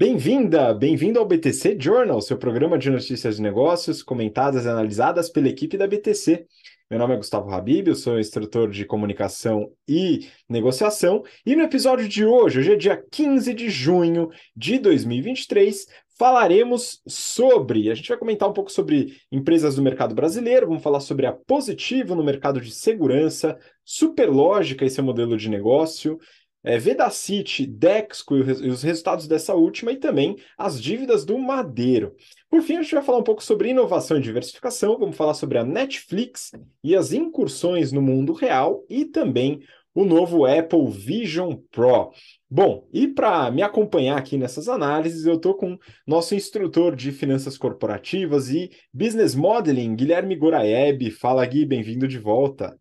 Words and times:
Bem-vinda, 0.00 0.72
bem-vindo 0.72 1.18
ao 1.18 1.26
BTC 1.26 1.76
Journal, 1.78 2.22
seu 2.22 2.38
programa 2.38 2.78
de 2.78 2.88
notícias 2.88 3.36
de 3.36 3.42
negócios 3.42 4.02
comentadas 4.02 4.64
e 4.64 4.68
analisadas 4.70 5.28
pela 5.28 5.46
equipe 5.46 5.76
da 5.76 5.86
BTC. 5.86 6.46
Meu 6.90 6.98
nome 6.98 7.12
é 7.12 7.16
Gustavo 7.18 7.50
Habib, 7.50 7.88
eu 7.88 7.94
sou 7.94 8.18
instrutor 8.18 8.70
de 8.70 8.86
comunicação 8.86 9.70
e 9.86 10.26
negociação, 10.48 11.22
e 11.44 11.54
no 11.54 11.64
episódio 11.64 12.08
de 12.08 12.24
hoje, 12.24 12.60
hoje 12.60 12.72
é 12.72 12.76
dia 12.76 13.04
15 13.10 13.52
de 13.52 13.68
junho 13.68 14.30
de 14.56 14.78
2023, 14.78 15.86
falaremos 16.18 17.02
sobre. 17.06 17.90
A 17.90 17.94
gente 17.94 18.08
vai 18.08 18.16
comentar 18.16 18.48
um 18.48 18.54
pouco 18.54 18.72
sobre 18.72 19.18
empresas 19.30 19.76
do 19.76 19.82
mercado 19.82 20.14
brasileiro, 20.14 20.66
vamos 20.66 20.82
falar 20.82 21.00
sobre 21.00 21.26
a 21.26 21.32
Positivo 21.32 22.14
no 22.14 22.24
mercado 22.24 22.58
de 22.58 22.70
segurança, 22.70 23.58
Superlógica 23.84 24.84
e 24.84 24.90
seu 24.90 25.04
modelo 25.04 25.36
de 25.36 25.50
negócio, 25.50 26.18
é, 26.62 26.78
Vedacity, 26.78 27.66
Dexco 27.66 28.36
e 28.36 28.68
os 28.68 28.82
resultados 28.82 29.26
dessa 29.26 29.54
última 29.54 29.92
e 29.92 29.96
também 29.96 30.36
as 30.58 30.80
dívidas 30.80 31.24
do 31.24 31.38
Madeiro. 31.38 32.14
Por 32.48 32.62
fim, 32.62 32.76
a 32.76 32.82
gente 32.82 32.94
vai 32.94 33.04
falar 33.04 33.18
um 33.18 33.24
pouco 33.24 33.42
sobre 33.42 33.70
inovação 33.70 34.18
e 34.18 34.22
diversificação, 34.22 34.98
vamos 34.98 35.16
falar 35.16 35.34
sobre 35.34 35.58
a 35.58 35.64
Netflix 35.64 36.52
e 36.82 36.94
as 36.94 37.12
incursões 37.12 37.92
no 37.92 38.02
mundo 38.02 38.32
real 38.32 38.84
e 38.88 39.04
também 39.04 39.60
o 39.94 40.04
novo 40.04 40.44
Apple 40.44 40.88
Vision 40.90 41.56
Pro. 41.70 42.12
Bom, 42.48 42.88
e 42.92 43.08
para 43.08 43.50
me 43.50 43.62
acompanhar 43.62 44.18
aqui 44.18 44.36
nessas 44.36 44.68
análises, 44.68 45.26
eu 45.26 45.34
estou 45.34 45.54
com 45.54 45.78
nosso 46.06 46.34
instrutor 46.34 46.94
de 46.94 47.10
finanças 47.10 47.58
corporativas 47.58 48.50
e 48.50 48.70
business 48.92 49.34
modeling, 49.34 49.96
Guilherme 49.96 50.36
Goraeb. 50.36 51.10
Fala, 51.10 51.44
Gui, 51.44 51.64
bem-vindo 51.64 52.06
de 52.06 52.18
volta. 52.18 52.78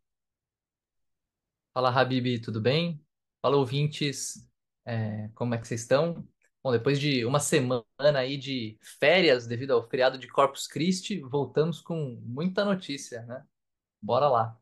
Fala, 1.74 1.90
Habib, 1.90 2.40
tudo 2.42 2.62
bem? 2.62 3.00
Fala, 3.42 3.56
ouvintes, 3.56 4.46
é, 4.86 5.30
como 5.34 5.56
é 5.56 5.58
que 5.58 5.68
vocês 5.68 5.82
estão? 5.82 6.28
Bom, 6.62 6.74
depois 6.74 7.00
de 7.00 7.24
uma 7.24 7.40
semana 7.40 7.86
aí 8.16 8.38
de 8.38 8.78
férias 9.00 9.48
devido 9.48 9.72
ao 9.72 9.88
feriado 9.88 10.18
de 10.18 10.28
Corpus 10.28 10.68
Christi, 10.68 11.22
voltamos 11.22 11.80
com 11.80 12.20
muita 12.26 12.66
notícia, 12.66 13.22
né? 13.22 13.42
Bora 14.02 14.28
lá. 14.28 14.58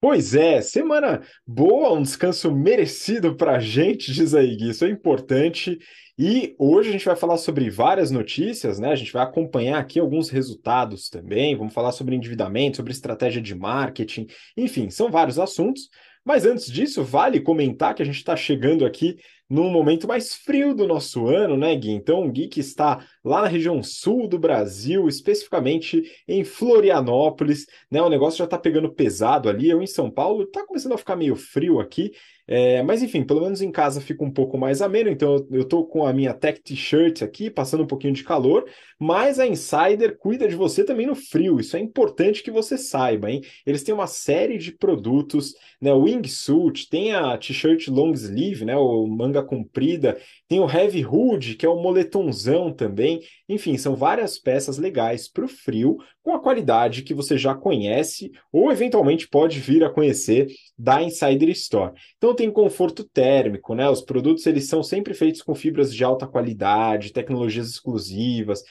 Pois 0.00 0.34
é, 0.34 0.62
semana 0.62 1.22
boa, 1.44 1.92
um 1.92 2.02
descanso 2.02 2.54
merecido 2.54 3.36
para 3.36 3.56
a 3.56 3.58
gente, 3.58 4.12
diz 4.12 4.32
aí, 4.32 4.56
Gui. 4.56 4.70
Isso 4.70 4.84
é 4.84 4.88
importante. 4.88 5.76
E 6.16 6.54
hoje 6.58 6.88
a 6.88 6.92
gente 6.92 7.04
vai 7.04 7.16
falar 7.16 7.36
sobre 7.36 7.68
várias 7.68 8.10
notícias, 8.10 8.78
né? 8.78 8.92
A 8.92 8.96
gente 8.96 9.12
vai 9.12 9.24
acompanhar 9.24 9.78
aqui 9.78 9.98
alguns 9.98 10.30
resultados 10.30 11.10
também. 11.10 11.56
Vamos 11.56 11.74
falar 11.74 11.92
sobre 11.92 12.14
endividamento, 12.14 12.76
sobre 12.76 12.92
estratégia 12.92 13.42
de 13.42 13.54
marketing, 13.54 14.26
enfim, 14.56 14.88
são 14.88 15.10
vários 15.10 15.38
assuntos. 15.38 15.90
Mas 16.30 16.46
antes 16.46 16.70
disso, 16.70 17.02
vale 17.02 17.40
comentar 17.40 17.92
que 17.92 18.02
a 18.02 18.06
gente 18.06 18.18
está 18.18 18.36
chegando 18.36 18.86
aqui 18.86 19.18
num 19.50 19.68
momento 19.68 20.06
mais 20.06 20.34
frio 20.34 20.72
do 20.72 20.86
nosso 20.86 21.26
ano, 21.26 21.56
né, 21.56 21.74
Gui? 21.74 21.90
Então, 21.90 22.24
o 22.24 22.30
Gui 22.30 22.46
que 22.46 22.60
está 22.60 23.04
lá 23.24 23.42
na 23.42 23.48
região 23.48 23.82
sul 23.82 24.28
do 24.28 24.38
Brasil, 24.38 25.08
especificamente 25.08 26.02
em 26.28 26.44
Florianópolis, 26.44 27.66
né? 27.90 28.00
O 28.00 28.08
negócio 28.08 28.38
já 28.38 28.44
está 28.44 28.56
pegando 28.56 28.94
pesado 28.94 29.48
ali. 29.48 29.68
Eu 29.68 29.82
em 29.82 29.86
São 29.86 30.08
Paulo, 30.08 30.44
está 30.44 30.64
começando 30.64 30.92
a 30.92 30.98
ficar 30.98 31.16
meio 31.16 31.34
frio 31.34 31.80
aqui. 31.80 32.12
É, 32.52 32.82
mas 32.82 33.00
enfim, 33.00 33.22
pelo 33.22 33.42
menos 33.42 33.62
em 33.62 33.70
casa 33.70 34.00
fica 34.00 34.24
um 34.24 34.30
pouco 34.30 34.58
mais 34.58 34.82
ameno, 34.82 35.08
então 35.08 35.46
eu 35.52 35.62
estou 35.62 35.86
com 35.86 36.04
a 36.04 36.12
minha 36.12 36.34
tech 36.34 36.60
t-shirt 36.60 37.22
aqui, 37.22 37.48
passando 37.48 37.84
um 37.84 37.86
pouquinho 37.86 38.12
de 38.12 38.24
calor, 38.24 38.68
mas 38.98 39.38
a 39.38 39.46
Insider 39.46 40.18
cuida 40.18 40.48
de 40.48 40.56
você 40.56 40.82
também 40.82 41.06
no 41.06 41.14
frio, 41.14 41.60
isso 41.60 41.76
é 41.76 41.80
importante 41.80 42.42
que 42.42 42.50
você 42.50 42.76
saiba, 42.76 43.30
hein? 43.30 43.40
Eles 43.64 43.84
têm 43.84 43.94
uma 43.94 44.08
série 44.08 44.58
de 44.58 44.72
produtos, 44.72 45.54
né? 45.80 45.92
O 45.92 46.02
wingsuit, 46.02 46.88
tem 46.90 47.14
a 47.14 47.38
t-shirt 47.38 47.86
long 47.86 48.12
sleeve, 48.14 48.64
né? 48.64 48.76
O 48.76 49.06
manga 49.06 49.39
comprida, 49.42 50.18
tem 50.48 50.60
o 50.60 50.70
heavy 50.70 51.04
hood, 51.04 51.54
que 51.54 51.66
é 51.66 51.68
o 51.68 51.80
moletomzão 51.80 52.72
também, 52.72 53.20
enfim, 53.48 53.76
são 53.76 53.96
várias 53.96 54.38
peças 54.38 54.78
legais 54.78 55.28
para 55.28 55.44
o 55.44 55.48
frio, 55.48 55.98
com 56.22 56.34
a 56.34 56.40
qualidade 56.40 57.02
que 57.02 57.14
você 57.14 57.36
já 57.36 57.54
conhece 57.54 58.30
ou 58.52 58.70
eventualmente 58.70 59.28
pode 59.28 59.58
vir 59.58 59.82
a 59.84 59.90
conhecer 59.90 60.46
da 60.78 61.02
Insider 61.02 61.48
Store. 61.50 61.92
Então 62.16 62.34
tem 62.34 62.50
conforto 62.50 63.04
térmico, 63.04 63.74
né? 63.74 63.88
Os 63.88 64.02
produtos 64.02 64.46
eles 64.46 64.68
são 64.68 64.82
sempre 64.82 65.14
feitos 65.14 65.42
com 65.42 65.54
fibras 65.54 65.94
de 65.94 66.04
alta 66.04 66.26
qualidade, 66.26 67.12
tecnologias 67.12 67.68
exclusivas, 67.68 68.62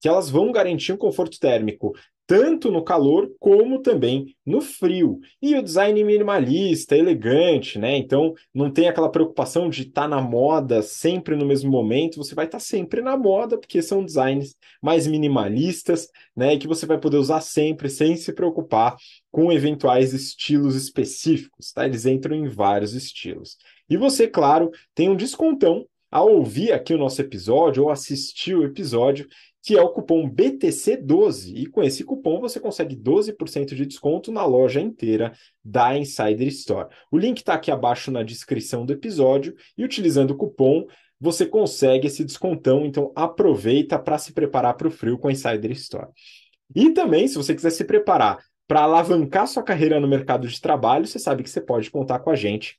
que 0.00 0.08
elas 0.08 0.30
vão 0.30 0.52
garantir 0.52 0.92
um 0.92 0.96
conforto 0.96 1.38
térmico 1.38 1.92
tanto 2.28 2.70
no 2.70 2.84
calor 2.84 3.34
como 3.40 3.80
também 3.80 4.36
no 4.44 4.60
frio. 4.60 5.18
E 5.40 5.56
o 5.56 5.62
design 5.62 6.04
minimalista, 6.04 6.94
elegante, 6.94 7.78
né? 7.78 7.96
Então 7.96 8.34
não 8.54 8.70
tem 8.70 8.86
aquela 8.86 9.10
preocupação 9.10 9.70
de 9.70 9.84
estar 9.84 10.02
tá 10.02 10.08
na 10.08 10.20
moda 10.20 10.82
sempre 10.82 11.34
no 11.34 11.46
mesmo 11.46 11.70
momento, 11.70 12.18
você 12.18 12.34
vai 12.34 12.44
estar 12.44 12.58
tá 12.58 12.64
sempre 12.64 13.00
na 13.00 13.16
moda, 13.16 13.56
porque 13.56 13.80
são 13.80 14.04
designs 14.04 14.54
mais 14.82 15.06
minimalistas, 15.06 16.10
né? 16.36 16.52
E 16.52 16.58
que 16.58 16.68
você 16.68 16.84
vai 16.84 16.98
poder 16.98 17.16
usar 17.16 17.40
sempre 17.40 17.88
sem 17.88 18.14
se 18.14 18.30
preocupar 18.34 18.94
com 19.32 19.50
eventuais 19.50 20.12
estilos 20.12 20.76
específicos, 20.76 21.72
tá? 21.72 21.86
Eles 21.86 22.04
entram 22.04 22.36
em 22.36 22.46
vários 22.46 22.92
estilos. 22.92 23.56
E 23.88 23.96
você, 23.96 24.28
claro, 24.28 24.70
tem 24.94 25.08
um 25.08 25.16
descontão 25.16 25.86
ao 26.10 26.28
ouvir 26.28 26.72
aqui 26.72 26.94
o 26.94 26.98
nosso 26.98 27.20
episódio 27.20 27.84
ou 27.84 27.90
assistir 27.90 28.54
o 28.54 28.64
episódio 28.64 29.26
que 29.68 29.76
é 29.76 29.82
o 29.82 29.90
cupom 29.90 30.26
BTC12. 30.26 31.52
E 31.54 31.66
com 31.66 31.82
esse 31.82 32.02
cupom 32.02 32.40
você 32.40 32.58
consegue 32.58 32.96
12% 32.96 33.74
de 33.74 33.84
desconto 33.84 34.32
na 34.32 34.42
loja 34.46 34.80
inteira 34.80 35.34
da 35.62 35.94
Insider 35.94 36.48
Store. 36.48 36.88
O 37.12 37.18
link 37.18 37.36
está 37.36 37.52
aqui 37.52 37.70
abaixo 37.70 38.10
na 38.10 38.22
descrição 38.22 38.86
do 38.86 38.94
episódio 38.94 39.54
e 39.76 39.84
utilizando 39.84 40.30
o 40.30 40.36
cupom 40.38 40.86
você 41.20 41.44
consegue 41.44 42.06
esse 42.06 42.24
descontão, 42.24 42.86
então 42.86 43.12
aproveita 43.14 43.98
para 43.98 44.16
se 44.16 44.32
preparar 44.32 44.74
para 44.74 44.88
o 44.88 44.90
frio 44.90 45.18
com 45.18 45.28
a 45.28 45.32
Insider 45.32 45.72
Store. 45.72 46.08
E 46.74 46.88
também, 46.92 47.28
se 47.28 47.36
você 47.36 47.54
quiser 47.54 47.70
se 47.70 47.84
preparar 47.84 48.38
para 48.66 48.84
alavancar 48.84 49.46
sua 49.46 49.62
carreira 49.62 50.00
no 50.00 50.08
mercado 50.08 50.48
de 50.48 50.58
trabalho, 50.58 51.06
você 51.06 51.18
sabe 51.18 51.42
que 51.42 51.50
você 51.50 51.60
pode 51.60 51.90
contar 51.90 52.20
com 52.20 52.30
a 52.30 52.36
gente 52.36 52.78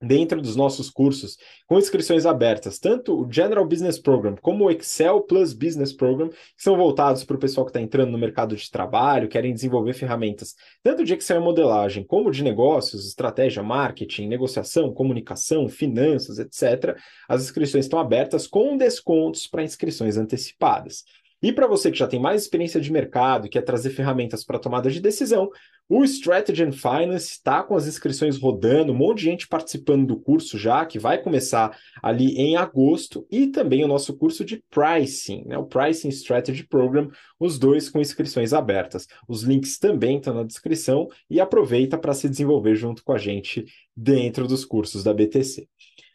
dentro 0.00 0.40
dos 0.40 0.56
nossos 0.56 0.88
cursos 0.88 1.36
com 1.66 1.78
inscrições 1.78 2.24
abertas, 2.24 2.78
tanto 2.78 3.20
o 3.20 3.30
General 3.30 3.66
Business 3.66 3.98
Program 3.98 4.34
como 4.40 4.64
o 4.64 4.70
Excel 4.70 5.20
Plus 5.22 5.52
Business 5.52 5.92
Program, 5.92 6.28
que 6.28 6.36
são 6.56 6.76
voltados 6.76 7.22
para 7.22 7.36
o 7.36 7.38
pessoal 7.38 7.66
que 7.66 7.70
está 7.70 7.80
entrando 7.80 8.10
no 8.10 8.18
mercado 8.18 8.56
de 8.56 8.70
trabalho, 8.70 9.28
querem 9.28 9.52
desenvolver 9.52 9.92
ferramentas 9.92 10.54
tanto 10.82 11.04
de 11.04 11.14
Excel 11.14 11.40
e 11.40 11.44
modelagem, 11.44 12.04
como 12.04 12.30
de 12.30 12.42
negócios, 12.42 13.06
estratégia, 13.06 13.62
marketing, 13.62 14.26
negociação, 14.26 14.92
comunicação, 14.92 15.68
finanças, 15.68 16.38
etc. 16.38 16.96
As 17.28 17.42
inscrições 17.42 17.84
estão 17.84 17.98
abertas 17.98 18.46
com 18.46 18.76
descontos 18.76 19.46
para 19.46 19.62
inscrições 19.62 20.16
antecipadas. 20.16 21.04
E 21.42 21.52
para 21.52 21.66
você 21.66 21.90
que 21.90 21.98
já 21.98 22.06
tem 22.06 22.20
mais 22.20 22.42
experiência 22.42 22.80
de 22.80 22.92
mercado 22.92 23.46
e 23.46 23.48
quer 23.48 23.62
trazer 23.62 23.90
ferramentas 23.90 24.44
para 24.44 24.58
tomada 24.58 24.90
de 24.90 25.00
decisão, 25.00 25.50
o 25.92 26.04
Strategy 26.04 26.62
and 26.62 26.70
Finance 26.70 27.32
está 27.32 27.64
com 27.64 27.74
as 27.74 27.88
inscrições 27.88 28.38
rodando, 28.38 28.92
um 28.92 28.96
monte 28.96 29.18
de 29.18 29.24
gente 29.24 29.48
participando 29.48 30.06
do 30.06 30.20
curso 30.20 30.56
já, 30.56 30.86
que 30.86 31.00
vai 31.00 31.20
começar 31.20 31.76
ali 32.00 32.36
em 32.36 32.54
agosto, 32.54 33.26
e 33.28 33.48
também 33.48 33.82
o 33.82 33.88
nosso 33.88 34.16
curso 34.16 34.44
de 34.44 34.62
Pricing, 34.70 35.42
né? 35.46 35.58
o 35.58 35.66
Pricing 35.66 36.10
Strategy 36.10 36.64
Program, 36.64 37.10
os 37.40 37.58
dois 37.58 37.90
com 37.90 37.98
inscrições 37.98 38.52
abertas. 38.52 39.08
Os 39.26 39.42
links 39.42 39.80
também 39.80 40.18
estão 40.18 40.32
na 40.32 40.44
descrição 40.44 41.08
e 41.28 41.40
aproveita 41.40 41.98
para 41.98 42.14
se 42.14 42.28
desenvolver 42.28 42.76
junto 42.76 43.02
com 43.02 43.12
a 43.12 43.18
gente 43.18 43.64
dentro 43.96 44.46
dos 44.46 44.64
cursos 44.64 45.02
da 45.02 45.12
BTC. 45.12 45.68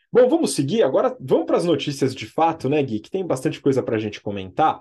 Bom, 0.10 0.30
vamos 0.30 0.56
seguir 0.56 0.84
agora, 0.84 1.14
vamos 1.20 1.46
para 1.46 1.58
as 1.58 1.66
notícias 1.66 2.16
de 2.16 2.26
fato, 2.26 2.70
né, 2.70 2.82
Gui, 2.82 3.02
que 3.02 3.12
tem 3.12 3.28
bastante 3.28 3.60
coisa 3.60 3.84
para 3.84 3.98
a 3.98 4.00
gente 4.00 4.22
comentar. 4.22 4.80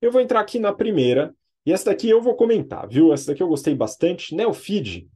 Eu 0.00 0.10
vou 0.10 0.22
entrar 0.22 0.40
aqui 0.40 0.58
na 0.58 0.72
primeira, 0.72 1.34
e 1.64 1.72
essa 1.72 1.86
daqui 1.86 2.08
eu 2.08 2.20
vou 2.20 2.34
comentar, 2.34 2.88
viu? 2.88 3.12
Essa 3.12 3.28
daqui 3.28 3.42
eu 3.42 3.48
gostei 3.48 3.74
bastante. 3.74 4.34
Neofeed, 4.34 5.08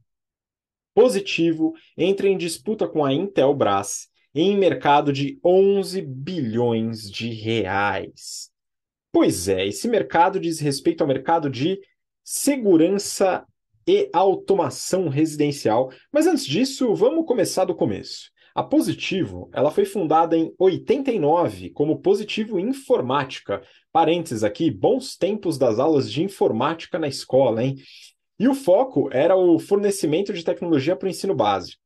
positivo, 0.93 1.73
entra 1.97 2.27
em 2.27 2.37
disputa 2.37 2.87
com 2.87 3.03
a 3.03 3.13
Intelbras 3.13 4.07
em 4.33 4.57
mercado 4.57 5.11
de 5.11 5.39
11 5.43 6.01
bilhões 6.01 7.09
de 7.09 7.29
reais. 7.29 8.51
Pois 9.11 9.47
é, 9.47 9.65
esse 9.65 9.87
mercado 9.87 10.39
diz 10.39 10.59
respeito 10.59 11.01
ao 11.01 11.07
mercado 11.07 11.49
de 11.49 11.79
segurança 12.23 13.45
e 13.87 14.09
automação 14.13 15.07
residencial. 15.07 15.91
Mas 16.11 16.27
antes 16.27 16.45
disso, 16.45 16.93
vamos 16.93 17.25
começar 17.25 17.65
do 17.65 17.75
começo. 17.75 18.31
A 18.57 18.63
Positivo, 18.63 19.51
ela 19.53 19.69
foi 19.69 19.85
fundada 19.85 20.35
em 20.35 20.51
89 20.57 21.69
como 21.69 22.01
Positivo 22.01 22.59
Informática. 22.59 23.61
Parênteses 23.91 24.43
aqui, 24.43 24.71
bons 24.71 25.15
tempos 25.15 25.59
das 25.59 25.77
aulas 25.77 26.11
de 26.11 26.23
informática 26.23 26.97
na 26.97 27.07
escola, 27.07 27.63
hein? 27.63 27.75
E 28.39 28.47
o 28.47 28.55
foco 28.55 29.09
era 29.13 29.35
o 29.35 29.59
fornecimento 29.59 30.33
de 30.33 30.43
tecnologia 30.43 30.95
para 30.95 31.05
o 31.05 31.09
ensino 31.09 31.35
básico. 31.35 31.79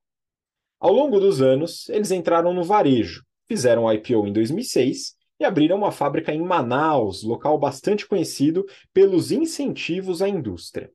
Ao 0.80 0.94
longo 0.94 1.20
dos 1.20 1.42
anos, 1.42 1.90
eles 1.90 2.10
entraram 2.10 2.54
no 2.54 2.64
varejo, 2.64 3.22
fizeram 3.50 3.92
IPO 3.92 4.26
em 4.26 4.32
2006 4.32 5.16
e 5.42 5.44
abriram 5.44 5.76
uma 5.76 5.92
fábrica 5.92 6.34
em 6.34 6.42
Manaus, 6.42 7.22
local 7.22 7.60
bastante 7.60 8.08
conhecido 8.08 8.66
pelos 8.94 9.30
incentivos 9.30 10.22
à 10.22 10.30
indústria. 10.30 10.90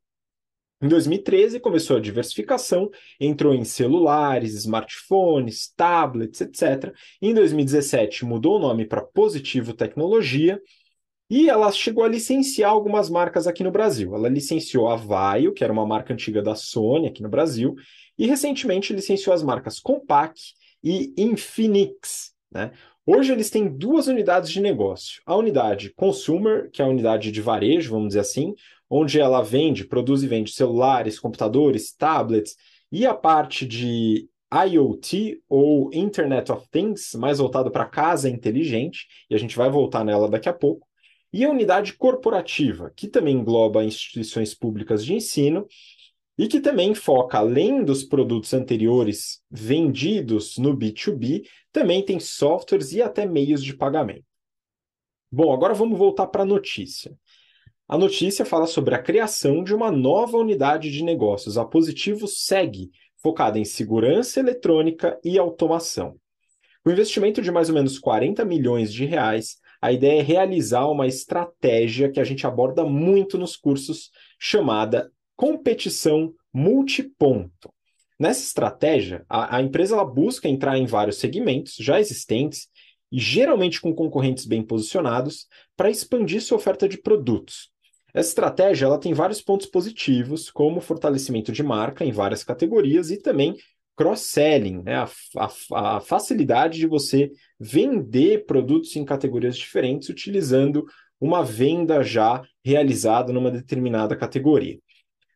Em 0.81 0.89
2013 0.89 1.59
começou 1.59 1.97
a 1.97 2.01
diversificação, 2.01 2.91
entrou 3.19 3.55
em 3.55 3.65
celulares, 3.65 4.55
smartphones, 4.55 5.73
tablets, 5.75 6.43
etc. 6.43 6.95
Em 7.21 7.33
2017 7.33 8.27
mudou 8.27 8.57
o 8.57 8.59
nome 8.59 8.85
para 8.85 9.01
Positivo 9.01 9.73
Tecnologia 9.73 10.61
e 11.31 11.49
ela 11.49 11.73
chegou 11.73 12.05
a 12.05 12.09
licenciar 12.09 12.71
algumas 12.71 13.09
marcas 13.09 13.47
aqui 13.47 13.65
no 13.65 13.71
Brasil. 13.71 14.15
Ela 14.15 14.29
licenciou 14.29 14.89
a 14.89 14.97
Vaio, 14.97 15.55
que 15.55 15.65
era 15.65 15.73
uma 15.73 15.87
marca 15.87 16.13
antiga 16.13 16.43
da 16.43 16.55
Sony 16.55 17.09
aqui 17.09 17.23
no 17.23 17.29
Brasil, 17.29 17.75
e 18.19 18.27
recentemente 18.27 18.93
licenciou 18.93 19.35
as 19.35 19.43
marcas 19.43 19.81
Compaq 19.81 20.39
e 20.85 21.13
Infinix. 21.17 22.33
Né? 22.53 22.71
Hoje 23.05 23.33
eles 23.33 23.51
têm 23.51 23.67
duas 23.69 24.09
unidades 24.09 24.51
de 24.51 24.61
negócio. 24.61 25.23
A 25.25 25.35
unidade 25.35 25.93
Consumer, 25.95 26.71
que 26.71 26.83
é 26.83 26.85
a 26.85 26.89
unidade 26.89 27.33
de 27.33 27.41
varejo, 27.41 27.91
vamos 27.91 28.09
dizer 28.09 28.21
assim, 28.21 28.55
onde 28.89 29.21
ela 29.21 29.43
vende, 29.43 29.85
produz 29.85 30.23
e 30.23 30.29
vende 30.29 30.53
celulares, 30.53 31.19
computadores, 31.19 31.93
tablets, 31.93 32.57
e 32.91 33.05
a 33.05 33.15
parte 33.15 33.67
de 33.67 34.29
IoT 34.53 35.43
ou 35.49 35.91
Internet 35.93 36.53
of 36.53 36.69
Things, 36.71 37.15
mais 37.15 37.39
voltado 37.39 37.71
para 37.71 37.87
casa 37.87 38.29
inteligente, 38.29 39.07
e 39.29 39.35
a 39.35 39.39
gente 39.39 39.57
vai 39.57 39.69
voltar 39.69 40.05
nela 40.05 40.29
daqui 40.29 40.49
a 40.49 40.53
pouco, 40.53 40.87
e 41.33 41.45
a 41.45 41.51
unidade 41.51 41.93
corporativa, 41.95 42.93
que 42.95 43.09
também 43.09 43.37
engloba 43.37 43.85
instituições 43.85 44.55
públicas 44.55 45.05
de 45.05 45.15
ensino 45.15 45.67
e 46.39 46.49
que 46.49 46.61
também 46.61 46.95
foca, 46.95 47.39
além 47.39 47.83
dos 47.83 48.05
produtos 48.05 48.53
anteriores 48.55 49.43
vendidos 49.51 50.59
no 50.59 50.77
B2B, 50.77 51.47
também 51.73 52.05
tem 52.05 52.21
softwares 52.21 52.93
e 52.93 53.03
até 53.03 53.27
meios 53.27 53.63
de 53.63 53.75
pagamento. 53.75 54.25
Bom, 55.31 55.53
agora 55.53 55.75
vamos 55.75 55.99
voltar 55.99 56.27
para 56.29 56.43
a 56.43 56.47
notícia. 56.47 57.17
A 57.89 57.97
notícia 57.97 58.45
fala 58.45 58.67
sobre 58.67 58.97
a 58.97 59.03
criação 59.03 59.63
de 59.63 59.73
uma 59.73 59.93
nova 59.93 60.37
unidade 60.37 60.91
de 60.91 61.05
negócios, 61.05 61.57
a 61.57 61.65
Positivo 61.65 62.27
Segue, 62.27 62.91
focada 63.23 63.61
em 63.61 63.65
segurança 63.65 64.41
eletrônica 64.41 65.17
e 65.23 65.39
automação. 65.39 66.17
Com 66.83 66.91
investimento 66.91 67.41
de 67.41 67.53
mais 67.53 67.69
ou 67.69 67.77
menos 67.77 67.97
40 67.97 68.45
milhões 68.45 68.93
de 68.93 69.05
reais, 69.05 69.59
a 69.81 69.93
ideia 69.93 70.19
é 70.19 70.23
realizar 70.23 70.89
uma 70.89 71.07
estratégia 71.07 72.11
que 72.11 72.19
a 72.19 72.25
gente 72.25 72.45
aborda 72.45 72.85
muito 72.85 73.39
nos 73.39 73.55
cursos, 73.55 74.11
chamada 74.37 75.09
competição 75.37 76.35
multiponto. 76.53 77.73
Nessa 78.19 78.43
estratégia, 78.43 79.25
a, 79.29 79.59
a 79.59 79.63
empresa 79.63 80.05
busca 80.05 80.49
entrar 80.49 80.77
em 80.77 80.87
vários 80.87 81.19
segmentos 81.19 81.77
já 81.79 82.01
existentes 82.01 82.67
e 83.13 83.21
geralmente 83.21 83.81
com 83.81 83.95
concorrentes 83.95 84.45
bem 84.45 84.61
posicionados 84.61 85.47
para 85.77 85.89
expandir 85.89 86.43
sua 86.43 86.57
oferta 86.57 86.89
de 86.89 86.99
produtos. 86.99 87.76
Essa 88.17 88.31
estratégia 88.31 88.87
ela 88.87 88.99
tem 88.99 89.13
vários 89.13 89.43
pontos 89.43 89.67
positivos, 89.67 90.51
como 90.51 90.81
fortalecimento 90.81 91.53
de 91.53 91.63
marca 91.63 92.03
em 92.03 92.11
várias 92.11 92.43
categorias 92.43 93.11
e 93.11 93.19
também 93.21 93.55
cross-selling, 93.95 94.83
né? 94.83 94.97
A, 94.97 95.11
a, 95.37 95.97
a, 95.97 96.01
facilidade 96.01 96.79
de 96.79 96.87
você 96.87 97.31
vender 97.61 98.47
produtos 98.47 98.97
em 98.97 99.05
categorias 99.05 99.55
diferentes 99.55 100.09
utilizando 100.09 100.87
uma 101.21 101.45
venda 101.45 102.03
já 102.03 102.43
realizada 102.65 103.35
numa 103.35 103.51
determinada 103.51 104.17
categoria. 104.17 104.79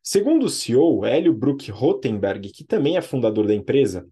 Segundo 0.02 0.46
o 0.46 0.50
CEO, 0.50 1.04
Hélio 1.04 1.34
Bruck 1.34 1.70
Rotenberg, 1.70 2.48
que 2.50 2.64
também 2.64 2.96
é 2.96 3.02
fundador 3.02 3.46
da 3.46 3.54
empresa, 3.54 4.08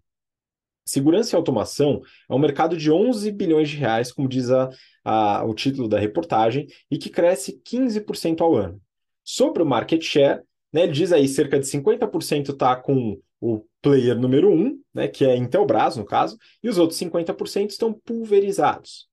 segurança 0.89 1.35
e 1.35 1.37
automação 1.37 2.01
é 2.29 2.33
um 2.33 2.39
mercado 2.39 2.75
de 2.75 2.91
11 2.91 3.31
bilhões 3.31 3.69
de 3.69 3.77
reais, 3.77 4.11
como 4.11 4.27
diz 4.27 4.49
a, 4.49 4.69
a, 5.03 5.43
o 5.45 5.53
título 5.53 5.87
da 5.87 5.99
reportagem, 5.99 6.67
e 6.89 6.97
que 6.97 7.09
cresce 7.09 7.61
15% 7.63 8.41
ao 8.41 8.55
ano. 8.55 8.81
Sobre 9.23 9.61
o 9.61 9.65
market 9.65 10.01
share, 10.03 10.41
né, 10.73 10.83
ele 10.83 10.91
diz 10.91 11.11
aí 11.11 11.27
cerca 11.27 11.59
de 11.59 11.65
50% 11.65 12.49
está 12.49 12.75
com 12.75 13.19
o 13.39 13.63
player 13.81 14.17
número 14.17 14.51
1, 14.51 14.79
né, 14.93 15.07
que 15.07 15.25
é 15.25 15.35
Intelbras, 15.35 15.95
no 15.95 16.05
caso, 16.05 16.37
e 16.61 16.69
os 16.69 16.77
outros 16.77 16.99
50% 16.99 17.69
estão 17.69 17.93
pulverizados. 17.93 19.07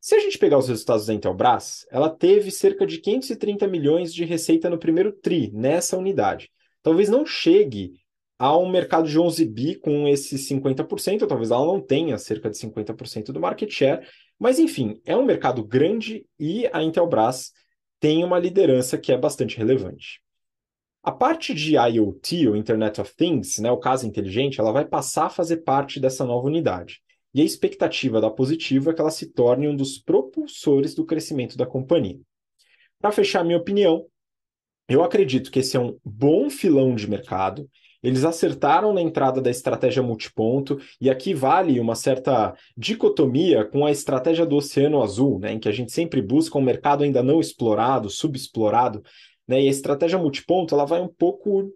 Se 0.00 0.14
a 0.14 0.18
gente 0.18 0.38
pegar 0.38 0.56
os 0.56 0.68
resultados 0.68 1.06
da 1.06 1.12
Intelbras, 1.12 1.86
ela 1.90 2.08
teve 2.08 2.50
cerca 2.50 2.86
de 2.86 2.98
530 2.98 3.66
milhões 3.66 4.14
de 4.14 4.24
receita 4.24 4.70
no 4.70 4.78
primeiro 4.78 5.12
TRI, 5.12 5.50
nessa 5.52 5.98
unidade. 5.98 6.50
Talvez 6.82 7.10
não 7.10 7.26
chegue 7.26 7.92
a 8.40 8.56
um 8.56 8.70
mercado 8.70 9.06
de 9.06 9.18
11 9.18 9.44
bi 9.44 9.74
com 9.74 10.08
esses 10.08 10.48
50%, 10.48 11.26
talvez 11.26 11.50
ela 11.50 11.66
não 11.66 11.78
tenha 11.78 12.16
cerca 12.16 12.48
de 12.48 12.56
50% 12.56 13.32
do 13.32 13.38
market 13.38 13.70
share, 13.70 14.00
mas 14.38 14.58
enfim, 14.58 14.98
é 15.04 15.14
um 15.14 15.26
mercado 15.26 15.62
grande 15.62 16.24
e 16.38 16.66
a 16.72 16.82
Intelbras 16.82 17.52
tem 18.00 18.24
uma 18.24 18.38
liderança 18.38 18.96
que 18.96 19.12
é 19.12 19.18
bastante 19.18 19.58
relevante. 19.58 20.22
A 21.02 21.12
parte 21.12 21.52
de 21.52 21.76
IoT, 21.76 22.48
ou 22.48 22.56
Internet 22.56 22.98
of 22.98 23.14
Things, 23.14 23.58
né, 23.58 23.70
o 23.70 23.76
caso 23.76 24.06
inteligente, 24.06 24.58
ela 24.58 24.72
vai 24.72 24.86
passar 24.86 25.26
a 25.26 25.30
fazer 25.30 25.58
parte 25.58 26.00
dessa 26.00 26.24
nova 26.24 26.46
unidade. 26.46 27.02
E 27.34 27.42
a 27.42 27.44
expectativa 27.44 28.22
da 28.22 28.30
Positivo 28.30 28.88
é 28.88 28.94
que 28.94 29.02
ela 29.02 29.10
se 29.10 29.26
torne 29.34 29.68
um 29.68 29.76
dos 29.76 29.98
propulsores 29.98 30.94
do 30.94 31.04
crescimento 31.04 31.58
da 31.58 31.66
companhia. 31.66 32.18
Para 32.98 33.12
fechar 33.12 33.44
minha 33.44 33.58
opinião, 33.58 34.06
eu 34.88 35.04
acredito 35.04 35.50
que 35.50 35.58
esse 35.58 35.76
é 35.76 35.80
um 35.80 35.98
bom 36.02 36.48
filão 36.48 36.94
de 36.94 37.08
mercado. 37.08 37.68
Eles 38.02 38.24
acertaram 38.24 38.92
na 38.92 39.02
entrada 39.02 39.40
da 39.40 39.50
estratégia 39.50 40.02
multiponto, 40.02 40.78
e 41.00 41.10
aqui 41.10 41.34
vale 41.34 41.78
uma 41.78 41.94
certa 41.94 42.54
dicotomia 42.76 43.64
com 43.64 43.84
a 43.84 43.90
estratégia 43.90 44.46
do 44.46 44.56
Oceano 44.56 45.02
Azul, 45.02 45.38
né, 45.38 45.52
em 45.52 45.58
que 45.58 45.68
a 45.68 45.72
gente 45.72 45.92
sempre 45.92 46.22
busca 46.22 46.58
um 46.58 46.62
mercado 46.62 47.04
ainda 47.04 47.22
não 47.22 47.40
explorado, 47.40 48.08
subexplorado, 48.08 49.02
né, 49.46 49.62
e 49.62 49.68
a 49.68 49.70
estratégia 49.70 50.18
multiponto 50.18 50.74
ela 50.74 50.86
vai 50.86 51.00
um 51.00 51.08
pouco 51.08 51.72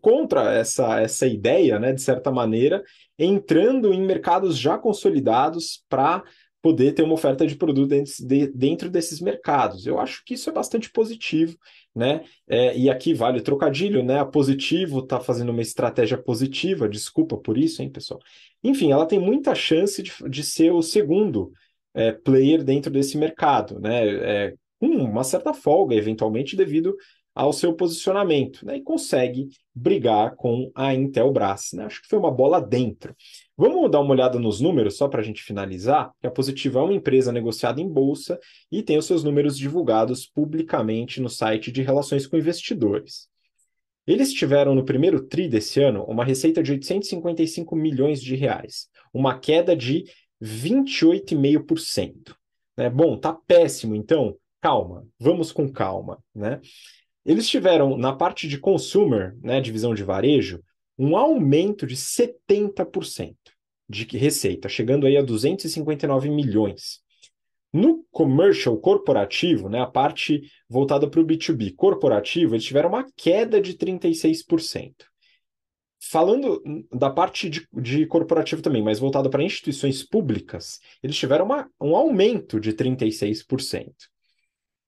contra 0.00 0.54
essa, 0.54 1.00
essa 1.00 1.26
ideia, 1.26 1.78
né, 1.78 1.92
de 1.92 2.00
certa 2.00 2.30
maneira, 2.30 2.82
entrando 3.18 3.92
em 3.92 4.00
mercados 4.00 4.56
já 4.56 4.78
consolidados 4.78 5.84
para 5.88 6.22
poder 6.62 6.92
ter 6.92 7.02
uma 7.02 7.14
oferta 7.14 7.46
de 7.46 7.56
produto 7.56 7.88
dentro, 7.88 8.12
de, 8.20 8.46
dentro, 8.48 8.90
desses 8.90 9.20
mercados. 9.20 9.86
Eu 9.86 9.98
acho 9.98 10.22
que 10.24 10.34
isso 10.34 10.48
é 10.48 10.52
bastante 10.52 10.90
positivo, 10.90 11.56
né? 11.94 12.24
É, 12.48 12.76
e 12.76 12.88
aqui 12.88 13.12
vale 13.14 13.38
o 13.38 13.42
trocadilho, 13.42 14.02
né? 14.02 14.20
A 14.20 14.24
positivo 14.24 15.00
está 15.00 15.20
fazendo 15.20 15.50
uma 15.50 15.62
estratégia 15.62 16.16
positiva, 16.16 16.88
desculpa 16.88 17.36
por 17.36 17.58
isso, 17.58 17.82
hein, 17.82 17.90
pessoal? 17.90 18.20
Enfim, 18.62 18.92
ela 18.92 19.06
tem 19.06 19.18
muita 19.18 19.54
chance 19.54 20.02
de, 20.02 20.12
de 20.28 20.42
ser 20.42 20.72
o 20.72 20.82
segundo 20.82 21.52
é, 21.94 22.12
player 22.12 22.62
dentro 22.62 22.90
desse 22.90 23.18
mercado, 23.18 23.80
né? 23.80 24.46
É, 24.46 24.54
com 24.78 24.86
uma 24.86 25.24
certa 25.24 25.52
folga, 25.52 25.94
eventualmente, 25.94 26.56
devido 26.56 26.96
ao 27.34 27.52
seu 27.52 27.74
posicionamento, 27.74 28.64
né, 28.66 28.76
e 28.76 28.82
consegue 28.82 29.48
brigar 29.74 30.34
com 30.34 30.70
a 30.74 30.94
Intelbras. 30.94 31.70
Né? 31.72 31.84
Acho 31.84 32.02
que 32.02 32.08
foi 32.08 32.18
uma 32.18 32.30
bola 32.30 32.60
dentro. 32.60 33.14
Vamos 33.60 33.90
dar 33.90 34.00
uma 34.00 34.12
olhada 34.12 34.38
nos 34.38 34.58
números, 34.58 34.96
só 34.96 35.06
para 35.06 35.20
a 35.20 35.22
gente 35.22 35.42
finalizar. 35.42 36.10
A 36.24 36.30
Positiva 36.30 36.78
é 36.78 36.82
uma 36.82 36.94
empresa 36.94 37.30
negociada 37.30 37.78
em 37.78 37.86
bolsa 37.86 38.40
e 38.72 38.82
tem 38.82 38.96
os 38.96 39.04
seus 39.04 39.22
números 39.22 39.54
divulgados 39.54 40.24
publicamente 40.24 41.20
no 41.20 41.28
site 41.28 41.70
de 41.70 41.82
relações 41.82 42.26
com 42.26 42.38
investidores. 42.38 43.28
Eles 44.06 44.32
tiveram 44.32 44.74
no 44.74 44.82
primeiro 44.82 45.20
TRI 45.20 45.46
desse 45.46 45.78
ano 45.78 46.04
uma 46.04 46.24
receita 46.24 46.62
de 46.62 46.72
855 46.72 47.76
milhões 47.76 48.22
de 48.22 48.34
reais, 48.34 48.88
uma 49.12 49.38
queda 49.38 49.76
de 49.76 50.04
28,5%. 50.42 52.34
Né? 52.78 52.88
Bom, 52.88 53.18
tá 53.18 53.34
péssimo, 53.46 53.94
então 53.94 54.38
calma, 54.58 55.06
vamos 55.18 55.52
com 55.52 55.70
calma, 55.70 56.18
né? 56.34 56.62
Eles 57.26 57.46
tiveram, 57.46 57.98
na 57.98 58.14
parte 58.14 58.48
de 58.48 58.56
consumer, 58.56 59.36
né, 59.42 59.60
divisão 59.60 59.94
de 59.94 60.02
varejo, 60.02 60.62
um 61.02 61.16
aumento 61.16 61.86
de 61.86 61.96
70% 61.96 63.34
de 63.88 64.04
receita, 64.18 64.68
chegando 64.68 65.06
aí 65.06 65.16
a 65.16 65.22
259 65.22 66.28
milhões. 66.28 67.00
No 67.72 68.04
commercial 68.10 68.76
corporativo, 68.76 69.70
né, 69.70 69.80
a 69.80 69.86
parte 69.86 70.42
voltada 70.68 71.08
para 71.08 71.20
o 71.20 71.24
B2B 71.24 71.74
corporativo, 71.74 72.54
eles 72.54 72.66
tiveram 72.66 72.90
uma 72.90 73.06
queda 73.16 73.62
de 73.62 73.78
36%. 73.78 74.92
Falando 76.02 76.62
da 76.92 77.08
parte 77.08 77.48
de, 77.48 77.66
de 77.72 78.04
corporativo 78.04 78.60
também, 78.60 78.82
mas 78.82 78.98
voltada 78.98 79.30
para 79.30 79.42
instituições 79.42 80.02
públicas, 80.02 80.80
eles 81.02 81.16
tiveram 81.16 81.46
uma, 81.46 81.66
um 81.80 81.96
aumento 81.96 82.60
de 82.60 82.74
36%. 82.74 83.90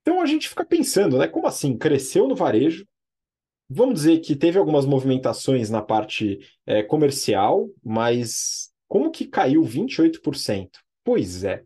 Então 0.02 0.20
a 0.20 0.26
gente 0.26 0.46
fica 0.46 0.64
pensando, 0.64 1.16
né? 1.16 1.26
Como 1.26 1.46
assim? 1.46 1.78
Cresceu 1.78 2.28
no 2.28 2.34
varejo. 2.34 2.86
Vamos 3.74 3.94
dizer 3.94 4.18
que 4.18 4.36
teve 4.36 4.58
algumas 4.58 4.84
movimentações 4.84 5.70
na 5.70 5.80
parte 5.80 6.40
é, 6.66 6.82
comercial, 6.82 7.70
mas 7.82 8.70
como 8.86 9.10
que 9.10 9.26
caiu 9.26 9.62
28%? 9.62 10.68
Pois 11.02 11.42
é. 11.42 11.62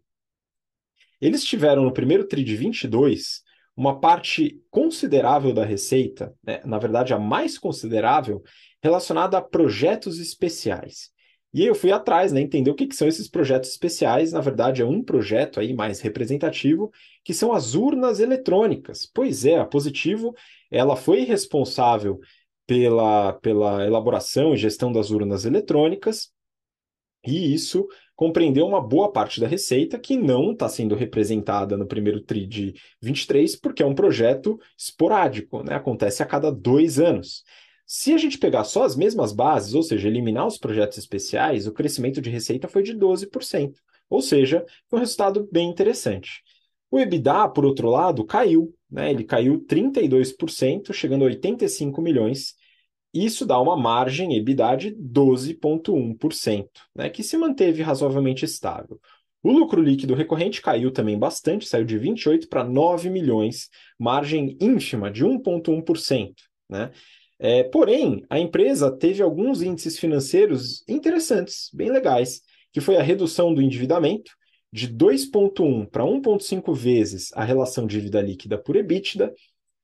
Eles 1.20 1.44
tiveram 1.44 1.82
no 1.82 1.92
primeiro 1.92 2.26
TRI 2.26 2.44
de 2.44 2.54
22 2.54 3.42
uma 3.76 3.98
parte 3.98 4.62
considerável 4.70 5.52
da 5.52 5.64
receita, 5.64 6.32
né? 6.44 6.60
na 6.64 6.78
verdade 6.78 7.12
a 7.12 7.18
mais 7.18 7.58
considerável, 7.58 8.40
relacionada 8.80 9.36
a 9.38 9.42
projetos 9.42 10.20
especiais. 10.20 11.10
E 11.56 11.62
aí 11.62 11.68
eu 11.68 11.74
fui 11.74 11.90
atrás, 11.90 12.32
né, 12.32 12.40
entender 12.42 12.70
o 12.70 12.74
que, 12.74 12.86
que 12.86 12.94
são 12.94 13.08
esses 13.08 13.28
projetos 13.28 13.70
especiais. 13.70 14.30
Na 14.30 14.42
verdade, 14.42 14.82
é 14.82 14.84
um 14.84 15.02
projeto 15.02 15.58
aí 15.58 15.72
mais 15.72 16.02
representativo, 16.02 16.92
que 17.24 17.32
são 17.32 17.50
as 17.50 17.74
urnas 17.74 18.20
eletrônicas. 18.20 19.06
Pois 19.06 19.46
é, 19.46 19.56
a 19.56 19.64
Positivo 19.64 20.34
ela 20.70 20.96
foi 20.96 21.20
responsável 21.20 22.20
pela, 22.66 23.32
pela 23.40 23.86
elaboração 23.86 24.52
e 24.52 24.58
gestão 24.58 24.92
das 24.92 25.10
urnas 25.10 25.46
eletrônicas, 25.46 26.30
e 27.26 27.54
isso 27.54 27.88
compreendeu 28.14 28.66
uma 28.66 28.86
boa 28.86 29.10
parte 29.10 29.40
da 29.40 29.46
receita 29.46 29.98
que 29.98 30.14
não 30.14 30.52
está 30.52 30.68
sendo 30.68 30.94
representada 30.94 31.74
no 31.74 31.86
primeiro 31.86 32.20
TRI 32.20 32.46
de 32.46 32.74
23, 33.00 33.56
porque 33.56 33.82
é 33.82 33.86
um 33.86 33.94
projeto 33.94 34.60
esporádico, 34.76 35.62
né? 35.62 35.74
acontece 35.74 36.22
a 36.22 36.26
cada 36.26 36.52
dois 36.52 37.00
anos. 37.00 37.44
Se 37.86 38.12
a 38.12 38.18
gente 38.18 38.36
pegar 38.36 38.64
só 38.64 38.82
as 38.82 38.96
mesmas 38.96 39.32
bases, 39.32 39.72
ou 39.72 39.82
seja, 39.82 40.08
eliminar 40.08 40.46
os 40.46 40.58
projetos 40.58 40.98
especiais, 40.98 41.68
o 41.68 41.72
crescimento 41.72 42.20
de 42.20 42.28
receita 42.28 42.66
foi 42.66 42.82
de 42.82 42.92
12%, 42.92 43.74
ou 44.10 44.20
seja, 44.20 44.66
um 44.92 44.98
resultado 44.98 45.48
bem 45.52 45.70
interessante. 45.70 46.42
O 46.90 46.98
EBITDA, 46.98 47.48
por 47.48 47.64
outro 47.64 47.88
lado, 47.88 48.24
caiu, 48.24 48.74
né? 48.90 49.10
ele 49.10 49.22
caiu 49.22 49.64
32%, 49.64 50.92
chegando 50.92 51.22
a 51.22 51.26
85 51.26 52.02
milhões, 52.02 52.54
isso 53.14 53.46
dá 53.46 53.58
uma 53.60 53.76
margem 53.76 54.36
EBITDA 54.36 54.76
de 54.76 54.90
12,1%, 54.94 56.68
né, 56.94 57.08
que 57.08 57.22
se 57.22 57.36
manteve 57.36 57.82
razoavelmente 57.82 58.44
estável. 58.44 59.00
O 59.42 59.50
lucro 59.50 59.80
líquido 59.80 60.14
recorrente 60.14 60.60
caiu 60.60 60.90
também 60.90 61.18
bastante, 61.18 61.66
saiu 61.66 61.84
de 61.84 61.96
28 61.96 62.48
para 62.48 62.64
9 62.64 63.08
milhões, 63.08 63.70
margem 63.98 64.56
ínfima 64.60 65.10
de 65.10 65.24
1,1%. 65.24 66.34
Né? 66.68 66.90
É, 67.38 67.64
porém, 67.64 68.24
a 68.30 68.38
empresa 68.38 68.90
teve 68.90 69.22
alguns 69.22 69.62
índices 69.62 69.98
financeiros 69.98 70.82
interessantes, 70.88 71.70
bem 71.72 71.90
legais, 71.90 72.40
que 72.72 72.80
foi 72.80 72.96
a 72.96 73.02
redução 73.02 73.52
do 73.52 73.60
endividamento 73.60 74.32
de 74.72 74.88
2,1 74.88 75.86
para 75.86 76.04
1,5 76.04 76.74
vezes 76.74 77.30
a 77.34 77.44
relação 77.44 77.86
dívida 77.86 78.20
líquida 78.20 78.58
por 78.58 78.76
EBITDA 78.76 79.32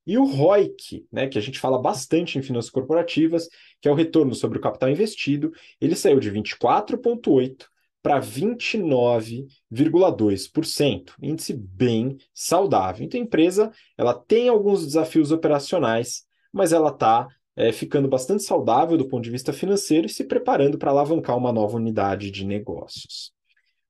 e 0.07 0.17
o 0.19 0.25
ROIC, 0.25 1.07
né, 1.13 1.29
que 1.29 1.39
a 1.39 1.41
gente 1.41 1.61
fala 1.61 1.81
bastante 1.81 2.39
em 2.39 2.43
finanças 2.43 2.71
corporativas, 2.71 3.49
que 3.81 3.89
é 3.89 3.91
o 3.91 3.95
retorno 3.95 4.35
sobre 4.35 4.59
o 4.59 4.61
capital 4.61 4.91
investido, 4.91 5.53
ele 5.81 5.95
saiu 5.95 6.19
de 6.19 6.29
24,8% 6.31 7.67
para 8.03 8.21
29,2%, 8.21 11.13
índice 11.23 11.55
bem 11.55 12.19
saudável. 12.35 13.07
Então 13.07 13.21
a 13.21 13.23
empresa 13.23 13.71
ela 13.97 14.13
tem 14.13 14.49
alguns 14.49 14.85
desafios 14.85 15.31
operacionais, 15.31 16.25
mas 16.53 16.73
ela 16.73 16.91
está 16.91 17.29
é, 17.57 17.73
ficando 17.73 18.09
bastante 18.09 18.43
saudável 18.43 18.97
do 18.97 19.09
ponto 19.09 19.23
de 19.23 19.31
vista 19.31 19.53
financeiro 19.53 20.07
e 20.07 20.11
se 20.11 20.25
preparando 20.25 20.79
para 20.79 20.91
alavancar 20.91 21.37
uma 21.37 21.53
nova 21.53 21.77
unidade 21.77 22.31
de 22.31 22.45
negócios. 22.45 23.33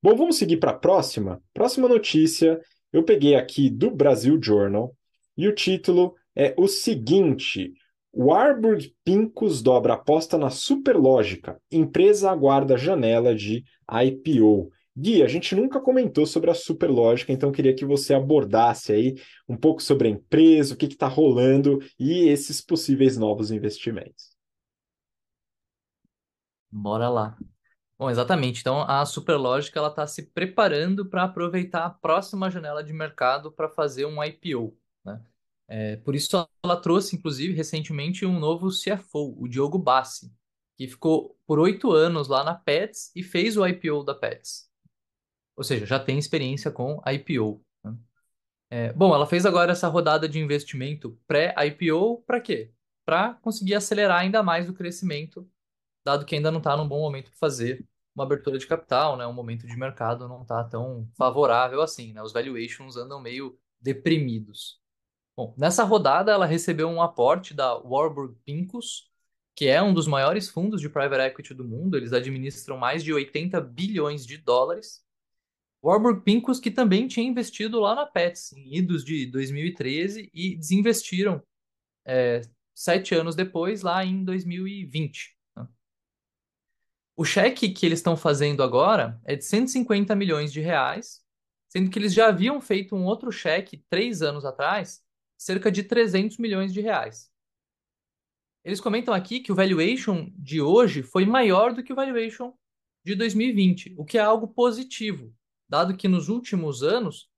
Bom, 0.01 0.15
vamos 0.15 0.37
seguir 0.37 0.57
para 0.57 0.71
a 0.71 0.77
próxima. 0.77 1.41
Próxima 1.53 1.87
notícia, 1.87 2.59
eu 2.91 3.03
peguei 3.03 3.35
aqui 3.35 3.69
do 3.69 3.89
Brasil 3.89 4.37
Journal, 4.41 4.93
e 5.37 5.47
o 5.47 5.55
título 5.55 6.15
é 6.35 6.53
o 6.57 6.67
seguinte: 6.67 7.73
Warburg 8.15 8.93
Pincus 9.03 9.61
dobra 9.61 9.93
aposta 9.93 10.37
na 10.37 10.49
Superlógica. 10.49 11.59
Empresa 11.71 12.29
aguarda 12.29 12.77
janela 12.77 13.33
de 13.33 13.63
IPO. 13.89 14.69
Gui, 14.95 15.23
a 15.23 15.27
gente 15.27 15.55
nunca 15.55 15.79
comentou 15.79 16.25
sobre 16.25 16.51
a 16.51 16.53
Superlógica, 16.53 17.31
então 17.31 17.51
queria 17.51 17.75
que 17.75 17.83
você 17.83 18.13
abordasse 18.13 18.93
aí 18.93 19.15
um 19.49 19.57
pouco 19.57 19.81
sobre 19.81 20.07
a 20.07 20.11
empresa, 20.11 20.75
o 20.75 20.77
que 20.77 20.85
está 20.85 21.07
rolando 21.07 21.79
e 21.99 22.27
esses 22.27 22.61
possíveis 22.61 23.17
novos 23.17 23.49
investimentos. 23.49 24.31
Bora 26.71 27.09
lá. 27.09 27.35
Bom, 27.97 28.09
exatamente. 28.09 28.61
Então, 28.61 28.81
a 28.81 29.05
Superlógica 29.05 29.79
ela 29.79 29.87
está 29.87 30.05
se 30.05 30.31
preparando 30.31 31.07
para 31.07 31.23
aproveitar 31.23 31.85
a 31.85 31.89
próxima 31.89 32.51
janela 32.51 32.83
de 32.83 32.93
mercado 32.93 33.51
para 33.51 33.69
fazer 33.69 34.05
um 34.05 34.23
IPO. 34.23 34.77
Né? 35.03 35.21
É, 35.67 35.95
por 35.97 36.13
isso 36.13 36.47
ela 36.63 36.75
trouxe, 36.75 37.15
inclusive, 37.15 37.53
recentemente 37.53 38.25
um 38.25 38.39
novo 38.39 38.69
CFO, 38.69 39.35
o 39.39 39.47
Diogo 39.47 39.79
Bassi, 39.79 40.31
que 40.75 40.87
ficou 40.87 41.35
por 41.47 41.59
oito 41.59 41.91
anos 41.91 42.27
lá 42.27 42.43
na 42.43 42.53
Pets 42.53 43.11
e 43.15 43.23
fez 43.23 43.57
o 43.57 43.65
IPO 43.65 44.03
da 44.03 44.13
Pets. 44.13 44.72
Ou 45.55 45.63
seja, 45.63 45.85
já 45.85 45.99
tem 45.99 46.17
experiência 46.17 46.71
com 46.71 47.01
IPO. 47.05 47.63
Né? 47.83 47.95
É, 48.69 48.93
bom, 48.93 49.13
ela 49.13 49.25
fez 49.25 49.45
agora 49.45 49.71
essa 49.71 49.87
rodada 49.87 50.27
de 50.27 50.39
investimento 50.39 51.19
pré-IPO 51.27 52.23
para 52.25 52.41
quê? 52.41 52.71
Para 53.05 53.35
conseguir 53.35 53.75
acelerar 53.75 54.21
ainda 54.21 54.41
mais 54.41 54.69
o 54.69 54.73
crescimento, 54.73 55.47
dado 56.05 56.25
que 56.25 56.35
ainda 56.35 56.51
não 56.51 56.59
está 56.59 56.75
num 56.75 56.87
bom 56.87 57.01
momento 57.01 57.29
para 57.29 57.37
fazer 57.37 57.85
uma 58.15 58.23
abertura 58.23 58.57
de 58.57 58.67
capital, 58.67 59.17
né? 59.17 59.25
Um 59.25 59.33
momento 59.33 59.65
de 59.67 59.75
mercado 59.75 60.27
não 60.27 60.43
está 60.43 60.63
tão 60.63 61.09
favorável 61.17 61.81
assim, 61.81 62.13
né? 62.13 62.21
Os 62.21 62.31
valuations 62.31 62.95
andam 62.95 63.19
meio 63.19 63.57
deprimidos. 63.81 64.79
Bom, 65.35 65.53
nessa 65.57 65.83
rodada 65.83 66.31
ela 66.31 66.45
recebeu 66.45 66.87
um 66.87 67.01
aporte 67.01 67.53
da 67.53 67.75
Warburg 67.75 68.35
Pincus, 68.45 69.09
que 69.55 69.67
é 69.67 69.81
um 69.81 69.93
dos 69.93 70.07
maiores 70.07 70.47
fundos 70.47 70.79
de 70.79 70.89
private 70.89 71.23
equity 71.23 71.53
do 71.53 71.65
mundo. 71.65 71.97
Eles 71.97 72.13
administram 72.13 72.77
mais 72.77 73.03
de 73.03 73.13
80 73.13 73.59
bilhões 73.61 74.25
de 74.25 74.37
dólares. 74.37 75.03
Warburg 75.83 76.21
Pincus, 76.21 76.61
que 76.61 76.71
também 76.71 77.07
tinha 77.07 77.27
investido 77.27 77.79
lá 77.79 77.93
na 77.93 78.05
Pets, 78.05 78.53
em 78.53 78.77
idos 78.77 79.03
de 79.03 79.25
2013, 79.25 80.31
e 80.33 80.55
desinvestiram 80.55 81.43
é, 82.05 82.41
sete 82.73 83.13
anos 83.13 83.35
depois, 83.35 83.81
lá 83.81 84.03
em 84.05 84.23
2020. 84.23 85.37
Né? 85.57 85.67
O 87.17 87.25
cheque 87.25 87.69
que 87.69 87.85
eles 87.85 87.99
estão 87.99 88.15
fazendo 88.15 88.63
agora 88.63 89.19
é 89.25 89.35
de 89.35 89.43
150 89.43 90.15
milhões 90.15 90.53
de 90.53 90.61
reais, 90.61 91.21
sendo 91.67 91.89
que 91.89 91.99
eles 91.99 92.13
já 92.13 92.27
haviam 92.27 92.61
feito 92.61 92.95
um 92.95 93.03
outro 93.03 93.29
cheque 93.29 93.83
três 93.89 94.21
anos 94.21 94.45
atrás 94.45 95.03
cerca 95.37 95.69
de 95.69 95.83
300 95.83 96.37
milhões 96.37 96.71
de 96.71 96.79
reais. 96.79 97.29
Eles 98.63 98.79
comentam 98.79 99.13
aqui 99.13 99.41
que 99.41 99.51
o 99.51 99.55
valuation 99.55 100.31
de 100.37 100.61
hoje 100.61 101.03
foi 101.03 101.25
maior 101.25 101.73
do 101.73 101.83
que 101.83 101.91
o 101.91 101.95
valuation 101.95 102.53
de 103.03 103.15
2020, 103.15 103.95
o 103.97 104.05
que 104.05 104.17
é 104.17 104.21
algo 104.21 104.47
positivo, 104.47 105.35
dado 105.73 105.97
que 105.97 106.07
nos 106.07 106.29
últimos 106.29 106.83
anos 106.83 107.31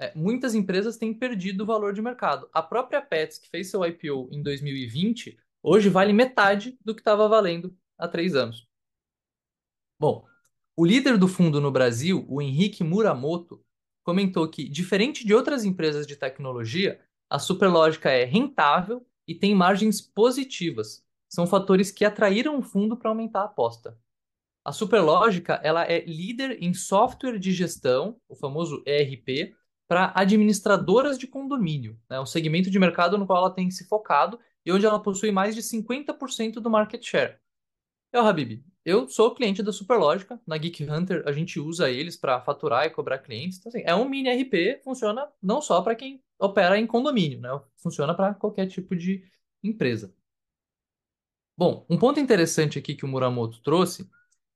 é, 0.00 0.14
muitas 0.16 0.54
empresas 0.54 0.96
têm 0.96 1.12
perdido 1.12 1.62
o 1.62 1.66
valor 1.66 1.92
de 1.92 2.00
mercado. 2.00 2.48
A 2.50 2.62
própria 2.62 3.02
Pets, 3.02 3.36
que 3.36 3.50
fez 3.50 3.70
seu 3.70 3.84
IPO 3.84 4.30
em 4.32 4.42
2020, 4.42 5.38
hoje 5.62 5.90
vale 5.90 6.10
metade 6.10 6.78
do 6.82 6.94
que 6.94 7.02
estava 7.02 7.28
valendo 7.28 7.76
há 7.98 8.08
três 8.08 8.34
anos. 8.34 8.66
Bom, 10.00 10.24
o 10.74 10.86
líder 10.86 11.18
do 11.18 11.28
fundo 11.28 11.60
no 11.60 11.70
Brasil, 11.70 12.24
o 12.30 12.40
Henrique 12.40 12.82
Muramoto, 12.82 13.62
comentou 14.02 14.48
que, 14.48 14.66
diferente 14.66 15.26
de 15.26 15.34
outras 15.34 15.62
empresas 15.62 16.06
de 16.06 16.16
tecnologia, 16.16 16.98
a 17.28 17.38
superlógica 17.38 18.10
é 18.10 18.24
rentável 18.24 19.06
e 19.28 19.34
tem 19.34 19.54
margens 19.54 20.00
positivas. 20.00 21.04
São 21.28 21.46
fatores 21.46 21.90
que 21.90 22.06
atraíram 22.06 22.58
o 22.58 22.62
fundo 22.62 22.96
para 22.96 23.10
aumentar 23.10 23.42
a 23.42 23.44
aposta. 23.44 24.00
A 24.64 24.70
superlógica 24.70 25.54
ela 25.64 25.84
é 25.84 26.04
líder 26.04 26.62
em 26.62 26.72
software 26.72 27.38
de 27.38 27.52
gestão, 27.52 28.16
o 28.28 28.36
famoso 28.36 28.82
ERP, 28.86 29.54
para 29.88 30.12
administradoras 30.14 31.18
de 31.18 31.26
condomínio, 31.26 31.98
né? 32.08 32.20
um 32.20 32.26
segmento 32.26 32.70
de 32.70 32.78
mercado 32.78 33.18
no 33.18 33.26
qual 33.26 33.44
ela 33.44 33.54
tem 33.54 33.70
se 33.70 33.86
focado 33.88 34.38
e 34.64 34.72
onde 34.72 34.86
ela 34.86 35.02
possui 35.02 35.32
mais 35.32 35.54
de 35.54 35.62
50% 35.62 36.54
do 36.54 36.70
market 36.70 37.04
share. 37.04 37.36
Eu, 38.12 38.24
Habib, 38.26 38.62
eu 38.84 39.08
sou 39.08 39.34
cliente 39.34 39.62
da 39.62 39.72
Superlógica. 39.72 40.40
Na 40.46 40.56
Geek 40.56 40.84
Hunter 40.84 41.22
a 41.26 41.32
gente 41.32 41.58
usa 41.58 41.90
eles 41.90 42.16
para 42.16 42.40
faturar 42.42 42.84
e 42.84 42.90
cobrar 42.90 43.18
clientes. 43.18 43.58
Então, 43.58 43.70
assim, 43.70 43.82
é 43.84 43.94
um 43.94 44.08
mini 44.08 44.28
RP, 44.28 44.82
funciona 44.84 45.28
não 45.42 45.60
só 45.60 45.80
para 45.82 45.94
quem 45.94 46.22
opera 46.38 46.78
em 46.78 46.86
condomínio, 46.86 47.40
né? 47.40 47.48
Funciona 47.76 48.14
para 48.14 48.34
qualquer 48.34 48.66
tipo 48.66 48.94
de 48.94 49.24
empresa. 49.62 50.14
Bom, 51.56 51.86
um 51.88 51.98
ponto 51.98 52.18
interessante 52.20 52.78
aqui 52.78 52.94
que 52.94 53.04
o 53.04 53.08
Muramoto 53.08 53.62
trouxe 53.62 54.10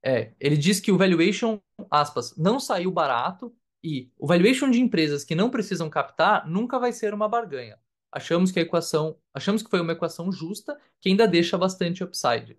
é, 0.06 0.32
ele 0.38 0.56
diz 0.56 0.78
que 0.78 0.92
o 0.92 0.96
valuation, 0.96 1.60
aspas, 1.90 2.36
não 2.36 2.60
saiu 2.60 2.92
barato 2.92 3.52
e 3.82 4.08
o 4.16 4.24
valuation 4.24 4.70
de 4.70 4.80
empresas 4.80 5.24
que 5.24 5.34
não 5.34 5.50
precisam 5.50 5.90
captar 5.90 6.48
nunca 6.48 6.78
vai 6.78 6.92
ser 6.92 7.12
uma 7.12 7.28
barganha. 7.28 7.76
Achamos 8.12 8.52
que 8.52 8.60
a 8.60 8.62
equação, 8.62 9.18
achamos 9.34 9.64
que 9.64 9.68
foi 9.70 9.80
uma 9.80 9.92
equação 9.92 10.30
justa 10.30 10.78
que 11.00 11.08
ainda 11.08 11.26
deixa 11.26 11.58
bastante 11.58 12.04
upside. 12.04 12.56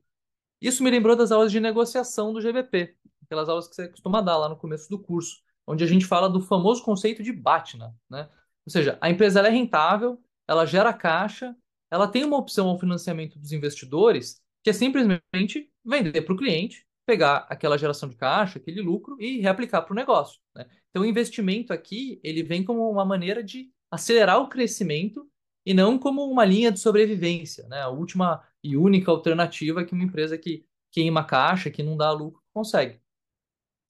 Isso 0.60 0.84
me 0.84 0.92
lembrou 0.92 1.16
das 1.16 1.32
aulas 1.32 1.50
de 1.50 1.62
negociação 1.62 2.34
do 2.34 2.42
GBP, 2.42 2.98
aquelas 3.24 3.48
aulas 3.48 3.70
que 3.70 3.76
você 3.76 3.88
costuma 3.88 4.20
dar 4.20 4.38
lá 4.38 4.50
no 4.50 4.58
começo 4.58 4.90
do 4.90 5.00
curso, 5.00 5.42
onde 5.66 5.86
a 5.86 5.88
gente 5.88 6.06
fala 6.06 6.30
do 6.30 6.42
famoso 6.42 6.84
conceito 6.84 7.24
de 7.24 7.32
BATNA, 7.32 7.96
né? 8.10 8.30
Ou 8.66 8.72
seja, 8.72 8.98
a 9.00 9.10
empresa 9.10 9.40
é 9.40 9.50
rentável, 9.50 10.22
ela 10.46 10.66
gera 10.66 10.92
caixa, 10.92 11.56
ela 11.90 12.10
tem 12.10 12.26
uma 12.26 12.38
opção 12.38 12.68
ao 12.68 12.78
financiamento 12.78 13.40
dos 13.40 13.54
investidores, 13.54 14.42
que 14.62 14.70
é 14.70 14.74
simplesmente 14.74 15.72
vender 15.86 16.22
para 16.24 16.34
o 16.34 16.38
cliente, 16.38 16.87
pegar 17.08 17.48
aquela 17.50 17.78
geração 17.78 18.10
de 18.10 18.18
caixa, 18.18 18.60
aquele 18.60 18.82
lucro 18.82 19.16
e 19.20 19.40
reaplicar 19.40 19.84
para 19.84 19.94
o 19.94 19.96
negócio. 19.96 20.42
Né? 20.54 20.66
Então, 20.90 21.04
o 21.04 21.06
investimento 21.06 21.72
aqui 21.72 22.20
ele 22.22 22.44
vem 22.44 22.66
como 22.66 22.92
uma 22.92 23.06
maneira 23.06 23.42
de 23.42 23.72
acelerar 23.90 24.42
o 24.42 24.50
crescimento 24.50 25.26
e 25.66 25.74
não 25.74 25.98
como 25.98 26.30
uma 26.30 26.44
linha 26.44 26.70
de 26.70 26.80
sobrevivência, 26.80 27.66
né? 27.68 27.82
A 27.82 27.90
última 27.90 28.44
e 28.64 28.76
única 28.76 29.10
alternativa 29.10 29.86
que 29.86 29.94
uma 29.94 30.04
empresa 30.04 30.38
que 30.38 30.66
queima 30.92 31.24
caixa, 31.24 31.72
que 31.72 31.82
não 31.82 31.96
dá 31.96 32.12
lucro, 32.12 32.42
consegue. 32.54 33.00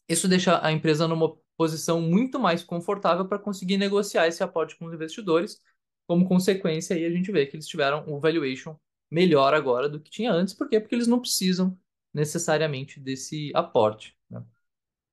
Isso 0.07 0.27
deixa 0.27 0.63
a 0.63 0.71
empresa 0.71 1.07
numa 1.07 1.35
posição 1.57 1.99
muito 1.99 2.39
mais 2.39 2.63
confortável 2.63 3.27
para 3.27 3.39
conseguir 3.39 3.77
negociar 3.77 4.27
esse 4.27 4.43
aporte 4.43 4.77
com 4.77 4.85
os 4.85 4.93
investidores. 4.93 5.59
Como 6.07 6.27
consequência, 6.27 6.95
aí 6.95 7.03
a 7.05 7.09
gente 7.09 7.31
vê 7.31 7.45
que 7.45 7.55
eles 7.55 7.67
tiveram 7.67 8.03
o 8.07 8.19
valuation 8.19 8.75
melhor 9.09 9.53
agora 9.53 9.89
do 9.89 9.99
que 9.99 10.11
tinha 10.11 10.31
antes. 10.31 10.53
Por 10.53 10.69
quê? 10.69 10.79
Porque 10.79 10.95
eles 10.95 11.07
não 11.07 11.19
precisam 11.19 11.77
necessariamente 12.17 12.99
desse 12.99 13.51
aporte. 13.53 14.17
né? 14.29 14.43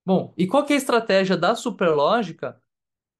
Bom, 0.04 0.34
e 0.38 0.46
qual 0.46 0.66
é 0.66 0.72
a 0.72 0.76
estratégia 0.76 1.36
da 1.36 1.54
Superlógica 1.54 2.58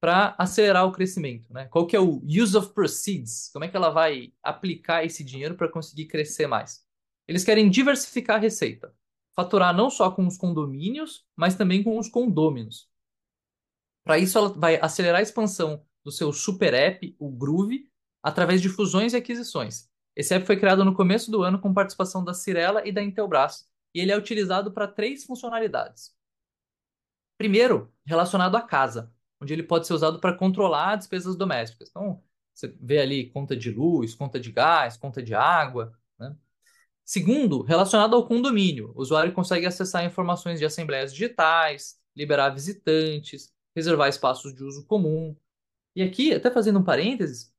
para 0.01 0.35
acelerar 0.39 0.87
o 0.87 0.93
crescimento, 0.93 1.53
né? 1.53 1.67
Qual 1.67 1.87
que 1.87 1.95
é 1.97 2.01
o 2.01 2.23
use 2.25 2.57
of 2.57 2.73
proceeds? 2.73 3.51
Como 3.53 3.65
é 3.65 3.69
que 3.69 3.77
ela 3.77 3.91
vai 3.91 4.33
aplicar 4.43 5.05
esse 5.05 5.23
dinheiro 5.23 5.55
para 5.55 5.69
conseguir 5.69 6.07
crescer 6.07 6.47
mais? 6.47 6.85
Eles 7.29 7.45
querem 7.45 7.71
diversificar 7.71 8.37
a 8.37 8.41
receita, 8.41 8.95
faturar 9.35 9.75
não 9.75 9.89
só 9.89 10.11
com 10.11 10.27
os 10.27 10.37
condomínios, 10.37 11.27
mas 11.37 11.55
também 11.55 11.83
com 11.83 11.99
os 11.99 12.09
condôminos. 12.09 12.89
Para 14.03 14.19
isso, 14.19 14.37
ela 14.37 14.49
vai 14.51 14.77
acelerar 14.77 15.21
a 15.21 15.23
expansão 15.23 15.85
do 16.05 16.13
seu 16.13 16.33
super 16.33 16.75
app, 16.75 17.17
o 17.19 17.31
Groove, 17.31 17.91
através 18.23 18.61
de 18.61 18.69
fusões 18.69 19.15
e 19.15 19.17
aquisições. 19.17 19.89
Esse 20.15 20.35
app 20.35 20.47
foi 20.47 20.59
criado 20.59 20.85
no 20.85 20.95
começo 20.95 21.31
do 21.31 21.43
ano 21.43 21.59
com 21.59 21.73
participação 21.73 22.23
da 22.23 22.35
Cirela 22.35 22.87
e 22.87 22.93
da 22.93 23.03
Intelbras, 23.03 23.67
e 23.95 24.01
ele 24.01 24.13
é 24.13 24.17
utilizado 24.17 24.73
para 24.73 24.89
três 24.89 25.25
funcionalidades. 25.25 26.15
Primeiro, 27.39 27.93
relacionado 28.05 28.57
à 28.57 28.63
casa, 28.63 29.13
onde 29.41 29.53
ele 29.53 29.63
pode 29.63 29.87
ser 29.87 29.95
usado 29.95 30.21
para 30.21 30.37
controlar 30.37 30.97
despesas 30.97 31.37
domésticas. 31.37 31.91
Então, 31.91 32.23
você 32.53 32.69
vê 32.81 32.99
ali 32.99 33.31
conta 33.31 33.57
de 33.57 33.71
luz, 33.71 34.15
conta 34.15 34.39
de 34.41 34.51
gás, 34.53 34.97
conta 34.97 35.23
de 35.23 35.35
água. 35.35 35.93
Né? 36.19 36.35
Segundo, 37.05 37.63
relacionado 37.63 38.15
ao 38.17 38.27
condomínio, 38.27 38.93
o 38.95 39.01
usuário 39.01 39.33
consegue 39.33 39.67
acessar 39.67 40.05
informações 40.05 40.59
de 40.59 40.65
assembleias 40.65 41.13
digitais, 41.13 41.99
liberar 42.17 42.51
visitantes, 42.51 43.53
reservar 43.75 44.09
espaços 44.09 44.55
de 44.55 44.63
uso 44.63 44.87
comum. 44.87 45.37
E 45.95 46.03
aqui, 46.03 46.33
até 46.33 46.51
fazendo 46.51 46.79
um 46.79 46.85
parênteses, 46.85 47.54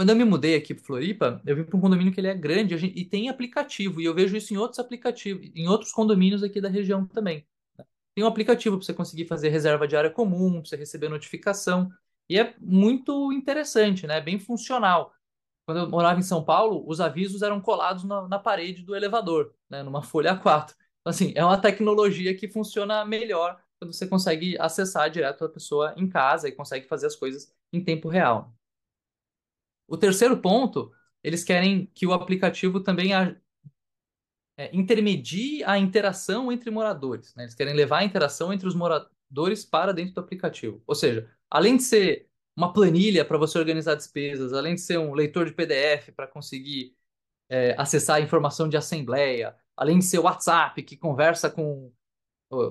quando 0.00 0.08
eu 0.08 0.16
me 0.16 0.24
mudei 0.24 0.54
aqui 0.54 0.72
para 0.72 0.82
Floripa, 0.82 1.42
eu 1.44 1.54
vim 1.54 1.62
para 1.62 1.76
um 1.76 1.80
condomínio 1.80 2.10
que 2.10 2.18
ele 2.18 2.28
é 2.28 2.32
grande 2.34 2.74
e 2.74 3.04
tem 3.04 3.28
aplicativo, 3.28 4.00
e 4.00 4.06
eu 4.06 4.14
vejo 4.14 4.34
isso 4.34 4.54
em 4.54 4.56
outros 4.56 4.78
aplicativos, 4.78 5.50
em 5.54 5.68
outros 5.68 5.92
condomínios 5.92 6.42
aqui 6.42 6.58
da 6.58 6.70
região 6.70 7.04
também. 7.04 7.46
Tem 8.14 8.24
um 8.24 8.26
aplicativo 8.26 8.78
para 8.78 8.86
você 8.86 8.94
conseguir 8.94 9.26
fazer 9.26 9.50
reserva 9.50 9.86
de 9.86 9.94
área 9.94 10.08
comum, 10.08 10.52
para 10.52 10.70
você 10.70 10.76
receber 10.76 11.10
notificação. 11.10 11.90
E 12.30 12.38
é 12.38 12.54
muito 12.58 13.30
interessante, 13.30 14.06
né? 14.06 14.22
Bem 14.22 14.38
funcional. 14.38 15.12
Quando 15.66 15.80
eu 15.80 15.90
morava 15.90 16.18
em 16.18 16.22
São 16.22 16.42
Paulo, 16.42 16.82
os 16.88 16.98
avisos 16.98 17.42
eram 17.42 17.60
colados 17.60 18.02
na, 18.02 18.26
na 18.26 18.38
parede 18.38 18.82
do 18.82 18.96
elevador, 18.96 19.52
né? 19.68 19.82
Numa 19.82 20.02
folha 20.02 20.32
A4. 20.42 20.70
Então, 21.02 21.10
assim, 21.10 21.34
é 21.36 21.44
uma 21.44 21.60
tecnologia 21.60 22.34
que 22.34 22.48
funciona 22.48 23.04
melhor 23.04 23.62
quando 23.78 23.92
você 23.92 24.06
consegue 24.06 24.56
acessar 24.58 25.10
direto 25.10 25.44
a 25.44 25.48
pessoa 25.50 25.92
em 25.94 26.08
casa 26.08 26.48
e 26.48 26.52
consegue 26.52 26.88
fazer 26.88 27.06
as 27.06 27.16
coisas 27.16 27.52
em 27.70 27.84
tempo 27.84 28.08
real. 28.08 28.50
O 29.90 29.98
terceiro 29.98 30.36
ponto, 30.36 30.92
eles 31.20 31.42
querem 31.42 31.86
que 31.92 32.06
o 32.06 32.12
aplicativo 32.12 32.78
também 32.78 33.12
é, 33.12 34.70
intermedie 34.72 35.64
a 35.64 35.76
interação 35.76 36.52
entre 36.52 36.70
moradores. 36.70 37.34
Né? 37.34 37.42
Eles 37.42 37.56
querem 37.56 37.74
levar 37.74 37.98
a 37.98 38.04
interação 38.04 38.52
entre 38.52 38.68
os 38.68 38.74
moradores 38.76 39.64
para 39.64 39.92
dentro 39.92 40.14
do 40.14 40.20
aplicativo. 40.20 40.80
Ou 40.86 40.94
seja, 40.94 41.28
além 41.50 41.76
de 41.76 41.82
ser 41.82 42.28
uma 42.56 42.72
planilha 42.72 43.24
para 43.24 43.36
você 43.36 43.58
organizar 43.58 43.96
despesas, 43.96 44.52
além 44.52 44.76
de 44.76 44.80
ser 44.80 44.96
um 44.96 45.12
leitor 45.12 45.44
de 45.44 45.52
PDF 45.52 46.12
para 46.14 46.28
conseguir 46.28 46.94
é, 47.48 47.74
acessar 47.76 48.18
a 48.18 48.20
informação 48.20 48.68
de 48.68 48.76
assembleia, 48.76 49.56
além 49.76 49.98
de 49.98 50.04
ser 50.04 50.20
o 50.20 50.22
WhatsApp 50.22 50.80
que 50.84 50.96
conversa 50.96 51.50
com 51.50 51.92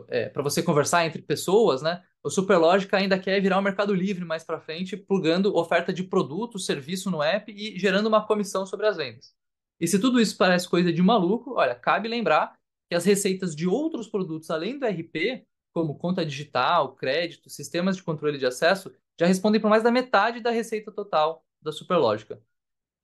é, 0.08 0.30
para 0.30 0.44
você 0.44 0.64
conversar 0.64 1.06
entre 1.06 1.22
pessoas, 1.22 1.82
né? 1.82 2.02
O 2.22 2.30
Superlógica 2.30 2.98
ainda 2.98 3.18
quer 3.18 3.40
virar 3.42 3.58
o 3.58 3.60
um 3.60 3.64
Mercado 3.64 3.94
Livre 3.94 4.26
mais 4.26 4.44
para 4.44 4.60
frente, 4.60 4.98
plugando 4.98 5.56
oferta 5.56 5.94
de 5.94 6.04
produto, 6.04 6.60
serviço 6.60 7.10
no 7.10 7.24
app 7.24 7.52
e 7.52 7.80
gerando 7.80 8.08
uma 8.08 8.26
comissão 8.26 8.66
sobre 8.66 8.88
as 8.88 8.98
vendas. 8.98 9.34
E 9.80 9.88
se 9.88 10.00
tudo 10.00 10.20
isso 10.20 10.36
parece 10.36 10.68
coisa 10.68 10.92
de 10.92 11.02
maluco, 11.02 11.54
olha, 11.56 11.74
cabe 11.74 12.10
lembrar 12.10 12.60
que 12.90 12.96
as 12.96 13.06
receitas 13.06 13.56
de 13.56 13.68
outros 13.68 14.08
produtos 14.08 14.50
além 14.50 14.78
do 14.78 14.86
RP, 14.86 15.46
como 15.74 15.98
conta 15.98 16.26
digital, 16.26 16.94
crédito, 16.94 17.50
sistemas 17.50 17.96
de 17.96 18.04
controle 18.04 18.38
de 18.38 18.46
acesso, 18.46 18.92
já 19.18 19.26
respondem 19.26 19.62
por 19.62 19.70
mais 19.70 19.84
da 19.84 19.92
metade 19.92 20.42
da 20.42 20.52
receita 20.52 20.92
total 20.92 21.46
da 21.62 21.72
Superlógica. 21.72 22.42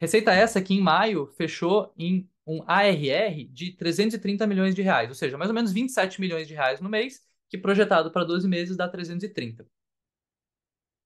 Receita 0.01 0.33
essa 0.33 0.61
que 0.61 0.73
em 0.73 0.81
maio 0.81 1.27
fechou 1.37 1.93
em 1.97 2.29
um 2.45 2.63
ARR 2.67 3.47
de 3.49 3.71
330 3.71 4.45
milhões 4.45 4.75
de 4.75 4.81
reais, 4.81 5.09
ou 5.09 5.15
seja, 5.15 5.37
mais 5.37 5.49
ou 5.49 5.55
menos 5.55 5.71
27 5.71 6.19
milhões 6.19 6.47
de 6.47 6.53
reais 6.53 6.81
no 6.81 6.89
mês, 6.89 7.23
que 7.55 7.61
projetado 7.61 8.11
para 8.11 8.23
12 8.23 8.47
meses 8.47 8.77
dá 8.77 8.87
330. 8.87 9.65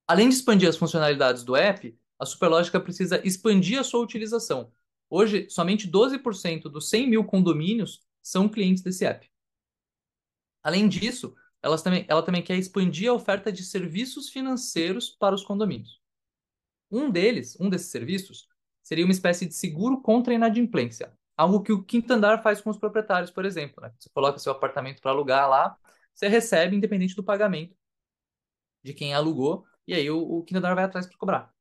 Além 0.08 0.30
de 0.30 0.36
expandir 0.36 0.68
as 0.68 0.78
funcionalidades 0.78 1.44
do 1.44 1.56
app, 1.56 1.98
a 2.18 2.26
Superlógica 2.26 2.80
precisa 2.80 3.26
expandir 3.26 3.80
a 3.80 3.84
sua 3.84 4.02
utilização, 4.02 4.72
Hoje, 5.10 5.50
somente 5.50 5.90
12% 5.90 6.64
dos 6.70 6.88
100 6.90 7.10
mil 7.10 7.26
condomínios 7.26 8.02
são 8.22 8.48
clientes 8.48 8.84
desse 8.84 9.06
app. 9.06 9.28
Além 10.62 10.88
disso, 10.88 11.36
elas 11.64 11.82
também, 11.82 12.06
ela 12.08 12.22
também 12.22 12.44
quer 12.44 12.58
expandir 12.58 13.10
a 13.10 13.14
oferta 13.14 13.52
de 13.52 13.64
serviços 13.64 14.30
financeiros 14.30 15.10
para 15.10 15.34
os 15.34 15.44
condomínios. 15.44 16.00
Um 16.92 17.10
deles, 17.10 17.58
um 17.60 17.70
desses 17.70 17.90
serviços, 17.90 18.48
seria 18.84 19.04
uma 19.04 19.12
espécie 19.12 19.48
de 19.48 19.56
seguro 19.56 20.00
contra 20.00 20.34
inadimplência. 20.34 21.12
Algo 21.36 21.64
que 21.64 21.72
o 21.72 21.84
quinto 21.84 22.14
andar 22.14 22.44
faz 22.44 22.62
com 22.62 22.70
os 22.70 22.78
proprietários, 22.78 23.32
por 23.32 23.46
exemplo. 23.46 23.82
Né? 23.82 23.92
Você 23.98 24.10
coloca 24.10 24.38
seu 24.38 24.52
apartamento 24.52 25.02
para 25.02 25.12
alugar 25.12 25.50
lá, 25.50 25.76
você 26.20 26.28
recebe 26.28 26.76
independente 26.76 27.16
do 27.16 27.24
pagamento 27.24 27.76
de 28.84 28.94
quem 28.94 29.14
alugou, 29.14 29.66
e 29.88 29.94
aí 29.94 30.10
o, 30.10 30.20
o 30.20 30.46
andar 30.54 30.76
vai 30.76 30.84
atrás 30.84 31.08
para 31.08 31.18
cobrar 31.18 31.54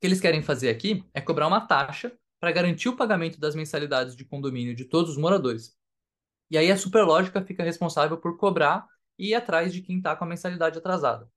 que 0.00 0.06
eles 0.06 0.20
querem 0.20 0.42
fazer 0.42 0.70
aqui 0.70 1.04
é 1.12 1.20
cobrar 1.20 1.46
uma 1.46 1.60
taxa 1.60 2.10
para 2.40 2.50
garantir 2.50 2.88
o 2.88 2.96
pagamento 2.96 3.38
das 3.38 3.54
mensalidades 3.54 4.16
de 4.16 4.24
condomínio 4.24 4.74
de 4.74 4.86
todos 4.86 5.10
os 5.10 5.18
moradores. 5.18 5.76
E 6.50 6.56
aí 6.56 6.72
a 6.72 6.76
Superlógica 6.76 7.44
fica 7.44 7.62
responsável 7.62 8.16
por 8.16 8.38
cobrar 8.38 8.88
e 9.18 9.28
ir 9.28 9.34
atrás 9.34 9.72
de 9.72 9.82
quem 9.82 9.98
está 9.98 10.16
com 10.16 10.24
a 10.24 10.26
mensalidade 10.26 10.78
atrasada. 10.78 11.30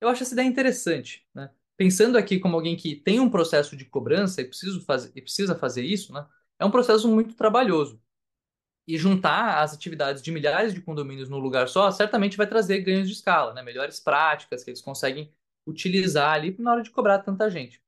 Eu 0.00 0.08
acho 0.08 0.22
essa 0.22 0.32
ideia 0.32 0.48
interessante, 0.48 1.26
né? 1.34 1.50
Pensando 1.76 2.16
aqui 2.16 2.38
como 2.38 2.56
alguém 2.56 2.76
que 2.76 2.96
tem 2.96 3.20
um 3.20 3.28
processo 3.28 3.76
de 3.76 3.84
cobrança 3.84 4.40
e, 4.40 4.44
preciso 4.44 4.80
fazer, 4.82 5.12
e 5.14 5.20
precisa 5.20 5.54
fazer 5.54 5.82
isso, 5.82 6.12
né? 6.12 6.26
É 6.58 6.64
um 6.64 6.70
processo 6.70 7.08
muito 7.08 7.34
trabalhoso. 7.34 8.00
E 8.86 8.98
juntar 8.98 9.62
as 9.62 9.72
atividades 9.72 10.22
de 10.22 10.30
milhares 10.30 10.74
de 10.74 10.80
condomínios 10.80 11.28
num 11.28 11.38
lugar 11.38 11.68
só 11.68 11.90
certamente 11.90 12.36
vai 12.36 12.46
trazer 12.46 12.80
ganhos 12.80 13.08
de 13.08 13.14
escala, 13.14 13.54
né? 13.54 13.62
Melhores 13.62 13.98
práticas 13.98 14.62
que 14.62 14.70
eles 14.70 14.82
conseguem 14.82 15.32
utilizar 15.66 16.34
ali 16.34 16.54
na 16.58 16.72
hora 16.72 16.82
de 16.82 16.90
cobrar 16.90 17.20
tanta 17.20 17.50
gente. 17.50 17.82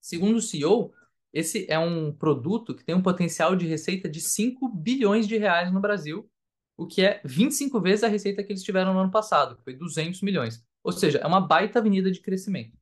Segundo 0.00 0.36
o 0.36 0.42
CEO, 0.42 0.92
esse 1.32 1.66
é 1.70 1.78
um 1.78 2.12
produto 2.12 2.74
que 2.74 2.84
tem 2.84 2.94
um 2.94 3.02
potencial 3.02 3.54
de 3.54 3.66
receita 3.66 4.08
de 4.08 4.20
5 4.20 4.68
bilhões 4.68 5.28
de 5.28 5.36
reais 5.36 5.72
no 5.72 5.80
Brasil, 5.80 6.28
o 6.76 6.86
que 6.86 7.02
é 7.02 7.20
25 7.24 7.80
vezes 7.80 8.04
a 8.04 8.08
receita 8.08 8.42
que 8.42 8.52
eles 8.52 8.62
tiveram 8.62 8.94
no 8.94 9.00
ano 9.00 9.10
passado, 9.10 9.56
que 9.56 9.62
foi 9.62 9.74
200 9.74 10.22
milhões. 10.22 10.64
Ou 10.82 10.92
seja, 10.92 11.18
é 11.18 11.26
uma 11.26 11.40
baita 11.40 11.78
avenida 11.78 12.10
de 12.10 12.20
crescimento. 12.20 12.76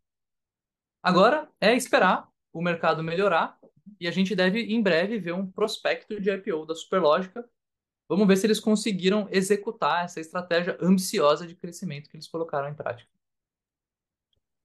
Agora 1.03 1.51
é 1.61 1.75
esperar 1.75 2.29
o 2.53 2.63
mercado 2.63 3.03
melhorar 3.03 3.59
e 4.01 4.07
a 4.07 4.11
gente 4.11 4.35
deve 4.35 4.61
em 4.61 4.83
breve 4.83 5.19
ver 5.19 5.33
um 5.33 5.47
prospecto 5.47 6.21
de 6.21 6.31
IPO 6.31 6.67
da 6.67 6.75
Superlógica. 6.75 7.45
Vamos 8.09 8.27
ver 8.27 8.37
se 8.37 8.47
eles 8.47 8.61
conseguiram 8.61 9.29
executar 9.31 10.05
essa 10.05 10.21
estratégia 10.21 10.79
ambiciosa 10.81 11.47
de 11.47 11.55
crescimento 11.55 12.09
que 12.09 12.17
eles 12.17 12.29
colocaram 12.29 12.69
em 12.69 12.75
prática. 12.75 13.11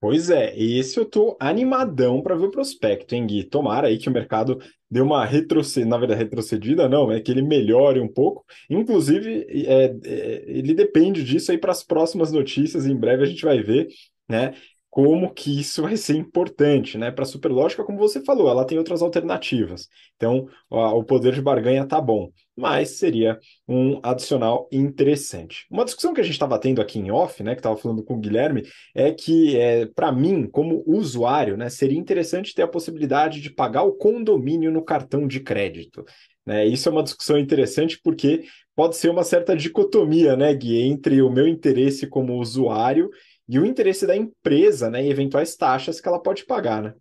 Pois 0.01 0.31
é, 0.31 0.57
esse 0.57 0.99
eu 0.99 1.05
tô 1.05 1.37
animadão 1.39 2.23
para 2.23 2.35
ver 2.35 2.45
o 2.47 2.51
prospecto, 2.51 3.13
hein, 3.13 3.27
Gui? 3.27 3.43
Tomara 3.43 3.87
aí 3.87 3.99
que 3.99 4.09
o 4.09 4.11
mercado 4.11 4.59
dê 4.89 4.99
uma 4.99 5.23
retrocedida, 5.23 5.87
na 5.87 5.97
verdade, 5.97 6.23
retrocedida 6.23 6.89
não, 6.89 7.11
é 7.11 7.21
que 7.21 7.31
ele 7.31 7.43
melhore 7.43 7.99
um 7.99 8.07
pouco. 8.07 8.43
Inclusive, 8.67 9.45
é, 9.67 9.95
é, 10.03 10.43
ele 10.47 10.73
depende 10.73 11.23
disso 11.23 11.51
aí 11.51 11.57
para 11.57 11.71
as 11.71 11.83
próximas 11.83 12.31
notícias, 12.31 12.87
em 12.87 12.95
breve 12.95 13.21
a 13.21 13.27
gente 13.27 13.45
vai 13.45 13.61
ver, 13.61 13.89
né? 14.27 14.55
Como 14.91 15.33
que 15.33 15.57
isso 15.61 15.81
vai 15.81 15.95
ser 15.95 16.17
importante, 16.17 16.97
né? 16.97 17.09
Para 17.09 17.23
a 17.23 17.25
Superlógica, 17.25 17.81
como 17.81 17.97
você 17.97 18.21
falou, 18.25 18.49
ela 18.49 18.65
tem 18.65 18.77
outras 18.77 19.01
alternativas. 19.01 19.87
Então, 20.17 20.49
ó, 20.69 20.99
o 20.99 21.03
poder 21.03 21.33
de 21.33 21.41
barganha 21.41 21.87
tá 21.87 22.01
bom, 22.01 22.29
mas 22.57 22.97
seria 22.97 23.39
um 23.65 24.01
adicional 24.03 24.67
interessante. 24.69 25.65
Uma 25.71 25.85
discussão 25.85 26.13
que 26.13 26.19
a 26.19 26.23
gente 26.23 26.33
estava 26.33 26.59
tendo 26.59 26.81
aqui 26.81 26.99
em 26.99 27.09
off, 27.09 27.41
né, 27.41 27.55
que 27.55 27.59
estava 27.61 27.77
falando 27.77 28.03
com 28.03 28.15
o 28.15 28.19
Guilherme, 28.19 28.63
é 28.93 29.13
que 29.13 29.57
é, 29.57 29.85
para 29.85 30.11
mim, 30.11 30.45
como 30.45 30.83
usuário, 30.85 31.55
né, 31.55 31.69
seria 31.69 31.97
interessante 31.97 32.53
ter 32.53 32.63
a 32.63 32.67
possibilidade 32.67 33.39
de 33.39 33.49
pagar 33.49 33.83
o 33.83 33.93
condomínio 33.93 34.73
no 34.73 34.83
cartão 34.83 35.25
de 35.25 35.39
crédito. 35.39 36.03
Né? 36.45 36.65
Isso 36.65 36.89
é 36.89 36.91
uma 36.91 37.03
discussão 37.03 37.37
interessante 37.37 37.97
porque 38.03 38.43
pode 38.75 38.97
ser 38.97 39.09
uma 39.09 39.23
certa 39.23 39.55
dicotomia, 39.55 40.35
né, 40.35 40.53
Gui, 40.53 40.81
entre 40.81 41.21
o 41.21 41.29
meu 41.29 41.47
interesse 41.47 42.07
como 42.07 42.39
usuário 42.41 43.09
e 43.51 43.59
o 43.59 43.65
interesse 43.65 44.07
da 44.07 44.15
empresa, 44.15 44.89
né, 44.89 45.03
e 45.03 45.09
eventuais 45.09 45.57
taxas 45.57 45.99
que 45.99 46.07
ela 46.07 46.23
pode 46.23 46.45
pagar, 46.45 46.81
né? 46.81 46.95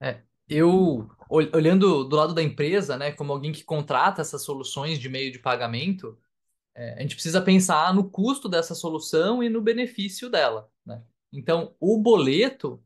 É, 0.00 0.22
eu 0.48 1.10
olhando 1.28 2.04
do 2.04 2.14
lado 2.14 2.32
da 2.32 2.40
empresa, 2.40 2.96
né, 2.96 3.10
como 3.10 3.32
alguém 3.32 3.50
que 3.50 3.64
contrata 3.64 4.22
essas 4.22 4.42
soluções 4.44 5.00
de 5.00 5.08
meio 5.08 5.32
de 5.32 5.40
pagamento, 5.40 6.16
é, 6.76 6.94
a 6.94 7.02
gente 7.02 7.16
precisa 7.16 7.42
pensar 7.42 7.92
no 7.92 8.08
custo 8.08 8.48
dessa 8.48 8.72
solução 8.72 9.42
e 9.42 9.48
no 9.48 9.60
benefício 9.60 10.30
dela, 10.30 10.70
né? 10.86 11.02
Então, 11.32 11.74
o 11.80 11.98
boleto 11.98 12.80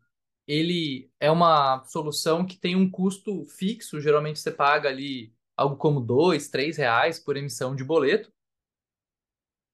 ele 0.47 1.11
é 1.21 1.31
uma 1.31 1.85
solução 1.85 2.47
que 2.47 2.57
tem 2.57 2.75
um 2.75 2.91
custo 2.91 3.45
fixo, 3.45 4.01
geralmente 4.01 4.41
você 4.41 4.51
paga 4.51 4.89
ali 4.89 5.31
algo 5.55 5.77
como 5.77 6.01
dois, 6.01 6.49
três 6.49 6.79
reais 6.79 7.19
por 7.19 7.37
emissão 7.37 7.77
de 7.77 7.85
boleto. 7.85 8.33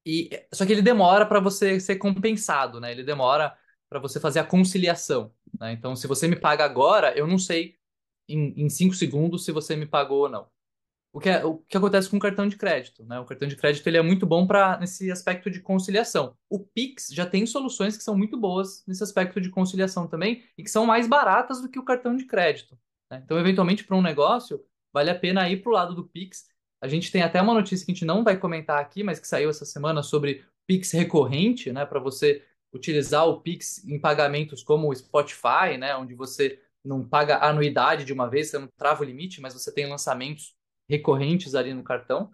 E 0.05 0.31
só 0.53 0.67
que 0.67 0.73
ele 0.73 0.83
demora 0.83 1.25
para 1.25 1.41
você 1.41 1.81
ser 1.81 1.97
compensado, 1.97 2.81
né? 2.81 2.93
Ele 2.93 3.03
demora 3.03 3.57
para 3.89 3.99
você 3.99 4.21
fazer 4.21 4.41
a 4.41 4.45
conciliação. 4.45 5.33
Né? 5.59 5.73
Então, 5.73 5.95
se 5.97 6.07
você 6.07 6.29
me 6.29 6.37
paga 6.37 6.65
agora, 6.65 7.17
eu 7.17 7.27
não 7.27 7.39
sei 7.39 7.77
em, 8.29 8.65
em 8.65 8.69
cinco 8.69 8.95
segundos 8.95 9.45
se 9.45 9.53
você 9.53 9.77
me 9.77 9.87
pagou 9.87 10.23
ou 10.23 10.29
não. 10.29 10.49
O 11.13 11.21
que, 11.21 11.29
é, 11.29 11.45
o 11.45 11.59
que 11.59 11.77
acontece 11.77 12.11
com 12.11 12.17
o 12.17 12.21
cartão 12.21 12.49
de 12.49 12.57
crédito, 12.57 13.05
né? 13.05 13.21
O 13.21 13.25
cartão 13.25 13.47
de 13.47 13.55
crédito 13.55 13.87
ele 13.87 13.97
é 13.97 14.03
muito 14.03 14.27
bom 14.27 14.49
para 14.49 14.77
nesse 14.79 15.13
aspecto 15.13 15.49
de 15.49 15.61
conciliação. 15.61 16.37
O 16.51 16.59
Pix 16.59 17.11
já 17.13 17.25
tem 17.25 17.47
soluções 17.47 17.97
que 17.97 18.03
são 18.03 18.19
muito 18.19 18.37
boas 18.37 18.83
nesse 18.85 19.05
aspecto 19.05 19.41
de 19.41 19.49
conciliação 19.49 20.09
também 20.09 20.43
e 20.59 20.65
que 20.65 20.71
são 20.71 20.85
mais 20.85 21.07
baratas 21.07 21.63
do 21.63 21.69
que 21.69 21.79
o 21.79 21.85
cartão 21.85 22.17
de 22.17 22.25
crédito. 22.25 22.77
Né? 23.09 23.23
Então, 23.25 23.39
eventualmente, 23.39 23.85
para 23.85 23.97
um 23.97 24.03
negócio, 24.03 24.61
vale 24.93 25.09
a 25.09 25.15
pena 25.15 25.49
ir 25.49 25.63
para 25.63 25.71
o 25.71 25.73
lado 25.73 25.95
do 25.95 26.03
Pix. 26.03 26.49
A 26.85 26.87
gente 26.87 27.11
tem 27.11 27.23
até 27.23 27.41
uma 27.41 27.55
notícia 27.55 27.87
que 27.87 27.93
a 27.93 27.95
gente 27.95 28.05
não 28.05 28.23
vai 28.23 28.37
comentar 28.37 28.79
aqui, 28.79 29.03
mas 29.03 29.19
que 29.19 29.27
saiu 29.27 29.49
essa 29.49 29.65
semana 29.65 30.03
sobre 30.03 30.45
Pix 30.67 30.93
recorrente, 30.93 31.73
né? 31.73 31.87
Para 31.87 31.99
você 31.99 32.45
utilizar 32.75 33.27
o 33.27 33.41
Pix 33.41 33.83
em 33.89 33.99
pagamentos 33.99 34.63
como 34.63 34.91
o 34.91 34.95
Spotify, 34.95 35.79
né? 35.79 35.97
Onde 35.97 36.15
você 36.15 36.61
não 36.85 37.03
paga 37.03 37.39
anuidade 37.39 38.05
de 38.05 38.13
uma 38.13 38.29
vez, 38.29 38.51
você 38.51 38.59
não 38.59 38.69
trava 38.77 39.01
o 39.01 39.07
limite, 39.07 39.41
mas 39.41 39.55
você 39.55 39.73
tem 39.73 39.89
lançamentos 39.89 40.55
recorrentes 40.87 41.55
ali 41.55 41.73
no 41.73 41.83
cartão. 41.83 42.31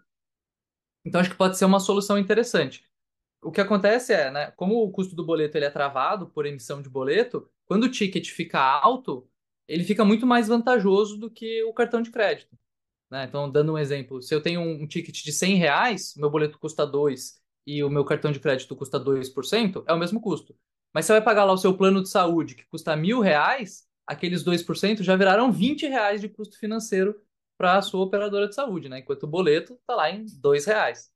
Então 1.05 1.21
acho 1.21 1.31
que 1.31 1.37
pode 1.37 1.57
ser 1.57 1.65
uma 1.65 1.79
solução 1.79 2.19
interessante. 2.19 2.85
O 3.41 3.53
que 3.53 3.61
acontece 3.61 4.13
é, 4.13 4.33
né, 4.33 4.51
como 4.57 4.83
o 4.83 4.91
custo 4.91 5.15
do 5.15 5.25
boleto 5.25 5.57
ele 5.57 5.67
é 5.67 5.71
travado 5.71 6.27
por 6.27 6.45
emissão 6.45 6.83
de 6.83 6.89
boleto, 6.89 7.49
quando 7.67 7.85
o 7.85 7.89
ticket 7.89 8.29
fica 8.31 8.59
alto, 8.59 9.31
ele 9.69 9.85
fica 9.85 10.05
muito 10.05 10.27
mais 10.27 10.49
vantajoso 10.49 11.17
do 11.17 11.31
que 11.31 11.63
o 11.63 11.73
cartão 11.73 12.03
de 12.03 12.11
crédito. 12.11 12.59
Né? 13.11 13.25
Então, 13.25 13.51
dando 13.51 13.73
um 13.73 13.79
exemplo, 13.79 14.23
se 14.23 14.35
eu 14.35 14.43
tenho 14.43 14.61
um, 14.61 14.87
ticket 14.87 15.23
de 15.23 15.33
100 15.33 15.57
reais, 15.57 16.15
meu 16.17 16.31
boleto 16.31 16.59
custa 16.59 16.87
2 16.87 17.41
e 17.67 17.83
o 17.83 17.91
meu 17.91 18.05
cartão 18.05 18.31
de 18.31 18.41
crédito 18.41 18.77
custa 18.77 18.99
2%, 18.99 19.85
é 19.87 19.93
o 19.93 19.99
mesmo 19.99 20.21
custo. 20.21 20.55
Mas 20.95 21.07
você 21.07 21.13
vai 21.13 21.23
pagar 21.23 21.45
lá 21.45 21.53
o 21.53 21.59
seu 21.59 21.77
plano 21.77 22.03
de 22.03 22.09
saúde, 22.09 22.55
que 22.55 22.65
custa 22.67 22.97
mil 22.97 23.21
reais, 23.21 23.87
aqueles 24.07 24.43
2% 24.43 25.03
já 25.03 25.17
viraram 25.17 25.53
20 25.53 25.87
reais 25.87 26.21
de 26.21 26.29
custo 26.29 26.59
financeiro 26.59 27.21
para 27.59 27.77
a 27.77 27.83
sua 27.83 28.01
operadora 28.01 28.49
de 28.49 28.55
saúde, 28.55 28.89
né? 28.89 29.01
Enquanto 29.01 29.25
o 29.25 29.29
boleto 29.29 29.75
está 29.75 29.95
lá 29.95 30.11
em 30.11 30.25
dois 30.39 30.65
reais. 30.65 31.13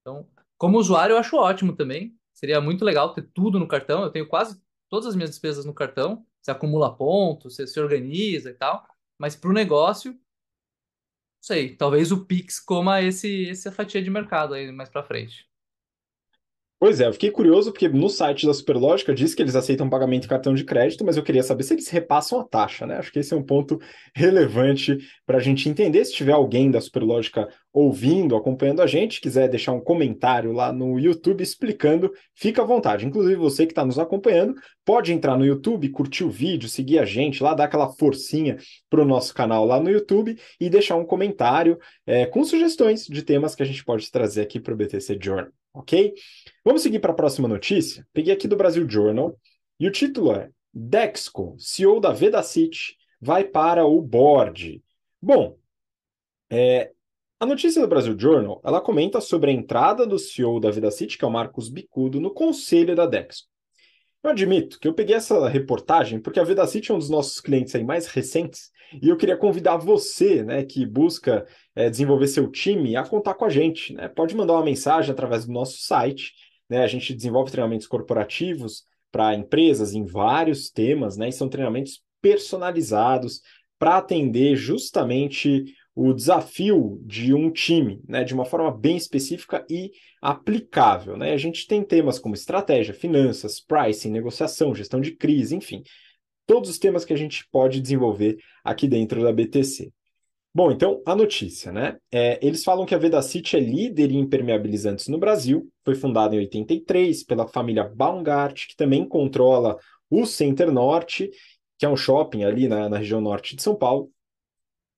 Então, 0.00 0.28
como 0.56 0.78
usuário, 0.78 1.14
eu 1.14 1.18
acho 1.18 1.36
ótimo 1.36 1.74
também. 1.74 2.16
Seria 2.32 2.60
muito 2.60 2.84
legal 2.84 3.12
ter 3.12 3.22
tudo 3.34 3.58
no 3.58 3.66
cartão. 3.66 4.02
Eu 4.02 4.10
tenho 4.10 4.28
quase 4.28 4.60
todas 4.88 5.06
as 5.06 5.16
minhas 5.16 5.30
despesas 5.30 5.64
no 5.64 5.74
cartão. 5.74 6.24
Você 6.40 6.50
acumula 6.50 6.96
pontos, 6.96 7.56
você 7.56 7.66
se 7.66 7.80
organiza 7.80 8.50
e 8.50 8.54
tal. 8.54 8.86
Mas 9.18 9.34
para 9.34 9.50
o 9.50 9.52
negócio, 9.52 10.18
sei, 11.48 11.74
talvez 11.76 12.12
o 12.12 12.24
Pix 12.26 12.60
coma 12.60 13.00
esse, 13.02 13.48
essa 13.50 13.72
fatia 13.72 14.02
de 14.02 14.10
mercado 14.10 14.54
aí 14.54 14.70
mais 14.72 14.88
para 14.90 15.02
frente. 15.02 15.47
Pois 16.80 17.00
é, 17.00 17.08
eu 17.08 17.12
fiquei 17.12 17.32
curioso 17.32 17.72
porque 17.72 17.88
no 17.88 18.08
site 18.08 18.46
da 18.46 18.54
Superlógica 18.54 19.12
diz 19.12 19.34
que 19.34 19.42
eles 19.42 19.56
aceitam 19.56 19.90
pagamento 19.90 20.26
em 20.26 20.28
cartão 20.28 20.54
de 20.54 20.62
crédito, 20.62 21.04
mas 21.04 21.16
eu 21.16 21.24
queria 21.24 21.42
saber 21.42 21.64
se 21.64 21.74
eles 21.74 21.88
repassam 21.88 22.38
a 22.38 22.44
taxa, 22.44 22.86
né? 22.86 22.98
Acho 22.98 23.10
que 23.10 23.18
esse 23.18 23.34
é 23.34 23.36
um 23.36 23.42
ponto 23.42 23.80
relevante 24.14 24.96
para 25.26 25.38
a 25.38 25.40
gente 25.40 25.68
entender. 25.68 26.04
Se 26.04 26.14
tiver 26.14 26.34
alguém 26.34 26.70
da 26.70 26.80
Superlógica 26.80 27.48
ouvindo, 27.72 28.36
acompanhando 28.36 28.80
a 28.80 28.86
gente, 28.86 29.20
quiser 29.20 29.48
deixar 29.48 29.72
um 29.72 29.80
comentário 29.80 30.52
lá 30.52 30.72
no 30.72 31.00
YouTube 31.00 31.42
explicando, 31.42 32.12
fica 32.32 32.62
à 32.62 32.64
vontade. 32.64 33.04
Inclusive, 33.04 33.34
você 33.34 33.66
que 33.66 33.72
está 33.72 33.84
nos 33.84 33.98
acompanhando, 33.98 34.54
pode 34.84 35.12
entrar 35.12 35.36
no 35.36 35.44
YouTube, 35.44 35.88
curtir 35.88 36.22
o 36.22 36.30
vídeo, 36.30 36.68
seguir 36.68 37.00
a 37.00 37.04
gente 37.04 37.42
lá, 37.42 37.54
dar 37.54 37.64
aquela 37.64 37.92
forcinha 37.94 38.56
para 38.88 39.02
o 39.02 39.04
nosso 39.04 39.34
canal 39.34 39.64
lá 39.64 39.80
no 39.80 39.90
YouTube 39.90 40.38
e 40.60 40.70
deixar 40.70 40.94
um 40.94 41.04
comentário 41.04 41.76
é, 42.06 42.24
com 42.24 42.44
sugestões 42.44 43.04
de 43.04 43.22
temas 43.22 43.56
que 43.56 43.64
a 43.64 43.66
gente 43.66 43.84
pode 43.84 44.08
trazer 44.12 44.42
aqui 44.42 44.60
para 44.60 44.72
o 44.72 44.76
BTC 44.76 45.18
Journal 45.20 45.48
ok? 45.78 46.14
Vamos 46.64 46.82
seguir 46.82 46.98
para 46.98 47.12
a 47.12 47.16
próxima 47.16 47.48
notícia. 47.48 48.06
Peguei 48.12 48.34
aqui 48.34 48.48
do 48.48 48.56
Brasil 48.56 48.88
Journal 48.88 49.38
e 49.78 49.86
o 49.86 49.92
título 49.92 50.32
é 50.32 50.50
Dexco, 50.74 51.56
CEO 51.58 52.00
da 52.00 52.12
Vedacity, 52.12 52.96
vai 53.20 53.44
para 53.44 53.86
o 53.86 54.00
board. 54.02 54.82
Bom, 55.20 55.56
é, 56.50 56.92
a 57.40 57.46
notícia 57.46 57.80
do 57.80 57.88
Brasil 57.88 58.18
Journal 58.18 58.60
ela 58.64 58.80
comenta 58.80 59.20
sobre 59.20 59.50
a 59.50 59.54
entrada 59.54 60.06
do 60.06 60.18
CEO 60.18 60.60
da 60.60 60.70
Vedacity, 60.70 61.16
que 61.16 61.24
é 61.24 61.28
o 61.28 61.30
Marcos 61.30 61.68
Bicudo, 61.68 62.20
no 62.20 62.32
conselho 62.32 62.96
da 62.96 63.06
Dexco. 63.06 63.48
Eu 64.28 64.32
admito 64.32 64.78
que 64.78 64.86
eu 64.86 64.92
peguei 64.92 65.16
essa 65.16 65.48
reportagem 65.48 66.20
porque 66.20 66.38
a 66.38 66.44
Vedacity 66.44 66.92
é 66.92 66.94
um 66.94 66.98
dos 66.98 67.08
nossos 67.08 67.40
clientes 67.40 67.74
aí 67.74 67.82
mais 67.82 68.06
recentes 68.08 68.70
e 69.00 69.08
eu 69.08 69.16
queria 69.16 69.38
convidar 69.38 69.78
você, 69.78 70.42
né, 70.42 70.64
que 70.64 70.84
busca 70.84 71.46
é, 71.74 71.88
desenvolver 71.88 72.26
seu 72.26 72.46
time, 72.50 72.94
a 72.94 73.04
contar 73.04 73.32
com 73.32 73.46
a 73.46 73.48
gente. 73.48 73.94
Né? 73.94 74.06
Pode 74.06 74.36
mandar 74.36 74.52
uma 74.52 74.64
mensagem 74.66 75.12
através 75.12 75.46
do 75.46 75.52
nosso 75.52 75.78
site. 75.78 76.34
Né? 76.68 76.82
A 76.82 76.86
gente 76.86 77.14
desenvolve 77.14 77.50
treinamentos 77.50 77.86
corporativos 77.86 78.84
para 79.10 79.34
empresas 79.34 79.94
em 79.94 80.04
vários 80.04 80.68
temas, 80.68 81.16
né? 81.16 81.30
E 81.30 81.32
são 81.32 81.48
treinamentos 81.48 82.02
personalizados 82.20 83.40
para 83.78 83.96
atender 83.96 84.56
justamente 84.56 85.64
o 86.00 86.14
desafio 86.14 87.02
de 87.04 87.34
um 87.34 87.50
time, 87.50 88.00
né, 88.06 88.22
de 88.22 88.32
uma 88.32 88.44
forma 88.44 88.70
bem 88.70 88.96
específica 88.96 89.66
e 89.68 89.90
aplicável. 90.22 91.16
Né? 91.16 91.32
A 91.32 91.36
gente 91.36 91.66
tem 91.66 91.82
temas 91.82 92.20
como 92.20 92.36
estratégia, 92.36 92.94
finanças, 92.94 93.58
pricing, 93.58 94.12
negociação, 94.12 94.72
gestão 94.72 95.00
de 95.00 95.16
crise, 95.16 95.56
enfim, 95.56 95.82
todos 96.46 96.70
os 96.70 96.78
temas 96.78 97.04
que 97.04 97.12
a 97.12 97.16
gente 97.16 97.44
pode 97.50 97.80
desenvolver 97.80 98.38
aqui 98.62 98.86
dentro 98.86 99.24
da 99.24 99.32
BTC. 99.32 99.92
Bom, 100.54 100.70
então 100.70 101.02
a 101.04 101.16
notícia, 101.16 101.72
né? 101.72 101.96
É, 102.12 102.38
eles 102.46 102.62
falam 102.62 102.86
que 102.86 102.94
a 102.94 102.98
Vedacity 102.98 103.56
é 103.56 103.60
líder 103.60 104.12
em 104.12 104.20
impermeabilizantes 104.20 105.08
no 105.08 105.18
Brasil, 105.18 105.68
foi 105.84 105.96
fundada 105.96 106.36
em 106.36 106.38
83 106.38 107.24
pela 107.24 107.48
família 107.48 107.82
Baumgart, 107.82 108.68
que 108.68 108.76
também 108.76 109.04
controla 109.04 109.76
o 110.08 110.24
Center 110.24 110.70
Norte, 110.70 111.28
que 111.76 111.84
é 111.84 111.88
um 111.88 111.96
shopping 111.96 112.44
ali 112.44 112.68
na, 112.68 112.88
na 112.88 112.98
região 112.98 113.20
norte 113.20 113.56
de 113.56 113.62
São 113.62 113.74
Paulo. 113.74 114.12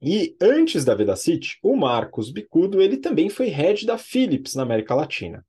E 0.02 0.36
antes 0.40 0.84
da 0.84 0.94
Vedacity, 0.94 1.58
o 1.62 1.76
Marcos 1.76 2.30
Bicudo 2.30 2.80
ele 2.80 2.96
também 2.96 3.28
foi 3.28 3.48
head 3.48 3.84
da 3.84 3.98
Philips 3.98 4.54
na 4.54 4.62
América 4.62 4.94
Latina. 4.94 5.44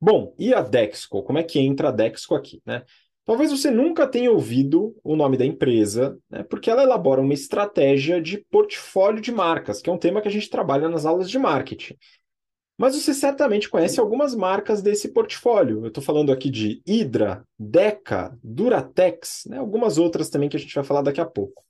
Bom, 0.00 0.34
e 0.38 0.54
a 0.54 0.60
Dexco? 0.60 1.22
Como 1.22 1.38
é 1.38 1.42
que 1.42 1.58
entra 1.58 1.88
a 1.88 1.92
Dexco 1.92 2.34
aqui, 2.34 2.62
né? 2.64 2.82
Talvez 3.24 3.50
você 3.50 3.70
nunca 3.70 4.06
tenha 4.06 4.30
ouvido 4.30 4.94
o 5.02 5.16
nome 5.16 5.38
da 5.38 5.46
empresa, 5.46 6.18
né, 6.28 6.42
porque 6.42 6.68
ela 6.68 6.82
elabora 6.82 7.22
uma 7.22 7.32
estratégia 7.32 8.20
de 8.20 8.36
portfólio 8.50 9.20
de 9.20 9.32
marcas, 9.32 9.80
que 9.80 9.88
é 9.88 9.92
um 9.92 9.98
tema 9.98 10.20
que 10.20 10.28
a 10.28 10.30
gente 10.30 10.50
trabalha 10.50 10.90
nas 10.90 11.06
aulas 11.06 11.30
de 11.30 11.38
marketing. 11.38 11.96
Mas 12.76 12.94
você 12.94 13.14
certamente 13.14 13.70
conhece 13.70 13.98
algumas 13.98 14.34
marcas 14.34 14.82
desse 14.82 15.08
portfólio. 15.08 15.84
Eu 15.84 15.88
estou 15.88 16.02
falando 16.02 16.32
aqui 16.32 16.50
de 16.50 16.82
Hydra, 16.86 17.46
Deca, 17.58 18.36
Duratex, 18.42 19.44
né, 19.46 19.56
algumas 19.56 19.96
outras 19.96 20.28
também 20.28 20.50
que 20.50 20.56
a 20.56 20.60
gente 20.60 20.74
vai 20.74 20.84
falar 20.84 21.00
daqui 21.00 21.20
a 21.20 21.26
pouco. 21.26 21.64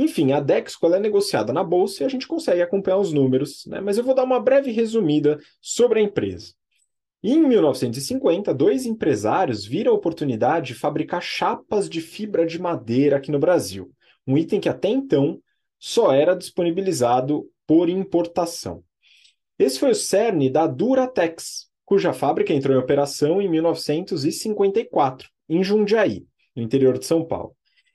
Enfim, 0.00 0.32
a 0.32 0.40
Dexco 0.40 0.86
é 0.94 0.98
negociada 0.98 1.52
na 1.52 1.62
bolsa 1.62 2.02
e 2.02 2.06
a 2.06 2.08
gente 2.08 2.26
consegue 2.26 2.62
acompanhar 2.62 2.96
os 2.96 3.12
números, 3.12 3.66
né, 3.66 3.82
mas 3.82 3.98
eu 3.98 4.04
vou 4.04 4.14
dar 4.14 4.24
uma 4.24 4.40
breve 4.40 4.70
resumida 4.70 5.38
sobre 5.60 6.00
a 6.00 6.02
empresa. 6.02 6.54
Em 7.22 7.38
1950, 7.38 8.54
dois 8.54 8.86
empresários 8.86 9.66
viram 9.66 9.92
a 9.92 9.94
oportunidade 9.94 10.68
de 10.68 10.74
fabricar 10.74 11.20
chapas 11.20 11.86
de 11.86 12.00
fibra 12.00 12.46
de 12.46 12.58
madeira 12.58 13.18
aqui 13.18 13.30
no 13.30 13.38
Brasil, 13.38 13.92
um 14.26 14.38
item 14.38 14.58
que 14.58 14.70
até 14.70 14.88
então 14.88 15.38
só 15.78 16.14
era 16.14 16.34
disponibilizado 16.34 17.46
por 17.66 17.90
importação. 17.90 18.82
Esse 19.58 19.78
foi 19.78 19.90
o 19.90 19.94
cerne 19.94 20.48
da 20.48 20.66
Duratex, 20.66 21.66
cuja 21.84 22.14
fábrica 22.14 22.54
entrou 22.54 22.74
em 22.74 22.80
operação 22.80 23.42
em 23.42 23.50
1954, 23.50 25.28
em 25.46 25.62
Jundiaí, 25.62 26.24
no 26.56 26.62
interior 26.62 26.98
de 26.98 27.04
São 27.04 27.22
Paulo. 27.22 27.54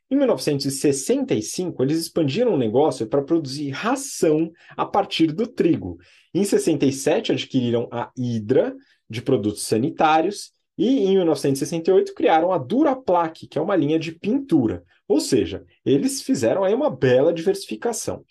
Em 0.10 0.16
1965, 0.16 1.82
eles 1.82 2.00
expandiram 2.00 2.54
o 2.54 2.58
negócio 2.58 3.08
para 3.08 3.24
produzir 3.24 3.72
ração 3.72 4.52
a 4.78 4.86
partir 4.86 5.32
do 5.32 5.48
trigo. 5.48 5.98
Em 6.34 6.44
67, 6.44 7.32
adquiriram 7.32 7.88
a 7.92 8.12
Hydra, 8.16 8.76
de 9.10 9.22
produtos 9.22 9.64
sanitários, 9.64 10.52
e 10.78 11.06
em 11.06 11.16
1968 11.16 12.14
criaram 12.14 12.52
a 12.52 12.58
Duraplaque, 12.58 13.48
que 13.48 13.58
é 13.58 13.62
uma 13.62 13.76
linha 13.76 13.98
de 13.98 14.12
pintura. 14.12 14.84
Ou 15.08 15.20
seja, 15.20 15.66
eles 15.84 16.22
fizeram 16.22 16.64
aí 16.64 16.74
uma 16.74 16.90
bela 16.90 17.34
diversificação. 17.34 18.24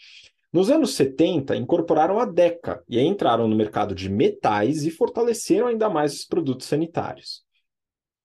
Nos 0.53 0.71
anos 0.71 0.95
70, 0.95 1.57
incorporaram 1.57 2.21
a 2.21 2.25
Deca 2.25 2.85
e 2.89 3.01
entraram 3.01 3.49
no 3.49 3.57
mercado 3.57 3.95
de 3.95 4.09
metais 4.09 4.85
e 4.85 4.91
fortaleceram 4.91 5.67
ainda 5.67 5.89
mais 5.89 6.15
os 6.15 6.25
produtos 6.25 6.67
sanitários. 6.67 7.43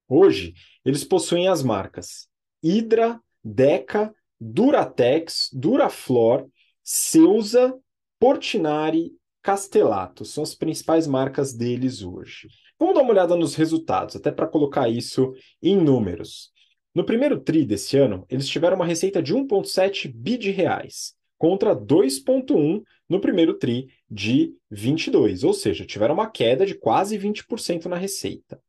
Hoje, 0.07 0.53
eles 0.85 1.03
possuem 1.03 1.47
as 1.47 1.63
marcas 1.63 2.27
Hydra, 2.63 3.19
Deca, 3.43 4.13
Duratex, 4.39 5.49
Duraflor, 5.53 6.47
Ceusa, 6.83 7.77
Portinari 8.19 9.11
Castelato. 9.41 10.25
São 10.25 10.43
as 10.43 10.55
principais 10.55 11.07
marcas 11.07 11.53
deles 11.53 12.01
hoje. 12.01 12.47
Vamos 12.79 12.95
dar 12.95 13.01
uma 13.01 13.11
olhada 13.11 13.35
nos 13.35 13.55
resultados, 13.55 14.15
até 14.15 14.31
para 14.31 14.47
colocar 14.47 14.89
isso 14.89 15.33
em 15.61 15.75
números. 15.75 16.51
No 16.93 17.03
primeiro 17.03 17.39
TRI 17.39 17.65
desse 17.65 17.97
ano, 17.97 18.25
eles 18.29 18.47
tiveram 18.47 18.75
uma 18.75 18.85
receita 18.85 19.21
de 19.21 19.33
1,7 19.33 20.11
bi 20.13 20.37
de 20.37 20.49
reais, 20.49 21.13
contra 21.37 21.75
2,1 21.75 22.81
no 23.07 23.19
primeiro 23.19 23.53
TRI 23.53 23.87
de 24.09 24.53
22, 24.71 25.43
ou 25.43 25.53
seja, 25.53 25.85
tiveram 25.85 26.13
uma 26.13 26.29
queda 26.29 26.65
de 26.65 26.75
quase 26.75 27.17
20% 27.17 27.85
na 27.85 27.95
receita. 27.95 28.59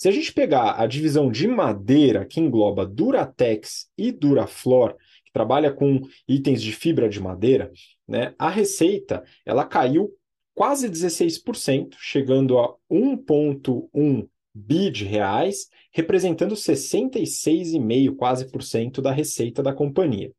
Se 0.00 0.08
a 0.08 0.10
gente 0.10 0.32
pegar 0.32 0.80
a 0.80 0.86
divisão 0.86 1.30
de 1.30 1.46
madeira, 1.46 2.24
que 2.24 2.40
engloba 2.40 2.86
Duratex 2.86 3.90
e 3.98 4.10
Duraflor, 4.10 4.96
que 5.22 5.30
trabalha 5.30 5.70
com 5.70 6.00
itens 6.26 6.62
de 6.62 6.72
fibra 6.72 7.06
de 7.06 7.20
madeira, 7.20 7.70
né, 8.08 8.34
a 8.38 8.48
receita 8.48 9.22
ela 9.44 9.66
caiu 9.66 10.10
quase 10.54 10.88
16%, 10.88 11.96
chegando 11.98 12.58
a 12.58 12.74
1,1 12.90 14.26
bi 14.54 14.90
de 14.90 15.04
reais, 15.04 15.68
representando 15.92 16.54
66,5% 16.54 18.16
quase 18.16 18.50
por 18.50 18.62
cento 18.62 19.02
da 19.02 19.12
receita 19.12 19.62
da 19.62 19.74
companhia. 19.74 20.32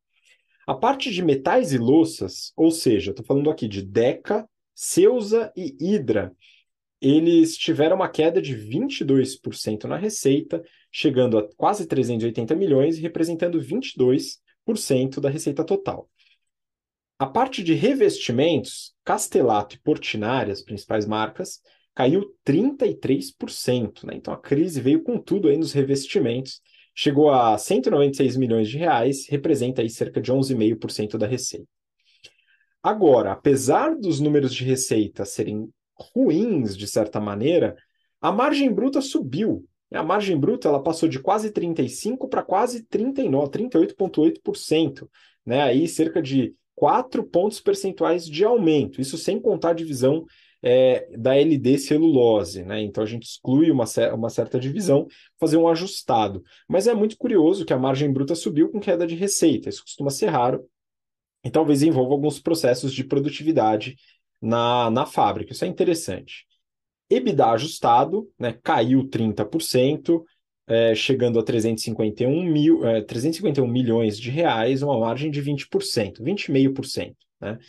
A 0.65 0.73
parte 0.73 1.11
de 1.11 1.23
metais 1.23 1.71
e 1.71 1.77
louças, 1.77 2.51
ou 2.57 2.71
seja, 2.71 3.11
estou 3.11 3.23
falando 3.23 3.51
aqui 3.51 3.67
de 3.67 3.83
Deca, 3.83 4.49
Ceusa 4.73 5.53
e 5.55 5.77
Hidra, 5.79 6.35
eles 7.01 7.57
tiveram 7.57 7.95
uma 7.95 8.07
queda 8.07 8.39
de 8.39 8.55
22% 8.55 9.85
na 9.85 9.97
receita, 9.97 10.63
chegando 10.91 11.37
a 11.37 11.47
quase 11.55 11.87
380 11.87 12.55
milhões 12.55 12.97
e 12.97 13.01
representando 13.01 13.59
22% 13.59 15.19
da 15.19 15.29
receita 15.29 15.63
total. 15.63 16.07
A 17.17 17.25
parte 17.25 17.63
de 17.63 17.73
revestimentos, 17.73 18.93
Castelato 19.03 19.75
e 19.75 19.79
Portinari, 19.79 20.51
as 20.51 20.61
principais 20.61 21.05
marcas, 21.05 21.59
caiu 21.93 22.35
33%. 22.45 24.05
Né? 24.05 24.13
Então 24.15 24.33
a 24.33 24.37
crise 24.37 24.79
veio 24.79 25.03
com 25.03 25.19
tudo 25.19 25.47
aí 25.47 25.57
nos 25.57 25.73
revestimentos, 25.73 26.61
chegou 26.93 27.31
a 27.31 27.57
196 27.57 28.37
milhões 28.37 28.69
de 28.69 28.77
reais, 28.77 29.27
representa 29.27 29.81
aí 29.81 29.89
cerca 29.89 30.21
de 30.21 30.31
11,5% 30.31 31.17
da 31.17 31.27
receita. 31.27 31.67
Agora, 32.83 33.31
apesar 33.31 33.95
dos 33.95 34.19
números 34.19 34.53
de 34.53 34.63
receita 34.63 35.23
serem 35.23 35.69
ruins 36.13 36.75
de 36.75 36.87
certa 36.87 37.19
maneira, 37.19 37.75
a 38.19 38.31
margem 38.31 38.71
bruta 38.71 39.01
subiu. 39.01 39.65
A 39.93 40.03
margem 40.03 40.39
bruta 40.39 40.67
ela 40.67 40.81
passou 40.81 41.09
de 41.09 41.19
quase 41.19 41.51
35 41.51 42.27
para 42.27 42.43
quase 42.43 42.83
39, 42.83 43.51
38,8%, 43.51 45.09
né? 45.45 45.61
Aí 45.63 45.87
cerca 45.87 46.21
de 46.21 46.55
4 46.75 47.23
pontos 47.23 47.59
percentuais 47.59 48.25
de 48.25 48.45
aumento, 48.45 49.01
isso 49.01 49.17
sem 49.17 49.39
contar 49.39 49.71
a 49.71 49.73
divisão 49.73 50.25
é, 50.63 51.07
da 51.17 51.35
LD 51.35 51.77
celulose, 51.77 52.63
né? 52.63 52.81
Então 52.81 53.03
a 53.03 53.07
gente 53.07 53.23
exclui 53.23 53.71
uma, 53.71 53.85
uma 54.13 54.29
certa 54.29 54.59
divisão, 54.59 55.07
fazer 55.39 55.57
um 55.57 55.67
ajustado. 55.67 56.43
Mas 56.67 56.87
é 56.87 56.93
muito 56.93 57.17
curioso 57.17 57.65
que 57.65 57.73
a 57.73 57.79
margem 57.79 58.11
bruta 58.11 58.35
subiu 58.35 58.69
com 58.69 58.79
queda 58.79 59.05
de 59.05 59.15
receita, 59.15 59.69
isso 59.69 59.81
costuma 59.81 60.09
ser 60.09 60.27
raro, 60.27 60.65
e 61.43 61.49
talvez 61.49 61.81
envolva 61.81 62.13
alguns 62.13 62.39
processos 62.39 62.93
de 62.93 63.03
produtividade 63.03 63.95
na, 64.41 64.89
na 64.89 65.05
fábrica. 65.05 65.53
Isso 65.53 65.65
é 65.65 65.67
interessante. 65.67 66.45
EBITDA 67.09 67.51
ajustado 67.51 68.29
né, 68.39 68.57
caiu 68.63 69.03
30%, 69.03 70.23
é, 70.67 70.95
chegando 70.95 71.37
a 71.39 71.43
351, 71.43 72.43
mil, 72.43 72.85
é, 72.87 73.01
351 73.01 73.67
milhões 73.67 74.17
de 74.17 74.29
reais, 74.29 74.81
uma 74.81 74.97
margem 74.97 75.29
de 75.29 75.41
20%, 75.41 76.21
20,5%. 76.21 77.15
Né? 77.41 77.59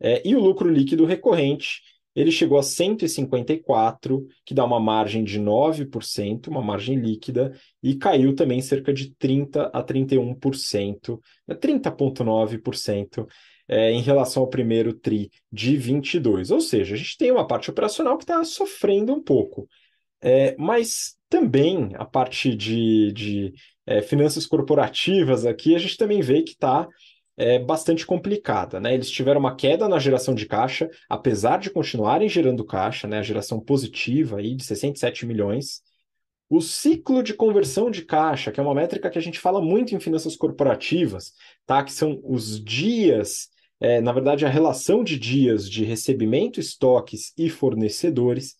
É, 0.00 0.22
e 0.26 0.34
o 0.34 0.40
lucro 0.40 0.68
líquido 0.68 1.04
recorrente, 1.04 1.82
ele 2.20 2.30
chegou 2.30 2.58
a 2.58 2.62
154, 2.62 4.26
que 4.44 4.54
dá 4.54 4.64
uma 4.64 4.78
margem 4.78 5.24
de 5.24 5.40
9%, 5.40 6.48
uma 6.48 6.62
margem 6.62 6.96
líquida, 6.96 7.52
e 7.82 7.94
caiu 7.94 8.34
também 8.34 8.60
cerca 8.60 8.92
de 8.92 9.14
30% 9.14 9.70
a 9.72 9.82
31%, 9.82 11.18
30,9%, 11.48 13.26
é, 13.68 13.92
em 13.92 14.02
relação 14.02 14.42
ao 14.42 14.48
primeiro 14.48 14.92
TRI 14.92 15.30
de 15.50 15.76
22. 15.76 16.50
Ou 16.50 16.60
seja, 16.60 16.94
a 16.94 16.98
gente 16.98 17.16
tem 17.16 17.30
uma 17.30 17.46
parte 17.46 17.70
operacional 17.70 18.18
que 18.18 18.24
está 18.24 18.42
sofrendo 18.44 19.12
um 19.12 19.22
pouco. 19.22 19.68
É, 20.22 20.54
mas 20.58 21.16
também 21.28 21.92
a 21.94 22.04
parte 22.04 22.54
de, 22.54 23.12
de 23.12 23.54
é, 23.86 24.02
finanças 24.02 24.46
corporativas 24.46 25.46
aqui, 25.46 25.74
a 25.74 25.78
gente 25.78 25.96
também 25.96 26.20
vê 26.20 26.42
que 26.42 26.50
está 26.50 26.86
é, 27.40 27.58
bastante 27.58 28.06
complicada. 28.06 28.78
Né? 28.78 28.92
Eles 28.92 29.10
tiveram 29.10 29.40
uma 29.40 29.56
queda 29.56 29.88
na 29.88 29.98
geração 29.98 30.34
de 30.34 30.44
caixa, 30.44 30.90
apesar 31.08 31.58
de 31.58 31.70
continuarem 31.70 32.28
gerando 32.28 32.64
caixa, 32.64 33.08
né? 33.08 33.18
a 33.18 33.22
geração 33.22 33.58
positiva 33.58 34.38
aí 34.38 34.54
de 34.54 34.62
67 34.62 35.24
milhões. 35.24 35.80
O 36.50 36.60
ciclo 36.60 37.22
de 37.22 37.32
conversão 37.32 37.90
de 37.90 38.02
caixa, 38.04 38.52
que 38.52 38.60
é 38.60 38.62
uma 38.62 38.74
métrica 38.74 39.08
que 39.08 39.18
a 39.18 39.22
gente 39.22 39.38
fala 39.38 39.62
muito 39.62 39.94
em 39.94 40.00
finanças 40.00 40.36
corporativas, 40.36 41.32
tá? 41.64 41.82
que 41.82 41.92
são 41.92 42.20
os 42.22 42.62
dias 42.62 43.48
é, 43.82 43.98
na 43.98 44.12
verdade, 44.12 44.44
a 44.44 44.48
relação 44.50 45.02
de 45.02 45.18
dias 45.18 45.68
de 45.68 45.84
recebimento, 45.84 46.60
estoques 46.60 47.32
e 47.38 47.48
fornecedores 47.48 48.54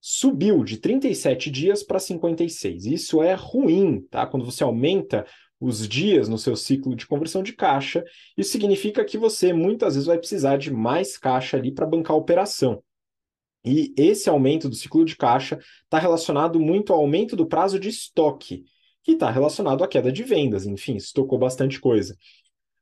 subiu 0.00 0.64
de 0.64 0.78
37 0.78 1.50
dias 1.50 1.82
para 1.82 1.98
56. 1.98 2.86
Isso 2.86 3.22
é 3.22 3.34
ruim, 3.34 4.00
tá? 4.10 4.26
Quando 4.26 4.44
você 4.44 4.64
aumenta 4.64 5.26
os 5.64 5.88
dias 5.88 6.28
no 6.28 6.36
seu 6.36 6.54
ciclo 6.54 6.94
de 6.94 7.06
conversão 7.06 7.42
de 7.42 7.54
caixa, 7.54 8.04
isso 8.36 8.52
significa 8.52 9.04
que 9.04 9.16
você 9.16 9.52
muitas 9.52 9.94
vezes 9.94 10.06
vai 10.06 10.18
precisar 10.18 10.58
de 10.58 10.70
mais 10.70 11.16
caixa 11.16 11.56
ali 11.56 11.72
para 11.72 11.86
bancar 11.86 12.14
a 12.14 12.18
operação. 12.18 12.82
E 13.64 13.94
esse 13.96 14.28
aumento 14.28 14.68
do 14.68 14.74
ciclo 14.74 15.04
de 15.04 15.16
caixa 15.16 15.58
está 15.84 15.98
relacionado 15.98 16.60
muito 16.60 16.92
ao 16.92 17.00
aumento 17.00 17.34
do 17.34 17.46
prazo 17.46 17.80
de 17.80 17.88
estoque, 17.88 18.64
que 19.02 19.12
está 19.12 19.30
relacionado 19.30 19.82
à 19.82 19.88
queda 19.88 20.12
de 20.12 20.22
vendas. 20.22 20.66
Enfim, 20.66 20.96
estocou 20.96 21.38
bastante 21.38 21.80
coisa. 21.80 22.14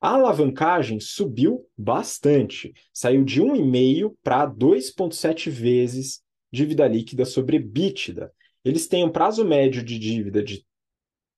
A 0.00 0.14
alavancagem 0.14 0.98
subiu 0.98 1.64
bastante, 1.78 2.72
saiu 2.92 3.24
de 3.24 3.40
1,5 3.40 4.16
para 4.24 4.50
2,7 4.50 5.48
vezes 5.48 6.20
dívida 6.52 6.88
líquida 6.88 7.24
sobre 7.24 7.58
EBITDA. 7.58 8.32
Eles 8.64 8.88
têm 8.88 9.04
um 9.04 9.10
prazo 9.10 9.44
médio 9.44 9.82
de 9.82 9.98
dívida 9.98 10.42
de 10.42 10.64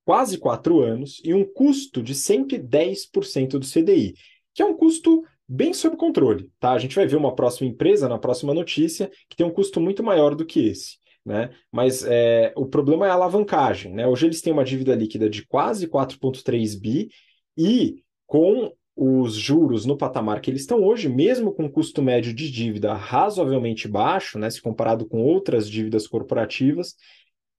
quase 0.04 0.38
4 0.38 0.80
anos 0.80 1.20
e 1.24 1.32
um 1.32 1.44
custo 1.44 2.02
de 2.02 2.14
110% 2.14 3.58
do 3.58 3.66
CDI, 3.66 4.14
que 4.52 4.62
é 4.62 4.64
um 4.64 4.76
custo 4.76 5.24
bem 5.48 5.72
sob 5.72 5.96
controle. 5.96 6.50
Tá? 6.58 6.72
A 6.72 6.78
gente 6.78 6.94
vai 6.94 7.06
ver 7.06 7.16
uma 7.16 7.34
próxima 7.34 7.68
empresa, 7.68 8.08
na 8.08 8.18
próxima 8.18 8.54
notícia, 8.54 9.10
que 9.28 9.36
tem 9.36 9.46
um 9.46 9.50
custo 9.50 9.80
muito 9.80 10.02
maior 10.02 10.34
do 10.34 10.44
que 10.44 10.68
esse. 10.68 10.96
Né? 11.24 11.50
Mas 11.72 12.04
é, 12.04 12.52
o 12.56 12.66
problema 12.66 13.06
é 13.06 13.10
a 13.10 13.14
alavancagem. 13.14 13.94
Né? 13.94 14.06
Hoje 14.06 14.26
eles 14.26 14.42
têm 14.42 14.52
uma 14.52 14.64
dívida 14.64 14.94
líquida 14.94 15.28
de 15.28 15.46
quase 15.46 15.88
4,3 15.88 16.78
bi 16.78 17.08
e 17.56 18.02
com 18.26 18.72
os 18.96 19.34
juros 19.34 19.84
no 19.84 19.96
patamar 19.96 20.40
que 20.40 20.50
eles 20.50 20.60
estão 20.60 20.82
hoje, 20.82 21.08
mesmo 21.08 21.52
com 21.52 21.68
custo 21.68 22.00
médio 22.00 22.32
de 22.32 22.50
dívida 22.50 22.94
razoavelmente 22.94 23.88
baixo, 23.88 24.38
né, 24.38 24.48
se 24.48 24.62
comparado 24.62 25.04
com 25.06 25.20
outras 25.20 25.68
dívidas 25.68 26.06
corporativas, 26.06 26.94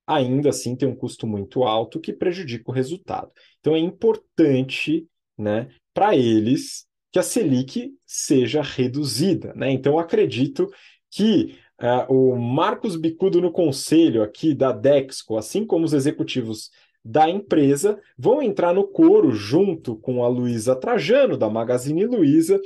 ainda 0.08 0.50
assim 0.50 0.76
tem 0.76 0.88
um 0.88 0.96
custo 0.96 1.26
muito 1.26 1.64
alto 1.64 2.00
que 2.00 2.14
prejudica 2.14 2.70
o 2.70 2.74
resultado. 2.74 3.32
Então 3.60 3.76
é 3.76 3.80
importante 3.80 5.08
né, 5.38 5.70
para 5.94 6.16
eles 6.16 6.86
que 7.12 7.20
a 7.20 7.24
Selic 7.24 7.94
seja 8.06 8.62
reduzida. 8.62 9.54
Né? 9.56 9.72
Então 9.72 9.98
acredito 9.98 10.70
que 11.10 11.58
uh, 11.82 12.14
o 12.14 12.36
Marcos 12.36 12.96
Bicudo 12.96 13.42
no 13.42 13.52
conselho 13.52 14.22
aqui 14.22 14.54
da 14.54 14.72
Dexco, 14.72 15.38
assim 15.38 15.66
como 15.66 15.86
os 15.86 15.94
executivos 15.94 16.70
da 17.04 17.30
empresa 17.30 18.00
vão 18.18 18.42
entrar 18.42 18.74
no 18.74 18.88
coro 18.88 19.32
junto 19.32 19.96
com 19.96 20.24
a 20.24 20.28
Luísa 20.28 20.76
Trajano, 20.76 21.38
da 21.38 21.50
Magazine 21.50 22.06
Luiza, 22.06 22.60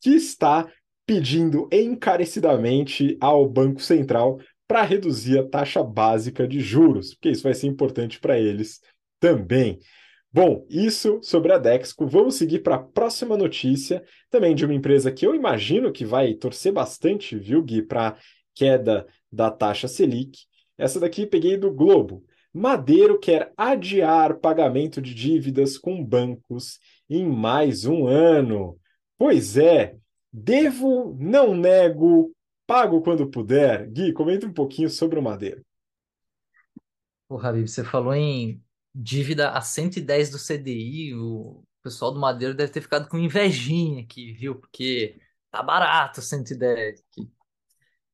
que 0.00 0.10
está 0.10 0.70
pedindo 1.06 1.68
encarecidamente 1.72 3.16
ao 3.20 3.48
Banco 3.48 3.80
Central 3.80 4.38
para 4.66 4.82
reduzir 4.82 5.38
a 5.38 5.46
taxa 5.46 5.82
básica 5.82 6.46
de 6.46 6.60
juros, 6.60 7.14
porque 7.14 7.30
isso 7.30 7.42
vai 7.42 7.54
ser 7.54 7.66
importante 7.66 8.18
para 8.18 8.38
eles 8.38 8.80
também. 9.20 9.78
Bom, 10.32 10.66
isso 10.68 11.18
sobre 11.22 11.52
a 11.52 11.58
Dexco. 11.58 12.06
Vamos 12.06 12.34
seguir 12.34 12.58
para 12.58 12.74
a 12.76 12.82
próxima 12.82 13.36
notícia, 13.36 14.04
também 14.30 14.54
de 14.54 14.64
uma 14.64 14.74
empresa 14.74 15.10
que 15.10 15.26
eu 15.26 15.34
imagino 15.34 15.90
que 15.90 16.04
vai 16.04 16.34
torcer 16.34 16.72
bastante, 16.72 17.38
viu, 17.38 17.62
Gui, 17.62 17.80
para 17.82 18.18
queda 18.54 19.06
da 19.32 19.50
taxa 19.50 19.88
Selic. 19.88 20.40
Essa 20.76 21.00
daqui 21.00 21.26
peguei 21.26 21.56
do 21.56 21.72
Globo. 21.72 22.22
Madeiro 22.52 23.18
quer 23.18 23.52
adiar 23.56 24.38
pagamento 24.38 25.00
de 25.00 25.14
dívidas 25.14 25.78
com 25.78 26.04
bancos 26.04 26.78
em 27.08 27.24
mais 27.24 27.86
um 27.86 28.06
ano. 28.06 28.78
Pois 29.18 29.56
é, 29.56 29.96
devo, 30.30 31.16
não 31.18 31.54
nego, 31.54 32.35
pago 32.66 33.00
quando 33.02 33.30
puder. 33.30 33.88
Gui, 33.90 34.12
comenta 34.12 34.46
um 34.46 34.52
pouquinho 34.52 34.90
sobre 34.90 35.18
o 35.18 35.22
Madeiro. 35.22 35.64
Pô, 37.28 37.38
Habib, 37.38 37.66
você 37.68 37.84
falou 37.84 38.14
em 38.14 38.62
dívida 38.94 39.50
a 39.50 39.60
110 39.60 40.30
do 40.30 40.38
CDI, 40.38 41.14
o 41.14 41.62
pessoal 41.82 42.12
do 42.12 42.20
Madeiro 42.20 42.54
deve 42.54 42.72
ter 42.72 42.80
ficado 42.80 43.08
com 43.08 43.18
invejinha 43.18 44.02
aqui, 44.02 44.32
viu? 44.32 44.56
Porque 44.56 45.20
tá 45.50 45.62
barato 45.62 46.22
110 46.22 47.00
aqui. 47.00 47.30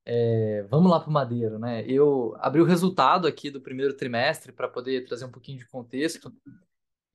É, 0.05 0.65
vamos 0.65 0.91
lá 0.91 0.99
para 0.99 1.11
o 1.11 1.13
Madeiro, 1.13 1.59
né? 1.59 1.85
Eu 1.87 2.35
abri 2.41 2.61
o 2.61 2.65
resultado 2.65 3.29
aqui 3.29 3.51
do 3.51 3.61
primeiro 3.61 3.95
trimestre 3.97 4.51
para 4.51 4.69
poder 4.69 5.05
trazer 5.05 5.25
um 5.25 5.31
pouquinho 5.31 5.59
de 5.59 5.67
contexto. 5.69 6.33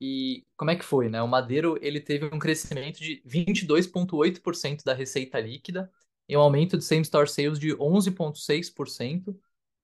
E 0.00 0.46
como 0.56 0.70
é 0.70 0.76
que 0.76 0.84
foi, 0.84 1.08
né? 1.08 1.20
O 1.22 1.28
Madeiro 1.28 1.76
ele 1.82 2.00
teve 2.00 2.26
um 2.26 2.38
crescimento 2.38 2.98
de 2.98 3.22
22,8% 3.26 4.84
da 4.84 4.94
receita 4.94 5.40
líquida 5.40 5.90
e 6.28 6.36
um 6.36 6.40
aumento 6.40 6.76
de 6.76 6.84
same-store 6.84 7.28
sales 7.28 7.58
de 7.58 7.74
11,6%, 7.76 9.36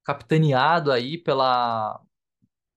capitaneado 0.04 0.92
aí 0.92 1.16
pela 1.16 2.00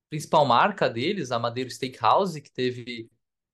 principal 0.10 0.46
marca 0.46 0.90
deles, 0.90 1.32
a 1.32 1.40
Madeiro 1.40 1.70
Steakhouse, 1.70 2.40
que 2.40 2.52
teve 2.52 3.10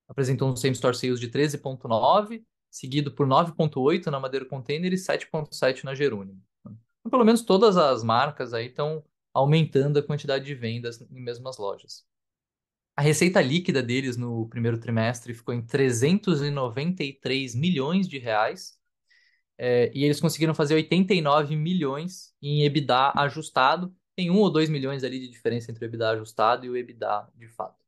apresentou 0.07 0.49
um 0.49 0.55
same-store 0.55 0.95
sales 0.95 1.19
de 1.19 1.29
13,9%, 1.29 2.43
seguido 2.69 3.11
por 3.11 3.27
9,8% 3.27 4.07
na 4.07 4.19
Madeiro 4.19 4.47
Container 4.47 4.91
e 4.93 4.95
7,7% 4.95 5.83
na 5.83 5.95
Jerônimo. 5.95 6.41
Então, 6.61 7.09
pelo 7.09 7.25
menos 7.25 7.41
todas 7.41 7.77
as 7.77 8.03
marcas 8.03 8.53
aí 8.53 8.67
estão 8.67 9.03
aumentando 9.33 9.97
a 9.97 10.03
quantidade 10.03 10.45
de 10.45 10.53
vendas 10.53 11.01
em 11.01 11.21
mesmas 11.21 11.57
lojas. 11.57 12.05
A 12.95 13.01
receita 13.01 13.41
líquida 13.41 13.81
deles 13.81 14.15
no 14.17 14.47
primeiro 14.47 14.77
trimestre 14.79 15.33
ficou 15.33 15.53
em 15.53 15.65
393 15.65 17.55
milhões 17.55 18.07
de 18.07 18.19
reais. 18.19 18.77
É, 19.57 19.91
e 19.93 20.03
eles 20.03 20.19
conseguiram 20.19 20.53
fazer 20.53 20.75
89 20.75 21.55
milhões 21.55 22.33
em 22.41 22.65
EBITDA 22.65 23.13
ajustado. 23.15 23.95
Tem 24.15 24.29
um 24.29 24.39
ou 24.39 24.49
dois 24.49 24.69
milhões 24.69 25.03
ali 25.03 25.19
de 25.19 25.29
diferença 25.29 25.71
entre 25.71 25.83
o 25.83 25.87
EBITDA 25.87 26.11
ajustado 26.11 26.65
e 26.65 26.69
o 26.69 26.77
EBITDA 26.77 27.27
de 27.35 27.47
fato. 27.47 27.83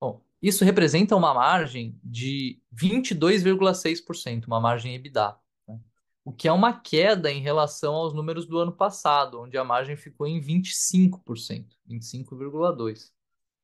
Bom, 0.00 0.22
isso 0.40 0.64
representa 0.64 1.16
uma 1.16 1.32
margem 1.32 1.98
de 2.02 2.60
22,6%, 2.74 4.46
uma 4.46 4.60
margem 4.60 4.94
EBITDA, 4.94 5.36
né? 5.66 5.80
o 6.24 6.32
que 6.32 6.48
é 6.48 6.52
uma 6.52 6.80
queda 6.80 7.30
em 7.30 7.40
relação 7.40 7.94
aos 7.94 8.12
números 8.12 8.46
do 8.46 8.58
ano 8.58 8.72
passado, 8.72 9.40
onde 9.40 9.56
a 9.56 9.64
margem 9.64 9.96
ficou 9.96 10.26
em 10.26 10.40
25%, 10.40 11.66
25,2%. 11.88 13.10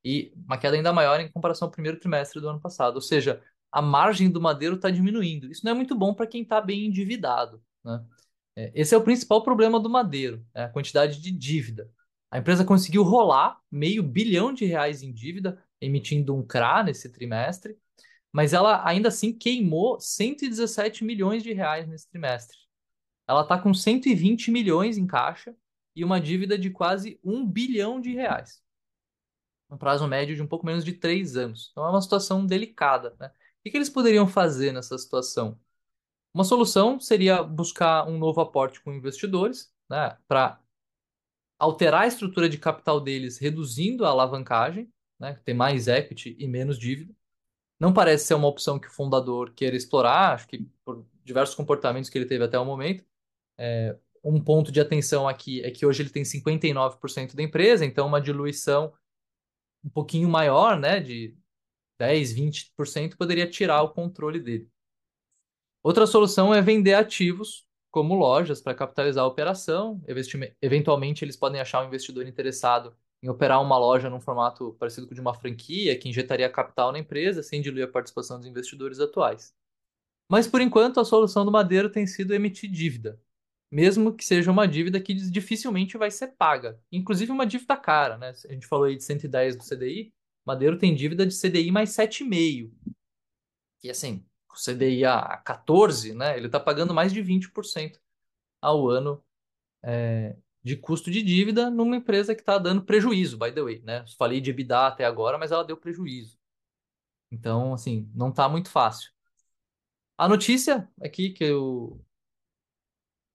E 0.02 0.32
uma 0.34 0.56
queda 0.56 0.76
ainda 0.76 0.92
maior 0.92 1.20
em 1.20 1.30
comparação 1.30 1.66
ao 1.68 1.72
primeiro 1.72 1.98
trimestre 1.98 2.40
do 2.40 2.48
ano 2.48 2.60
passado. 2.60 2.94
Ou 2.94 3.02
seja, 3.02 3.42
a 3.72 3.80
margem 3.80 4.30
do 4.30 4.40
Madeiro 4.40 4.76
está 4.76 4.90
diminuindo. 4.90 5.50
Isso 5.50 5.64
não 5.64 5.72
é 5.72 5.74
muito 5.74 5.94
bom 5.94 6.14
para 6.14 6.26
quem 6.26 6.42
está 6.42 6.60
bem 6.60 6.86
endividado. 6.86 7.62
Né? 7.84 8.04
É, 8.56 8.72
esse 8.74 8.94
é 8.94 8.98
o 8.98 9.02
principal 9.02 9.42
problema 9.42 9.78
do 9.78 9.88
Madeiro, 9.88 10.44
é 10.54 10.64
a 10.64 10.68
quantidade 10.68 11.20
de 11.20 11.30
dívida. 11.30 11.90
A 12.30 12.38
empresa 12.38 12.64
conseguiu 12.64 13.02
rolar 13.02 13.58
meio 13.70 14.02
bilhão 14.02 14.52
de 14.52 14.64
reais 14.64 15.02
em 15.02 15.12
dívida, 15.12 15.62
emitindo 15.80 16.34
um 16.34 16.46
CRA 16.46 16.82
nesse 16.82 17.08
trimestre, 17.08 17.76
mas 18.32 18.52
ela 18.52 18.86
ainda 18.86 19.08
assim 19.08 19.32
queimou 19.32 19.98
117 20.00 21.04
milhões 21.04 21.42
de 21.42 21.52
reais 21.52 21.88
nesse 21.88 22.08
trimestre. 22.08 22.56
Ela 23.26 23.42
está 23.42 23.58
com 23.58 23.74
120 23.74 24.50
milhões 24.50 24.96
em 24.98 25.06
caixa 25.06 25.54
e 25.94 26.04
uma 26.04 26.20
dívida 26.20 26.56
de 26.56 26.70
quase 26.70 27.18
um 27.24 27.46
bilhão 27.46 28.00
de 28.00 28.12
reais. 28.12 28.62
Um 29.68 29.76
prazo 29.76 30.06
médio 30.06 30.34
de 30.34 30.42
um 30.42 30.46
pouco 30.46 30.66
menos 30.66 30.84
de 30.84 30.92
três 30.92 31.36
anos. 31.36 31.68
Então 31.70 31.84
é 31.84 31.90
uma 31.90 32.02
situação 32.02 32.44
delicada. 32.44 33.14
Né? 33.18 33.30
O 33.60 33.70
que 33.70 33.76
eles 33.76 33.90
poderiam 33.90 34.26
fazer 34.26 34.72
nessa 34.72 34.96
situação? 34.96 35.58
Uma 36.32 36.44
solução 36.44 36.98
seria 36.98 37.42
buscar 37.42 38.08
um 38.08 38.16
novo 38.16 38.40
aporte 38.40 38.80
com 38.80 38.92
investidores, 38.92 39.72
né, 39.88 40.16
para 40.26 40.60
alterar 41.58 42.02
a 42.02 42.06
estrutura 42.06 42.48
de 42.48 42.56
capital 42.56 43.00
deles, 43.00 43.38
reduzindo 43.38 44.06
a 44.06 44.08
alavancagem, 44.08 44.90
né, 45.18 45.38
ter 45.44 45.52
mais 45.52 45.88
equity 45.88 46.36
e 46.38 46.48
menos 46.48 46.78
dívida. 46.78 47.14
Não 47.78 47.92
parece 47.92 48.26
ser 48.26 48.34
uma 48.34 48.48
opção 48.48 48.78
que 48.78 48.88
o 48.88 48.92
fundador 48.92 49.52
queira 49.52 49.76
explorar, 49.76 50.34
acho 50.34 50.48
que 50.48 50.66
por 50.84 51.06
diversos 51.24 51.54
comportamentos 51.54 52.08
que 52.08 52.16
ele 52.16 52.26
teve 52.26 52.44
até 52.44 52.58
o 52.58 52.64
momento. 52.64 53.04
É, 53.58 53.96
um 54.24 54.42
ponto 54.42 54.72
de 54.72 54.80
atenção 54.80 55.28
aqui 55.28 55.62
é 55.62 55.70
que 55.70 55.84
hoje 55.84 56.02
ele 56.02 56.10
tem 56.10 56.24
59% 56.24 57.34
da 57.34 57.42
empresa, 57.42 57.84
então 57.84 58.06
uma 58.06 58.20
diluição 58.20 58.92
um 59.84 59.90
pouquinho 59.90 60.28
maior, 60.28 60.78
né, 60.78 61.00
de 61.00 61.36
10, 62.00 62.32
20%, 62.32 63.16
poderia 63.16 63.46
tirar 63.46 63.82
o 63.82 63.90
controle 63.90 64.40
dele. 64.40 64.66
Outra 65.82 66.06
solução 66.06 66.54
é 66.54 66.62
vender 66.62 66.94
ativos, 66.94 67.66
como 67.90 68.14
lojas, 68.14 68.62
para 68.62 68.74
capitalizar 68.74 69.22
a 69.22 69.26
operação. 69.26 70.02
Eventualmente, 70.62 71.24
eles 71.24 71.36
podem 71.36 71.60
achar 71.60 71.82
um 71.82 71.88
investidor 71.88 72.26
interessado 72.26 72.96
em 73.22 73.28
operar 73.28 73.60
uma 73.60 73.76
loja 73.76 74.08
num 74.08 74.20
formato 74.20 74.74
parecido 74.78 75.06
com 75.06 75.12
o 75.12 75.14
de 75.14 75.20
uma 75.20 75.34
franquia, 75.34 75.98
que 75.98 76.08
injetaria 76.08 76.48
capital 76.48 76.90
na 76.90 76.98
empresa, 76.98 77.42
sem 77.42 77.60
diluir 77.60 77.84
a 77.84 77.88
participação 77.88 78.38
dos 78.38 78.46
investidores 78.46 78.98
atuais. 78.98 79.54
Mas, 80.26 80.46
por 80.46 80.62
enquanto, 80.62 81.00
a 81.00 81.04
solução 81.04 81.44
do 81.44 81.52
Madeiro 81.52 81.90
tem 81.90 82.06
sido 82.06 82.32
emitir 82.32 82.70
dívida, 82.70 83.20
mesmo 83.70 84.14
que 84.14 84.24
seja 84.24 84.50
uma 84.50 84.66
dívida 84.66 84.98
que 85.00 85.12
dificilmente 85.12 85.98
vai 85.98 86.10
ser 86.10 86.28
paga. 86.28 86.80
Inclusive 86.90 87.30
uma 87.30 87.44
dívida 87.44 87.76
cara, 87.76 88.16
né? 88.16 88.32
A 88.48 88.52
gente 88.52 88.66
falou 88.66 88.86
aí 88.86 88.96
de 88.96 89.04
110 89.04 89.56
do 89.56 89.64
CDI, 89.64 90.14
Madeiro 90.50 90.76
tem 90.76 90.94
dívida 90.94 91.24
de 91.24 91.34
CDI 91.34 91.70
mais 91.70 91.90
7,5. 91.90 92.72
E 93.84 93.90
assim, 93.90 94.26
o 94.50 94.54
CDI 94.54 95.04
a 95.04 95.36
14, 95.36 96.12
né? 96.12 96.36
Ele 96.36 96.46
está 96.46 96.58
pagando 96.58 96.92
mais 96.92 97.12
de 97.12 97.22
20% 97.22 97.98
ao 98.60 98.88
ano 98.88 99.22
é, 99.82 100.36
de 100.62 100.76
custo 100.76 101.08
de 101.10 101.22
dívida 101.22 101.70
numa 101.70 101.96
empresa 101.96 102.34
que 102.34 102.42
está 102.42 102.58
dando 102.58 102.82
prejuízo, 102.82 103.38
by 103.38 103.52
the 103.52 103.62
way, 103.62 103.80
né? 103.82 104.04
Falei 104.18 104.40
de 104.40 104.50
EBITDA 104.50 104.88
até 104.88 105.04
agora, 105.04 105.38
mas 105.38 105.52
ela 105.52 105.64
deu 105.64 105.76
prejuízo. 105.76 106.36
Então, 107.30 107.72
assim, 107.72 108.10
não 108.12 108.30
está 108.30 108.48
muito 108.48 108.70
fácil. 108.70 109.12
A 110.18 110.28
notícia 110.28 110.90
aqui 111.00 111.30
que 111.30 111.48
que 111.48 112.00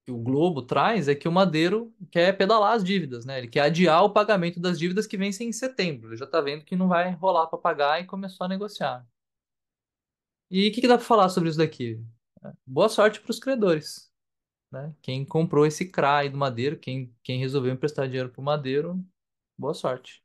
o 0.07 0.17
Globo 0.17 0.61
traz 0.61 1.07
é 1.07 1.15
que 1.15 1.27
o 1.27 1.31
Madeiro 1.31 1.93
quer 2.11 2.37
pedalar 2.37 2.73
as 2.73 2.83
dívidas, 2.83 3.25
né? 3.25 3.39
Ele 3.39 3.47
quer 3.47 3.61
adiar 3.61 4.03
o 4.03 4.11
pagamento 4.11 4.59
das 4.59 4.77
dívidas 4.77 5.07
que 5.07 5.17
vencem 5.17 5.49
em 5.49 5.53
setembro. 5.53 6.09
Ele 6.09 6.17
já 6.17 6.25
está 6.25 6.39
vendo 6.41 6.63
que 6.63 6.75
não 6.75 6.87
vai 6.87 7.11
rolar 7.13 7.47
para 7.47 7.57
pagar 7.57 8.01
e 8.01 8.05
começou 8.05 8.45
a 8.45 8.47
negociar. 8.47 9.05
E 10.49 10.67
o 10.67 10.71
que, 10.71 10.81
que 10.81 10.87
dá 10.87 10.97
para 10.97 11.05
falar 11.05 11.29
sobre 11.29 11.49
isso 11.49 11.57
daqui? 11.57 11.99
Boa 12.65 12.87
sorte 12.87 13.19
para 13.19 13.31
os 13.31 13.39
credores. 13.39 14.11
Né? 14.71 14.93
Quem 15.01 15.25
comprou 15.25 15.65
esse 15.65 15.89
CRA 15.89 16.29
do 16.29 16.37
Madeiro, 16.37 16.77
quem, 16.77 17.13
quem 17.23 17.39
resolveu 17.39 17.73
emprestar 17.73 18.07
dinheiro 18.07 18.29
para 18.29 18.41
o 18.41 18.43
Madeiro, 18.43 19.03
boa 19.57 19.73
sorte. 19.73 20.23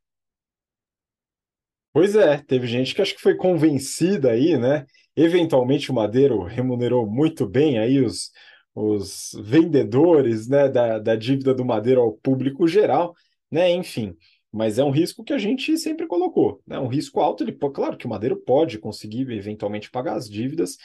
Pois 1.93 2.15
é, 2.15 2.37
teve 2.37 2.67
gente 2.67 2.93
que 2.93 3.01
acho 3.01 3.15
que 3.15 3.21
foi 3.21 3.35
convencida 3.35 4.31
aí, 4.31 4.57
né? 4.57 4.85
Eventualmente 5.15 5.91
o 5.91 5.93
Madeiro 5.93 6.43
remunerou 6.43 7.05
muito 7.05 7.47
bem 7.47 7.79
aí 7.79 7.99
os, 7.99 8.31
os 8.73 9.35
vendedores 9.43 10.47
né, 10.47 10.69
da, 10.69 10.99
da 10.99 11.15
dívida 11.15 11.53
do 11.53 11.65
Madeiro 11.65 12.01
ao 12.01 12.13
público 12.13 12.67
geral, 12.67 13.15
né? 13.49 13.71
Enfim, 13.71 14.15
mas 14.51 14.79
é 14.79 14.83
um 14.83 14.91
risco 14.91 15.23
que 15.23 15.33
a 15.33 15.37
gente 15.37 15.77
sempre 15.77 16.07
colocou, 16.07 16.61
né? 16.65 16.79
Um 16.79 16.87
risco 16.87 17.19
alto, 17.19 17.43
ele, 17.43 17.53
claro 17.53 17.97
que 17.97 18.05
o 18.05 18.09
Madeiro 18.09 18.37
pode 18.37 18.79
conseguir 18.79 19.29
eventualmente 19.31 19.91
pagar 19.91 20.15
as 20.15 20.29
dívidas, 20.29 20.77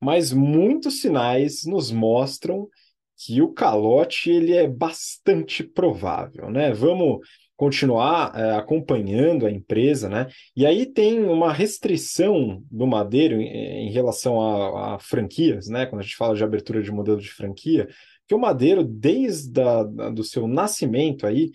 mas 0.00 0.32
muitos 0.32 1.00
sinais 1.00 1.64
nos 1.64 1.90
mostram 1.90 2.68
que 3.16 3.42
o 3.42 3.52
calote 3.52 4.30
ele 4.30 4.54
é 4.54 4.66
bastante 4.66 5.62
provável, 5.62 6.50
né? 6.50 6.72
Vamos 6.72 7.20
continuar 7.60 8.32
é, 8.34 8.52
acompanhando 8.52 9.44
a 9.44 9.50
empresa, 9.50 10.08
né? 10.08 10.28
E 10.56 10.64
aí 10.64 10.86
tem 10.86 11.22
uma 11.22 11.52
restrição 11.52 12.64
do 12.70 12.86
Madeiro 12.86 13.38
em, 13.38 13.86
em 13.86 13.92
relação 13.92 14.40
a, 14.40 14.94
a, 14.94 14.98
franquias, 14.98 15.68
né? 15.68 15.84
Quando 15.84 16.00
a 16.00 16.02
gente 16.02 16.16
fala 16.16 16.34
de 16.34 16.42
abertura 16.42 16.82
de 16.82 16.90
modelo 16.90 17.20
de 17.20 17.28
franquia, 17.28 17.86
que 18.26 18.34
o 18.34 18.38
Madeiro, 18.38 18.82
desde 18.82 19.60
a, 19.60 19.82
do 19.82 20.24
seu 20.24 20.48
nascimento 20.48 21.26
aí, 21.26 21.50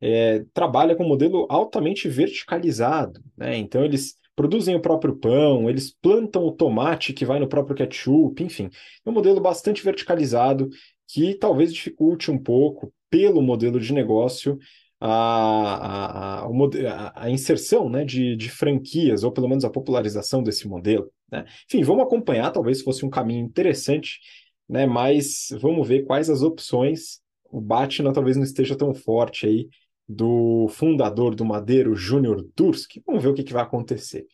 é, 0.00 0.46
trabalha 0.54 0.96
com 0.96 1.04
um 1.04 1.08
modelo 1.08 1.46
altamente 1.50 2.08
verticalizado, 2.08 3.20
né? 3.36 3.54
Então 3.58 3.84
eles 3.84 4.14
produzem 4.34 4.74
o 4.74 4.80
próprio 4.80 5.14
pão, 5.14 5.68
eles 5.68 5.94
plantam 5.94 6.42
o 6.42 6.52
tomate 6.52 7.12
que 7.12 7.26
vai 7.26 7.38
no 7.38 7.46
próprio 7.46 7.76
ketchup, 7.76 8.42
enfim, 8.42 8.70
é 9.04 9.10
um 9.10 9.12
modelo 9.12 9.42
bastante 9.42 9.84
verticalizado 9.84 10.70
que 11.06 11.34
talvez 11.34 11.70
dificulte 11.74 12.30
um 12.30 12.38
pouco 12.38 12.90
pelo 13.10 13.42
modelo 13.42 13.78
de 13.78 13.92
negócio 13.92 14.58
a, 15.00 16.44
a, 16.44 16.46
a, 16.46 17.24
a 17.24 17.30
inserção 17.30 17.88
né, 17.88 18.04
de, 18.04 18.36
de, 18.36 18.50
franquias, 18.50 19.24
ou 19.24 19.32
pelo 19.32 19.48
menos 19.48 19.64
a 19.64 19.70
popularização 19.70 20.42
desse 20.42 20.68
modelo. 20.68 21.10
Né? 21.32 21.46
Enfim, 21.66 21.82
vamos 21.82 22.04
acompanhar, 22.04 22.50
talvez 22.52 22.82
fosse 22.82 23.04
um 23.04 23.10
caminho 23.10 23.44
interessante, 23.44 24.20
né, 24.68 24.86
mas 24.86 25.48
vamos 25.60 25.88
ver 25.88 26.04
quais 26.04 26.28
as 26.28 26.42
opções. 26.42 27.20
O 27.50 27.60
Batna 27.60 28.12
talvez 28.12 28.36
não 28.36 28.44
esteja 28.44 28.76
tão 28.76 28.94
forte 28.94 29.46
aí 29.46 29.68
do 30.06 30.68
fundador 30.68 31.34
do 31.34 31.44
Madeiro, 31.44 31.94
Júnior 31.94 32.46
Durski. 32.54 33.02
Vamos 33.06 33.22
ver 33.22 33.30
o 33.30 33.34
que, 33.34 33.44
que 33.44 33.52
vai 33.52 33.62
acontecer. 33.62 34.26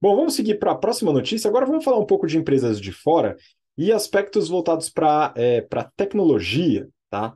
Bom, 0.00 0.14
vamos 0.14 0.34
seguir 0.34 0.58
para 0.58 0.72
a 0.72 0.76
próxima 0.76 1.12
notícia. 1.12 1.48
Agora 1.48 1.66
vamos 1.66 1.84
falar 1.84 1.98
um 1.98 2.06
pouco 2.06 2.26
de 2.26 2.38
empresas 2.38 2.80
de 2.80 2.92
fora 2.92 3.36
e 3.76 3.90
aspectos 3.90 4.48
voltados 4.48 4.88
para 4.88 5.32
é, 5.36 5.66
tecnologia, 5.96 6.88
tá? 7.08 7.34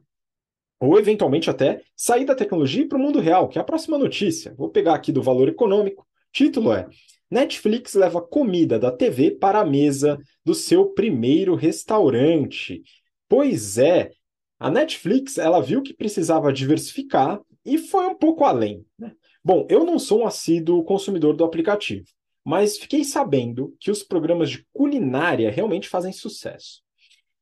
Ou 0.78 0.98
eventualmente 0.98 1.48
até 1.48 1.82
sair 1.94 2.24
da 2.24 2.34
tecnologia 2.34 2.86
para 2.86 2.98
o 2.98 3.00
mundo 3.00 3.20
real, 3.20 3.48
que 3.48 3.58
é 3.58 3.60
a 3.60 3.64
próxima 3.64 3.98
notícia. 3.98 4.54
Vou 4.56 4.68
pegar 4.68 4.94
aqui 4.94 5.10
do 5.12 5.22
valor 5.22 5.48
econômico. 5.48 6.06
Título 6.32 6.72
é: 6.72 6.86
Netflix 7.30 7.94
leva 7.94 8.20
comida 8.20 8.78
da 8.78 8.90
TV 8.90 9.32
para 9.32 9.60
a 9.60 9.64
mesa 9.64 10.18
do 10.44 10.54
seu 10.54 10.86
primeiro 10.90 11.54
restaurante. 11.54 12.82
Pois 13.28 13.78
é, 13.78 14.10
a 14.58 14.70
Netflix 14.70 15.38
ela 15.38 15.60
viu 15.60 15.82
que 15.82 15.94
precisava 15.94 16.52
diversificar 16.52 17.40
e 17.64 17.78
foi 17.78 18.06
um 18.06 18.14
pouco 18.14 18.44
além. 18.44 18.84
Né? 18.98 19.12
Bom, 19.42 19.66
eu 19.68 19.84
não 19.84 19.98
sou 19.98 20.22
um 20.22 20.26
assíduo 20.26 20.84
consumidor 20.84 21.34
do 21.34 21.44
aplicativo, 21.44 22.06
mas 22.44 22.78
fiquei 22.78 23.02
sabendo 23.02 23.74
que 23.80 23.90
os 23.90 24.02
programas 24.02 24.50
de 24.50 24.64
culinária 24.72 25.50
realmente 25.50 25.88
fazem 25.88 26.12
sucesso. 26.12 26.86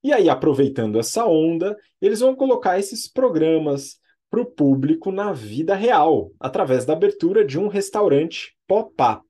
E 0.05 0.13
aí, 0.13 0.29
aproveitando 0.29 0.99
essa 0.99 1.25
onda, 1.25 1.75
eles 1.99 2.21
vão 2.21 2.37
colocar 2.37 2.79
esses 2.79 3.09
programas 3.09 3.97
para 4.29 4.43
o 4.43 4.45
público 4.45 5.11
na 5.11 5.33
vida 5.33 5.75
real, 5.75 6.31
através 6.39 6.85
da 6.85 6.93
abertura 6.93 7.43
de 7.43 7.59
um 7.59 7.69
restaurante 7.69 8.55
pop-up. 8.67 9.25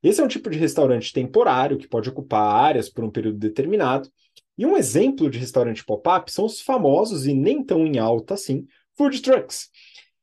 Esse 0.00 0.20
é 0.20 0.24
um 0.24 0.28
tipo 0.28 0.48
de 0.50 0.56
restaurante 0.56 1.12
temporário 1.12 1.76
que 1.76 1.88
pode 1.88 2.08
ocupar 2.08 2.42
áreas 2.42 2.88
por 2.88 3.02
um 3.02 3.10
período 3.10 3.38
determinado. 3.38 4.08
E 4.56 4.64
um 4.64 4.76
exemplo 4.76 5.28
de 5.28 5.38
restaurante 5.38 5.84
pop-up 5.84 6.30
são 6.30 6.44
os 6.44 6.60
famosos 6.60 7.26
e 7.26 7.34
nem 7.34 7.64
tão 7.64 7.84
em 7.84 7.98
alta 7.98 8.34
assim, 8.34 8.68
food 8.96 9.20
trucks. 9.20 9.68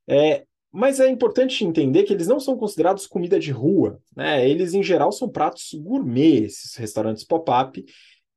É, 0.07 0.45
mas 0.71 1.01
é 1.01 1.09
importante 1.09 1.65
entender 1.65 2.03
que 2.03 2.13
eles 2.13 2.27
não 2.27 2.39
são 2.39 2.55
considerados 2.55 3.07
comida 3.07 3.37
de 3.37 3.51
rua. 3.51 3.99
Né? 4.15 4.49
Eles, 4.49 4.73
em 4.73 4.83
geral, 4.83 5.11
são 5.11 5.27
pratos 5.27 5.73
gourmet, 5.73 6.45
esses 6.45 6.75
restaurantes 6.75 7.25
pop-up, 7.25 7.83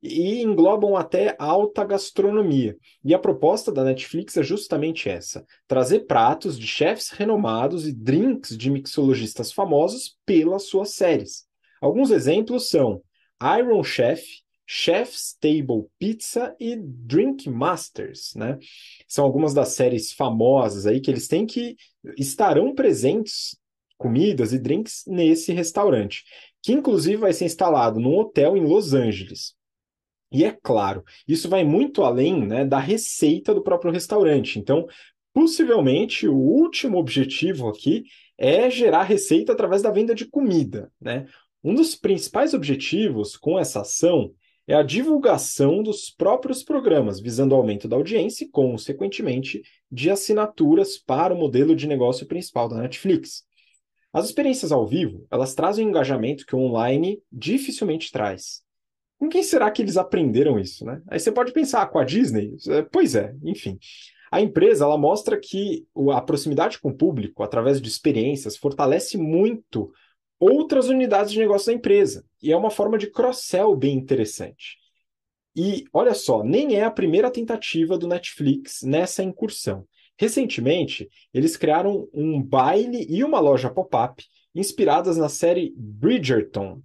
e 0.02 0.42
englobam 0.42 0.96
até 0.96 1.34
alta 1.38 1.84
gastronomia. 1.84 2.76
E 3.04 3.14
a 3.14 3.18
proposta 3.18 3.72
da 3.72 3.84
Netflix 3.84 4.36
é 4.36 4.42
justamente 4.42 5.08
essa: 5.08 5.44
trazer 5.66 6.00
pratos 6.00 6.58
de 6.58 6.66
chefs 6.66 7.10
renomados 7.10 7.86
e 7.86 7.92
drinks 7.92 8.56
de 8.56 8.70
mixologistas 8.70 9.52
famosos 9.52 10.16
pelas 10.24 10.64
suas 10.64 10.90
séries. 10.90 11.46
Alguns 11.80 12.10
exemplos 12.10 12.68
são 12.70 13.02
Iron 13.58 13.82
Chef, 13.82 14.22
Chef's 14.66 15.36
Table 15.40 15.86
Pizza 15.98 16.54
e 16.60 16.76
Drink 16.76 17.48
Masters, 17.48 18.34
né? 18.34 18.58
São 19.06 19.24
algumas 19.24 19.54
das 19.54 19.68
séries 19.68 20.12
famosas 20.12 20.86
aí 20.86 21.00
que 21.00 21.10
eles 21.10 21.26
têm 21.26 21.46
que 21.46 21.76
estarão 22.16 22.74
presentes 22.74 23.56
comidas 23.96 24.52
e 24.52 24.58
drinks 24.58 25.02
nesse 25.06 25.52
restaurante, 25.52 26.22
que 26.62 26.72
inclusive 26.72 27.16
vai 27.16 27.32
ser 27.32 27.46
instalado 27.46 27.98
num 27.98 28.16
hotel 28.16 28.56
em 28.56 28.64
Los 28.64 28.92
Angeles. 28.92 29.57
E 30.30 30.44
é 30.44 30.56
claro, 30.62 31.02
isso 31.26 31.48
vai 31.48 31.64
muito 31.64 32.02
além 32.02 32.46
né, 32.46 32.64
da 32.64 32.78
receita 32.78 33.54
do 33.54 33.62
próprio 33.62 33.90
restaurante. 33.90 34.58
Então, 34.58 34.86
possivelmente, 35.32 36.28
o 36.28 36.36
último 36.36 36.98
objetivo 36.98 37.68
aqui 37.68 38.04
é 38.36 38.70
gerar 38.70 39.04
receita 39.04 39.52
através 39.52 39.82
da 39.82 39.90
venda 39.90 40.14
de 40.14 40.26
comida. 40.26 40.92
Né? 41.00 41.26
Um 41.64 41.74
dos 41.74 41.94
principais 41.94 42.54
objetivos 42.54 43.36
com 43.36 43.58
essa 43.58 43.80
ação 43.80 44.32
é 44.66 44.74
a 44.74 44.82
divulgação 44.82 45.82
dos 45.82 46.10
próprios 46.10 46.62
programas, 46.62 47.18
visando 47.18 47.54
o 47.54 47.58
aumento 47.58 47.88
da 47.88 47.96
audiência 47.96 48.44
e, 48.44 48.48
consequentemente, 48.48 49.62
de 49.90 50.10
assinaturas 50.10 50.98
para 50.98 51.34
o 51.34 51.38
modelo 51.38 51.74
de 51.74 51.86
negócio 51.86 52.26
principal 52.26 52.68
da 52.68 52.76
Netflix. 52.76 53.44
As 54.12 54.26
experiências 54.26 54.70
ao 54.70 54.86
vivo, 54.86 55.26
elas 55.30 55.54
trazem 55.54 55.86
um 55.86 55.88
engajamento 55.88 56.44
que 56.44 56.54
o 56.54 56.58
online 56.58 57.18
dificilmente 57.32 58.12
traz. 58.12 58.62
Com 59.18 59.28
quem 59.28 59.42
será 59.42 59.70
que 59.70 59.82
eles 59.82 59.96
aprenderam 59.96 60.58
isso, 60.58 60.84
né? 60.84 61.02
Aí 61.08 61.18
você 61.18 61.32
pode 61.32 61.52
pensar, 61.52 61.86
com 61.86 61.98
a 61.98 62.04
Disney? 62.04 62.56
É, 62.68 62.82
pois 62.82 63.14
é, 63.14 63.34
enfim. 63.42 63.78
A 64.30 64.40
empresa 64.40 64.84
ela 64.84 64.98
mostra 64.98 65.38
que 65.38 65.86
a 66.12 66.20
proximidade 66.20 66.78
com 66.78 66.90
o 66.90 66.94
público, 66.94 67.42
através 67.42 67.80
de 67.80 67.88
experiências, 67.88 68.56
fortalece 68.56 69.16
muito 69.16 69.90
outras 70.38 70.88
unidades 70.88 71.32
de 71.32 71.38
negócio 71.38 71.66
da 71.66 71.72
empresa. 71.72 72.24
E 72.42 72.52
é 72.52 72.56
uma 72.56 72.70
forma 72.70 72.96
de 72.96 73.10
cross-sell 73.10 73.74
bem 73.74 73.96
interessante. 73.96 74.76
E 75.56 75.84
olha 75.92 76.14
só, 76.14 76.44
nem 76.44 76.76
é 76.76 76.84
a 76.84 76.90
primeira 76.90 77.30
tentativa 77.30 77.98
do 77.98 78.06
Netflix 78.06 78.82
nessa 78.82 79.24
incursão. 79.24 79.84
Recentemente, 80.16 81.08
eles 81.32 81.56
criaram 81.56 82.08
um 82.12 82.40
baile 82.40 83.06
e 83.08 83.24
uma 83.24 83.40
loja 83.40 83.70
pop-up 83.70 84.24
inspiradas 84.54 85.16
na 85.16 85.28
série 85.28 85.72
Bridgerton, 85.76 86.80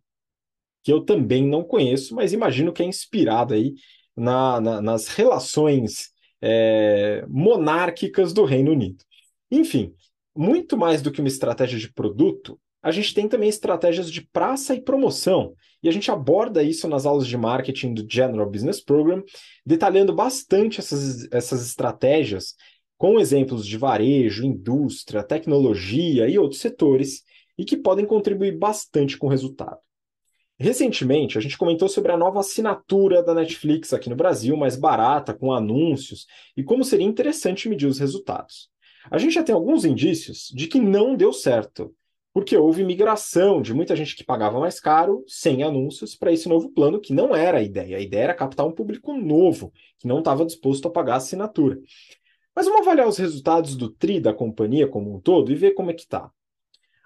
que 0.83 0.91
eu 0.91 1.01
também 1.01 1.47
não 1.47 1.63
conheço, 1.63 2.13
mas 2.13 2.33
imagino 2.33 2.73
que 2.73 2.83
é 2.83 2.85
inspirado 2.85 3.53
aí 3.53 3.73
na, 4.15 4.59
na, 4.59 4.81
nas 4.81 5.07
relações 5.07 6.11
é, 6.41 7.25
monárquicas 7.27 8.33
do 8.33 8.43
Reino 8.43 8.71
Unido. 8.71 9.03
Enfim, 9.49 9.93
muito 10.35 10.77
mais 10.77 11.01
do 11.01 11.11
que 11.11 11.21
uma 11.21 11.27
estratégia 11.27 11.79
de 11.79 11.91
produto, 11.91 12.59
a 12.81 12.91
gente 12.91 13.13
tem 13.13 13.29
também 13.29 13.47
estratégias 13.47 14.11
de 14.11 14.21
praça 14.21 14.75
e 14.75 14.81
promoção. 14.81 15.53
E 15.81 15.87
a 15.87 15.91
gente 15.91 16.11
aborda 16.11 16.61
isso 16.61 16.87
nas 16.87 17.05
aulas 17.05 17.27
de 17.27 17.37
marketing 17.37 17.93
do 17.93 18.05
General 18.09 18.49
Business 18.49 18.81
Program, 18.81 19.23
detalhando 19.65 20.13
bastante 20.13 20.81
essas, 20.81 21.31
essas 21.31 21.65
estratégias 21.65 22.55
com 22.97 23.19
exemplos 23.19 23.65
de 23.65 23.77
varejo, 23.77 24.45
indústria, 24.45 25.23
tecnologia 25.23 26.27
e 26.27 26.37
outros 26.37 26.61
setores, 26.61 27.23
e 27.57 27.63
que 27.63 27.77
podem 27.77 28.05
contribuir 28.05 28.57
bastante 28.57 29.17
com 29.17 29.27
o 29.27 29.29
resultado. 29.29 29.79
Recentemente, 30.59 31.37
a 31.37 31.41
gente 31.41 31.57
comentou 31.57 31.89
sobre 31.89 32.11
a 32.11 32.17
nova 32.17 32.39
assinatura 32.39 33.23
da 33.23 33.33
Netflix 33.33 33.91
aqui 33.91 34.09
no 34.09 34.15
Brasil, 34.15 34.55
mais 34.55 34.75
barata, 34.75 35.33
com 35.33 35.51
anúncios, 35.51 36.27
e 36.55 36.63
como 36.63 36.83
seria 36.83 37.05
interessante 37.05 37.67
medir 37.67 37.87
os 37.87 37.99
resultados. 37.99 38.69
A 39.09 39.17
gente 39.17 39.33
já 39.33 39.43
tem 39.43 39.53
alguns 39.53 39.83
indícios 39.83 40.49
de 40.53 40.67
que 40.67 40.79
não 40.79 41.15
deu 41.15 41.33
certo, 41.33 41.93
porque 42.33 42.55
houve 42.55 42.83
migração 42.83 43.61
de 43.61 43.73
muita 43.73 43.95
gente 43.95 44.15
que 44.15 44.23
pagava 44.23 44.59
mais 44.59 44.79
caro, 44.79 45.23
sem 45.27 45.63
anúncios, 45.63 46.15
para 46.15 46.31
esse 46.31 46.47
novo 46.47 46.69
plano, 46.69 46.99
que 46.99 47.13
não 47.13 47.35
era 47.35 47.57
a 47.57 47.63
ideia. 47.63 47.97
A 47.97 48.01
ideia 48.01 48.23
era 48.23 48.33
captar 48.33 48.65
um 48.65 48.71
público 48.71 49.13
novo, 49.13 49.73
que 49.99 50.07
não 50.07 50.19
estava 50.19 50.45
disposto 50.45 50.87
a 50.87 50.91
pagar 50.91 51.15
a 51.15 51.17
assinatura. 51.17 51.79
Mas 52.55 52.65
vamos 52.65 52.81
avaliar 52.81 53.07
os 53.07 53.17
resultados 53.17 53.75
do 53.75 53.89
TRI 53.89 54.19
da 54.19 54.33
companhia 54.33 54.87
como 54.87 55.15
um 55.15 55.19
todo 55.19 55.51
e 55.51 55.55
ver 55.55 55.71
como 55.71 55.91
é 55.91 55.93
que 55.93 56.03
está. 56.03 56.31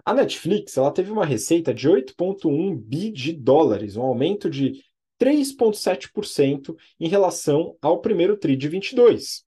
A 0.07 0.13
Netflix 0.13 0.77
ela 0.77 0.89
teve 0.89 1.11
uma 1.11 1.25
receita 1.25 1.73
de 1.73 1.89
8,1 1.89 2.77
bi 2.77 3.11
de 3.11 3.33
dólares, 3.33 3.97
um 3.97 4.03
aumento 4.03 4.49
de 4.49 4.81
3,7% 5.19 6.73
em 6.97 7.09
relação 7.09 7.75
ao 7.81 7.99
primeiro 7.99 8.37
TRI 8.37 8.55
de 8.55 8.69
22. 8.69 9.43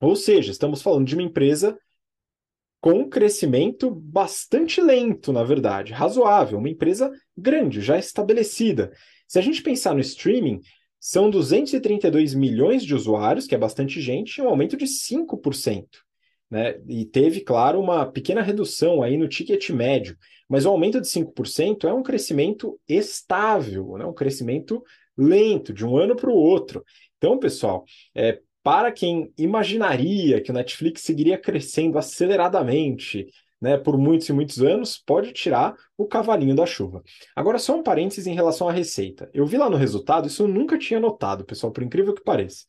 Ou 0.00 0.16
seja, 0.16 0.50
estamos 0.50 0.82
falando 0.82 1.06
de 1.06 1.14
uma 1.14 1.22
empresa 1.22 1.78
com 2.80 2.94
um 2.94 3.08
crescimento 3.08 3.92
bastante 3.92 4.80
lento, 4.80 5.32
na 5.32 5.44
verdade, 5.44 5.92
razoável, 5.92 6.58
uma 6.58 6.68
empresa 6.68 7.08
grande, 7.38 7.80
já 7.80 7.96
estabelecida. 7.96 8.90
Se 9.28 9.38
a 9.38 9.42
gente 9.42 9.62
pensar 9.62 9.94
no 9.94 10.00
streaming, 10.00 10.58
são 10.98 11.30
232 11.30 12.34
milhões 12.34 12.84
de 12.84 12.92
usuários, 12.92 13.46
que 13.46 13.54
é 13.54 13.58
bastante 13.58 14.00
gente, 14.00 14.38
e 14.38 14.42
um 14.42 14.48
aumento 14.48 14.76
de 14.76 14.86
5%. 14.86 15.86
Né? 16.50 16.80
E 16.88 17.04
teve, 17.04 17.40
claro, 17.40 17.80
uma 17.80 18.04
pequena 18.04 18.42
redução 18.42 19.02
aí 19.02 19.16
no 19.16 19.28
ticket 19.28 19.70
médio, 19.70 20.16
mas 20.48 20.66
o 20.66 20.70
aumento 20.70 21.00
de 21.00 21.06
5% 21.06 21.84
é 21.84 21.92
um 21.92 22.02
crescimento 22.02 22.78
estável, 22.88 23.96
né? 23.96 24.04
um 24.04 24.12
crescimento 24.12 24.82
lento, 25.16 25.72
de 25.72 25.86
um 25.86 25.96
ano 25.96 26.16
para 26.16 26.28
o 26.28 26.34
outro. 26.34 26.84
Então, 27.18 27.38
pessoal, 27.38 27.84
é, 28.14 28.40
para 28.62 28.90
quem 28.90 29.32
imaginaria 29.38 30.40
que 30.40 30.50
o 30.50 30.54
Netflix 30.54 31.02
seguiria 31.02 31.38
crescendo 31.38 31.98
aceleradamente 31.98 33.28
né, 33.60 33.76
por 33.76 33.98
muitos 33.98 34.28
e 34.28 34.32
muitos 34.32 34.62
anos, 34.62 34.96
pode 34.96 35.32
tirar 35.32 35.76
o 35.96 36.06
cavalinho 36.06 36.56
da 36.56 36.64
chuva. 36.64 37.02
Agora, 37.36 37.58
só 37.58 37.76
um 37.76 37.82
parênteses 37.82 38.26
em 38.26 38.34
relação 38.34 38.66
à 38.66 38.72
receita. 38.72 39.28
Eu 39.34 39.44
vi 39.44 39.58
lá 39.58 39.68
no 39.68 39.76
resultado, 39.76 40.26
isso 40.26 40.44
eu 40.44 40.48
nunca 40.48 40.78
tinha 40.78 40.98
notado, 40.98 41.44
pessoal, 41.44 41.70
por 41.70 41.82
incrível 41.82 42.14
que 42.14 42.24
pareça 42.24 42.64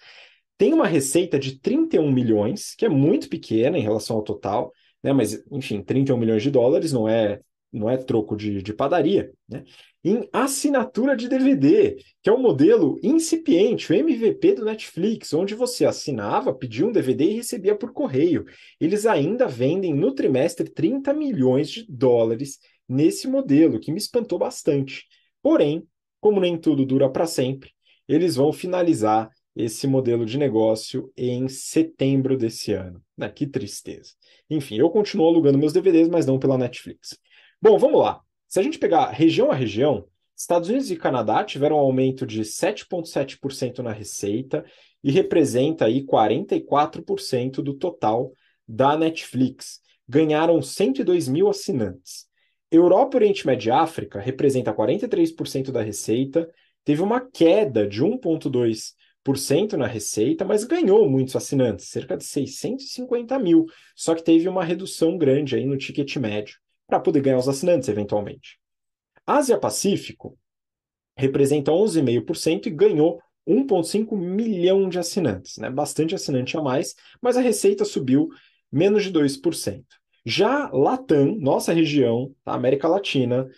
tem 0.61 0.75
uma 0.75 0.85
receita 0.85 1.39
de 1.39 1.59
31 1.59 2.11
milhões, 2.11 2.75
que 2.75 2.85
é 2.85 2.89
muito 2.89 3.27
pequena 3.27 3.79
em 3.79 3.81
relação 3.81 4.17
ao 4.17 4.21
total, 4.21 4.71
né? 5.01 5.11
Mas, 5.11 5.43
enfim, 5.51 5.81
31 5.81 6.15
milhões 6.15 6.43
de 6.43 6.51
dólares 6.51 6.93
não 6.93 7.09
é 7.09 7.41
não 7.73 7.89
é 7.89 7.97
troco 7.97 8.35
de, 8.35 8.61
de 8.61 8.71
padaria, 8.71 9.33
né? 9.49 9.63
Em 10.03 10.29
assinatura 10.31 11.15
de 11.17 11.27
DVD, 11.27 11.97
que 12.21 12.29
é 12.29 12.31
um 12.31 12.39
modelo 12.39 12.99
incipiente, 13.01 13.91
o 13.91 13.95
MVP 13.95 14.53
do 14.53 14.65
Netflix, 14.65 15.33
onde 15.33 15.55
você 15.55 15.83
assinava, 15.83 16.53
pedia 16.53 16.85
um 16.85 16.91
DVD 16.91 17.23
e 17.23 17.37
recebia 17.37 17.75
por 17.75 17.91
correio. 17.91 18.45
Eles 18.79 19.07
ainda 19.07 19.47
vendem 19.47 19.95
no 19.95 20.13
trimestre 20.13 20.69
30 20.69 21.11
milhões 21.11 21.71
de 21.71 21.87
dólares 21.89 22.59
nesse 22.87 23.27
modelo, 23.27 23.79
que 23.79 23.91
me 23.91 23.97
espantou 23.97 24.37
bastante. 24.37 25.05
Porém, 25.41 25.87
como 26.19 26.39
nem 26.39 26.55
tudo 26.55 26.85
dura 26.85 27.09
para 27.09 27.25
sempre, 27.25 27.71
eles 28.07 28.35
vão 28.35 28.53
finalizar 28.53 29.27
esse 29.55 29.85
modelo 29.85 30.25
de 30.25 30.37
negócio 30.37 31.11
em 31.15 31.47
setembro 31.47 32.37
desse 32.37 32.73
ano. 32.73 33.01
Né? 33.17 33.29
Que 33.29 33.45
tristeza. 33.45 34.13
Enfim, 34.49 34.77
eu 34.77 34.89
continuo 34.89 35.27
alugando 35.27 35.57
meus 35.57 35.73
DVDs, 35.73 36.07
mas 36.07 36.25
não 36.25 36.39
pela 36.39 36.57
Netflix. 36.57 37.17
Bom, 37.61 37.77
vamos 37.77 37.99
lá. 37.99 38.21
Se 38.47 38.59
a 38.59 38.63
gente 38.63 38.79
pegar 38.79 39.09
região 39.11 39.51
a 39.51 39.55
região, 39.55 40.05
Estados 40.35 40.69
Unidos 40.69 40.89
e 40.89 40.95
Canadá 40.95 41.43
tiveram 41.43 41.75
um 41.75 41.79
aumento 41.79 42.25
de 42.25 42.41
7,7% 42.41 43.79
na 43.79 43.91
receita 43.91 44.65
e 45.03 45.11
representa 45.11 45.85
aí 45.85 46.05
44% 46.05 47.61
do 47.61 47.75
total 47.75 48.33
da 48.67 48.97
Netflix. 48.97 49.79
Ganharam 50.07 50.61
102 50.61 51.27
mil 51.27 51.47
assinantes. 51.47 52.25
Europa, 52.71 53.17
Oriente 53.17 53.45
Médio 53.45 53.69
e 53.69 53.71
África 53.71 54.19
representa 54.19 54.73
43% 54.73 55.71
da 55.71 55.81
receita, 55.81 56.49
teve 56.83 57.01
uma 57.01 57.19
queda 57.19 57.85
de 57.85 58.01
1,2% 58.01 58.93
na 59.77 59.87
receita, 59.87 60.43
mas 60.43 60.63
ganhou 60.63 61.09
muitos 61.09 61.35
assinantes, 61.35 61.87
cerca 61.87 62.17
de 62.17 62.23
650 62.23 63.37
mil. 63.39 63.65
Só 63.95 64.15
que 64.15 64.23
teve 64.23 64.47
uma 64.49 64.63
redução 64.63 65.17
grande 65.17 65.55
aí 65.55 65.65
no 65.65 65.77
ticket 65.77 66.15
médio, 66.17 66.57
para 66.87 66.99
poder 66.99 67.21
ganhar 67.21 67.37
os 67.37 67.47
assinantes, 67.47 67.87
eventualmente. 67.87 68.59
Ásia-Pacífico 69.25 70.37
representa 71.15 71.71
11,5% 71.71 72.65
e 72.65 72.69
ganhou 72.71 73.21
1,5 73.47 74.15
milhão 74.17 74.89
de 74.89 74.99
assinantes, 74.99 75.57
né? 75.57 75.69
bastante 75.69 76.15
assinante 76.15 76.57
a 76.57 76.61
mais, 76.61 76.95
mas 77.21 77.37
a 77.37 77.41
receita 77.41 77.85
subiu 77.85 78.29
menos 78.71 79.03
de 79.03 79.11
2%. 79.11 79.83
Já 80.25 80.69
Latam, 80.71 81.35
nossa 81.39 81.73
região, 81.73 82.33
a 82.45 82.53
América 82.53 82.87
Latina, 82.87 83.49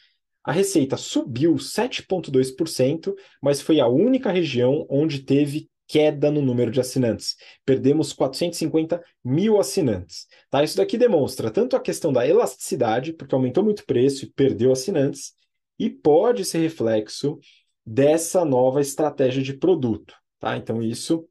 a 0.44 0.52
receita 0.52 0.98
subiu 0.98 1.56
7,2%, 1.56 3.14
mas 3.42 3.62
foi 3.62 3.80
a 3.80 3.88
única 3.88 4.32
região 4.32 4.86
onde 4.90 5.20
teve 5.20 5.70
queda 5.88 6.32
no 6.32 6.42
número 6.42 6.72
de 6.72 6.80
assinantes. 6.80 7.36
Perdemos 7.66 8.14
450 8.14 9.04
mil 9.24 9.60
assinantes. 9.60 10.28
Tá? 10.50 10.64
Isso 10.64 10.78
daqui 10.78 10.98
demonstra 10.98 11.52
tanto 11.52 11.76
a 11.76 11.80
questão 11.80 12.12
da 12.12 12.28
elasticidade, 12.28 13.14
porque 13.14 13.36
aumentou 13.36 13.64
muito 13.64 13.82
o 13.82 13.86
preço 13.86 14.26
e 14.26 14.32
perdeu 14.32 14.72
assinantes, 14.72 15.34
e 15.78 15.90
pode 15.90 16.46
ser 16.46 16.60
reflexo 16.60 17.40
dessa 17.86 18.44
nova 18.44 18.82
estratégia 18.82 19.42
de 19.42 19.54
produto. 19.54 20.16
Tá? 20.40 20.58
Então, 20.58 20.82
isso 20.82 21.28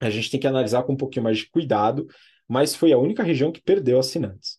a 0.00 0.10
gente 0.10 0.30
tem 0.30 0.40
que 0.40 0.46
analisar 0.46 0.82
com 0.82 0.92
um 0.92 0.96
pouquinho 0.96 1.24
mais 1.24 1.38
de 1.38 1.50
cuidado, 1.50 2.06
mas 2.48 2.74
foi 2.74 2.92
a 2.92 2.98
única 2.98 3.22
região 3.22 3.50
que 3.50 3.62
perdeu 3.62 3.98
assinantes. 3.98 4.58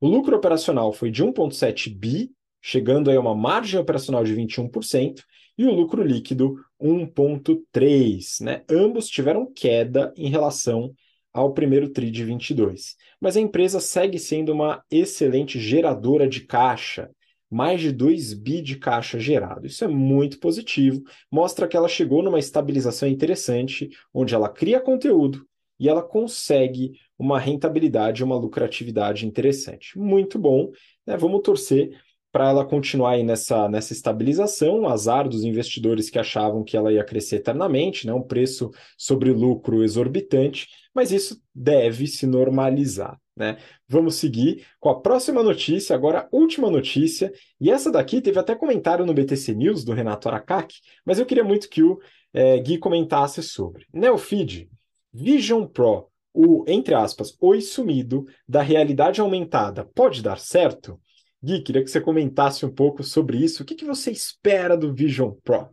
O 0.00 0.08
lucro 0.08 0.36
operacional 0.36 0.92
foi 0.92 1.10
de 1.10 1.24
1,7 1.24 1.94
bi, 1.94 2.30
chegando 2.60 3.10
a 3.10 3.20
uma 3.20 3.34
margem 3.34 3.78
operacional 3.78 4.24
de 4.24 4.34
21%, 4.34 5.22
e 5.58 5.66
o 5.66 5.72
lucro 5.72 6.02
líquido 6.02 6.56
1,3. 6.80 8.40
Né? 8.40 8.62
Ambos 8.70 9.08
tiveram 9.08 9.52
queda 9.52 10.12
em 10.16 10.30
relação 10.30 10.94
ao 11.32 11.52
primeiro 11.52 11.90
TRI 11.90 12.10
de 12.10 12.24
22. 12.24 12.96
Mas 13.20 13.36
a 13.36 13.40
empresa 13.40 13.80
segue 13.80 14.18
sendo 14.18 14.52
uma 14.52 14.82
excelente 14.90 15.58
geradora 15.58 16.28
de 16.28 16.42
caixa, 16.42 17.10
mais 17.50 17.80
de 17.80 17.92
2 17.92 18.34
bi 18.34 18.62
de 18.62 18.76
caixa 18.76 19.18
gerado. 19.18 19.66
Isso 19.66 19.84
é 19.84 19.88
muito 19.88 20.38
positivo, 20.38 21.02
mostra 21.30 21.66
que 21.66 21.76
ela 21.76 21.88
chegou 21.88 22.22
numa 22.22 22.38
estabilização 22.38 23.08
interessante, 23.08 23.88
onde 24.12 24.34
ela 24.34 24.48
cria 24.48 24.80
conteúdo 24.80 25.46
e 25.80 25.88
ela 25.88 26.02
consegue 26.02 26.92
uma 27.18 27.38
rentabilidade, 27.38 28.24
uma 28.24 28.36
lucratividade 28.36 29.26
interessante. 29.26 29.98
Muito 29.98 30.38
bom, 30.38 30.70
né? 31.06 31.16
Vamos 31.16 31.40
torcer 31.42 31.98
para 32.38 32.50
ela 32.50 32.64
continuar 32.64 33.14
aí 33.14 33.24
nessa, 33.24 33.68
nessa 33.68 33.92
estabilização, 33.92 34.86
azar 34.86 35.28
dos 35.28 35.42
investidores 35.42 36.08
que 36.08 36.20
achavam 36.20 36.62
que 36.62 36.76
ela 36.76 36.92
ia 36.92 37.02
crescer 37.02 37.36
eternamente, 37.36 38.06
né? 38.06 38.12
um 38.12 38.22
preço 38.22 38.70
sobre 38.96 39.32
lucro 39.32 39.82
exorbitante, 39.82 40.68
mas 40.94 41.10
isso 41.10 41.42
deve 41.52 42.06
se 42.06 42.28
normalizar. 42.28 43.18
Né? 43.36 43.56
Vamos 43.88 44.14
seguir 44.14 44.64
com 44.78 44.88
a 44.88 45.00
próxima 45.00 45.42
notícia, 45.42 45.96
agora 45.96 46.28
última 46.30 46.70
notícia, 46.70 47.32
e 47.60 47.72
essa 47.72 47.90
daqui 47.90 48.20
teve 48.20 48.38
até 48.38 48.54
comentário 48.54 49.04
no 49.04 49.12
BTC 49.12 49.56
News 49.56 49.82
do 49.82 49.92
Renato 49.92 50.28
Aracaki, 50.28 50.76
mas 51.04 51.18
eu 51.18 51.26
queria 51.26 51.42
muito 51.42 51.68
que 51.68 51.82
o 51.82 51.98
é, 52.32 52.56
Gui 52.60 52.78
comentasse 52.78 53.42
sobre. 53.42 53.84
Neofeed, 53.92 54.70
Vision 55.12 55.66
Pro, 55.66 56.06
o, 56.32 56.64
entre 56.68 56.94
aspas, 56.94 57.36
oi 57.40 57.60
sumido 57.60 58.26
da 58.48 58.62
realidade 58.62 59.20
aumentada, 59.20 59.84
pode 59.92 60.22
dar 60.22 60.38
certo? 60.38 61.00
Gui, 61.42 61.62
queria 61.62 61.82
que 61.84 61.90
você 61.90 62.00
comentasse 62.00 62.66
um 62.66 62.74
pouco 62.74 63.02
sobre 63.04 63.38
isso. 63.38 63.62
O 63.62 63.66
que, 63.66 63.74
que 63.74 63.84
você 63.84 64.10
espera 64.10 64.76
do 64.76 64.92
Vision 64.92 65.32
Pro? 65.44 65.70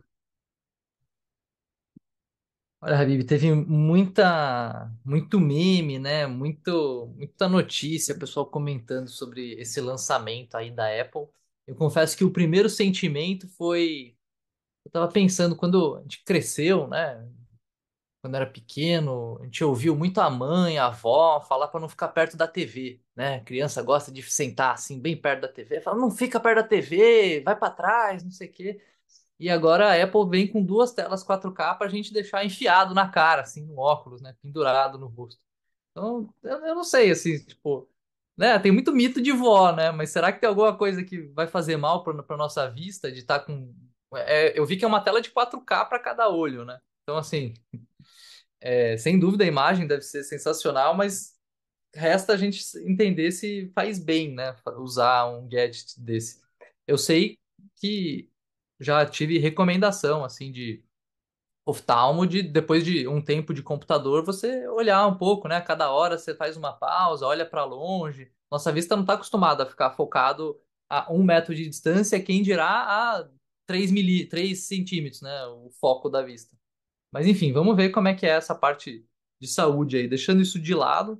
Olha, 2.80 3.00
Habib, 3.00 3.24
teve 3.24 3.52
muita, 3.52 4.92
muito 5.04 5.40
meme, 5.40 5.98
né? 5.98 6.26
Muito, 6.26 7.12
muita 7.16 7.48
notícia, 7.48 8.16
pessoal 8.16 8.46
comentando 8.46 9.08
sobre 9.08 9.54
esse 9.54 9.80
lançamento 9.80 10.54
aí 10.56 10.70
da 10.70 10.84
Apple. 11.00 11.26
Eu 11.66 11.74
confesso 11.74 12.16
que 12.16 12.24
o 12.24 12.30
primeiro 12.30 12.68
sentimento 12.68 13.48
foi, 13.48 14.16
eu 14.84 14.88
estava 14.88 15.08
pensando 15.12 15.56
quando 15.56 15.96
a 15.96 16.02
gente 16.02 16.24
cresceu, 16.24 16.88
né? 16.88 17.26
Quando 18.26 18.34
era 18.34 18.46
pequeno, 18.46 19.38
a 19.40 19.44
gente 19.44 19.62
ouviu 19.62 19.94
muito 19.94 20.20
a 20.20 20.28
mãe, 20.28 20.78
a 20.78 20.86
avó 20.86 21.40
falar 21.40 21.68
para 21.68 21.78
não 21.80 21.88
ficar 21.88 22.08
perto 22.08 22.36
da 22.36 22.48
TV, 22.48 23.00
né? 23.14 23.40
criança 23.40 23.80
gosta 23.82 24.10
de 24.10 24.20
sentar 24.22 24.74
assim 24.74 25.00
bem 25.00 25.16
perto 25.16 25.42
da 25.42 25.48
TV, 25.48 25.80
fala 25.80 25.96
não 25.96 26.10
fica 26.10 26.40
perto 26.40 26.56
da 26.56 26.68
TV, 26.68 27.40
vai 27.44 27.54
para 27.56 27.70
trás, 27.72 28.24
não 28.24 28.32
sei 28.32 28.48
o 28.48 28.52
quê. 28.52 28.82
E 29.38 29.48
agora 29.50 29.92
a 29.92 30.02
Apple 30.02 30.28
vem 30.28 30.48
com 30.48 30.64
duas 30.64 30.92
telas 30.92 31.22
4K 31.24 31.76
para 31.78 31.86
a 31.86 31.90
gente 31.90 32.12
deixar 32.12 32.44
enfiado 32.44 32.94
na 32.94 33.08
cara, 33.08 33.42
assim, 33.42 33.64
no 33.64 33.78
óculos, 33.78 34.20
né? 34.20 34.34
Pendurado 34.42 34.98
no 34.98 35.06
rosto. 35.08 35.40
Então, 35.92 36.28
eu, 36.42 36.66
eu 36.66 36.74
não 36.74 36.84
sei, 36.84 37.10
assim, 37.10 37.38
tipo, 37.44 37.88
né? 38.36 38.58
Tem 38.58 38.72
muito 38.72 38.92
mito 38.92 39.22
de 39.22 39.32
vó, 39.32 39.72
né? 39.72 39.90
Mas 39.92 40.10
será 40.10 40.32
que 40.32 40.40
tem 40.40 40.48
alguma 40.48 40.76
coisa 40.76 41.04
que 41.04 41.22
vai 41.34 41.46
fazer 41.46 41.76
mal 41.76 42.02
para 42.02 42.36
nossa 42.36 42.68
vista 42.70 43.12
de 43.12 43.20
estar 43.20 43.40
tá 43.40 43.46
com. 43.46 43.74
É, 44.14 44.58
eu 44.58 44.66
vi 44.66 44.76
que 44.76 44.84
é 44.84 44.88
uma 44.88 45.02
tela 45.02 45.20
de 45.20 45.30
4K 45.30 45.88
para 45.88 45.98
cada 46.00 46.28
olho, 46.28 46.64
né? 46.64 46.80
Então, 47.06 47.16
assim, 47.16 47.54
é, 48.60 48.96
sem 48.96 49.18
dúvida 49.18 49.44
a 49.44 49.46
imagem 49.46 49.86
deve 49.86 50.02
ser 50.02 50.24
sensacional, 50.24 50.94
mas 50.94 51.36
resta 51.94 52.34
a 52.34 52.36
gente 52.36 52.62
entender 52.86 53.32
se 53.32 53.70
faz 53.74 53.98
bem, 53.98 54.34
né? 54.34 54.56
Usar 54.78 55.26
um 55.26 55.48
gadget 55.48 56.00
desse. 56.00 56.40
Eu 56.86 56.98
sei 56.98 57.38
que 57.76 58.30
já 58.80 59.04
tive 59.06 59.38
recomendação, 59.38 60.24
assim, 60.24 60.52
de 60.52 60.84
oftalmo, 61.66 62.26
de 62.26 62.42
depois 62.42 62.84
de 62.84 63.08
um 63.08 63.20
tempo 63.22 63.52
de 63.52 63.62
computador, 63.62 64.24
você 64.24 64.68
olhar 64.68 65.06
um 65.06 65.16
pouco, 65.18 65.48
né? 65.48 65.60
Cada 65.60 65.90
hora 65.90 66.18
você 66.18 66.34
faz 66.34 66.56
uma 66.56 66.72
pausa, 66.72 67.26
olha 67.26 67.44
para 67.44 67.64
longe. 67.64 68.30
Nossa 68.50 68.72
vista 68.72 68.94
não 68.96 69.02
está 69.02 69.14
acostumada 69.14 69.64
a 69.64 69.66
ficar 69.66 69.90
focado 69.92 70.60
a 70.88 71.12
um 71.12 71.24
metro 71.24 71.54
de 71.54 71.68
distância, 71.68 72.22
quem 72.22 72.42
dirá 72.42 72.68
a 73.18 73.28
3, 73.66 73.90
mili 73.90 74.26
3 74.26 74.60
centímetros, 74.66 75.20
né? 75.22 75.46
O 75.46 75.70
foco 75.80 76.08
da 76.08 76.22
vista. 76.22 76.55
Mas 77.16 77.26
enfim, 77.26 77.50
vamos 77.50 77.74
ver 77.74 77.88
como 77.88 78.08
é 78.08 78.14
que 78.14 78.26
é 78.26 78.28
essa 78.28 78.54
parte 78.54 79.02
de 79.40 79.48
saúde 79.48 79.96
aí. 79.96 80.06
Deixando 80.06 80.42
isso 80.42 80.60
de 80.60 80.74
lado, 80.74 81.18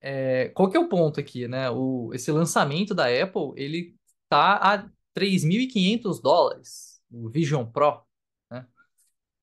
é, 0.00 0.48
qual 0.54 0.70
que 0.70 0.78
é 0.78 0.80
o 0.80 0.88
ponto 0.88 1.20
aqui, 1.20 1.46
né? 1.46 1.68
O, 1.68 2.10
esse 2.14 2.32
lançamento 2.32 2.94
da 2.94 3.04
Apple, 3.04 3.52
ele 3.54 3.94
tá 4.26 4.56
a 4.56 4.90
3.500 5.14 6.22
dólares, 6.22 7.02
o 7.12 7.28
Vision 7.28 7.66
Pro, 7.66 8.00
né? 8.50 8.66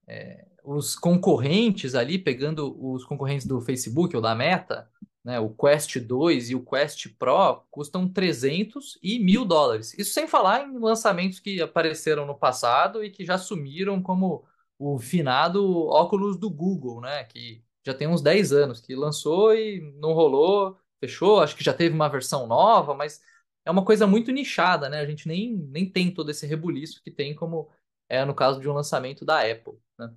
É, 0.08 0.48
os 0.64 0.96
concorrentes 0.96 1.94
ali, 1.94 2.18
pegando 2.18 2.76
os 2.84 3.06
concorrentes 3.06 3.46
do 3.46 3.62
Facebook 3.62 4.16
ou 4.16 4.22
da 4.22 4.34
Meta, 4.34 4.90
né, 5.24 5.40
o 5.40 5.52
Quest 5.52 5.96
2 6.00 6.50
e 6.50 6.56
o 6.56 6.66
Quest 6.66 7.10
Pro 7.20 7.64
custam 7.70 8.12
300 8.12 8.98
e 9.04 9.20
mil 9.20 9.46
dólares. 9.46 9.94
Isso 9.96 10.12
sem 10.12 10.28
falar 10.28 10.68
em 10.68 10.80
lançamentos 10.80 11.40
que 11.40 11.62
apareceram 11.62 12.26
no 12.26 12.34
passado 12.34 13.04
e 13.04 13.12
que 13.12 13.24
já 13.24 13.38
sumiram, 13.38 14.02
como 14.02 14.44
o 14.82 14.98
finado 14.98 15.86
óculos 15.88 16.38
do 16.38 16.50
Google, 16.50 17.02
né? 17.02 17.24
Que 17.26 17.64
já 17.86 17.94
tem 17.94 18.08
uns 18.08 18.22
10 18.22 18.52
anos, 18.52 18.82
que 18.82 18.96
lançou 18.96 19.54
e 19.54 19.80
não 20.00 20.14
rolou, 20.14 20.76
fechou. 21.00 21.40
Acho 21.40 21.56
que 21.56 21.64
já 21.64 21.74
teve 21.74 21.94
uma 21.94 22.10
versão 22.10 22.48
nova, 22.48 22.96
mas 22.96 23.22
é 23.64 23.70
uma 23.70 23.86
coisa 23.86 24.08
muito 24.08 24.32
nichada, 24.32 24.90
né? 24.90 25.00
A 25.00 25.06
gente 25.06 25.28
nem, 25.28 25.56
nem 25.56 25.88
tem 25.88 26.12
todo 26.12 26.32
esse 26.32 26.48
rebuliço 26.48 27.02
que 27.04 27.12
tem 27.12 27.36
como 27.36 27.70
é 28.10 28.26
no 28.26 28.34
caso 28.34 28.60
de 28.60 28.68
um 28.68 28.74
lançamento 28.74 29.24
da 29.24 29.40
Apple. 29.40 29.74
Né? 30.00 30.12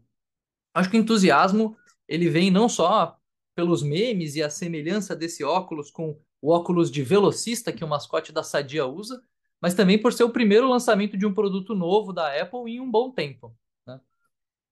Acho 0.74 0.90
que 0.90 0.96
o 0.96 1.00
entusiasmo 1.00 1.76
ele 2.08 2.28
vem 2.30 2.50
não 2.50 2.68
só 2.68 3.18
pelos 3.54 3.82
memes 3.82 4.34
e 4.34 4.42
a 4.42 4.50
semelhança 4.50 5.14
desse 5.14 5.44
óculos 5.44 5.90
com 5.90 6.18
o 6.40 6.50
óculos 6.50 6.90
de 6.90 7.02
velocista 7.02 7.72
que 7.72 7.84
o 7.84 7.88
mascote 7.88 8.32
da 8.32 8.42
Sadia 8.42 8.86
usa, 8.86 9.22
mas 9.60 9.74
também 9.74 10.00
por 10.00 10.12
ser 10.12 10.24
o 10.24 10.30
primeiro 10.30 10.68
lançamento 10.68 11.16
de 11.16 11.26
um 11.26 11.34
produto 11.34 11.74
novo 11.74 12.12
da 12.12 12.40
Apple 12.40 12.70
em 12.70 12.80
um 12.80 12.90
bom 12.90 13.10
tempo. 13.12 13.56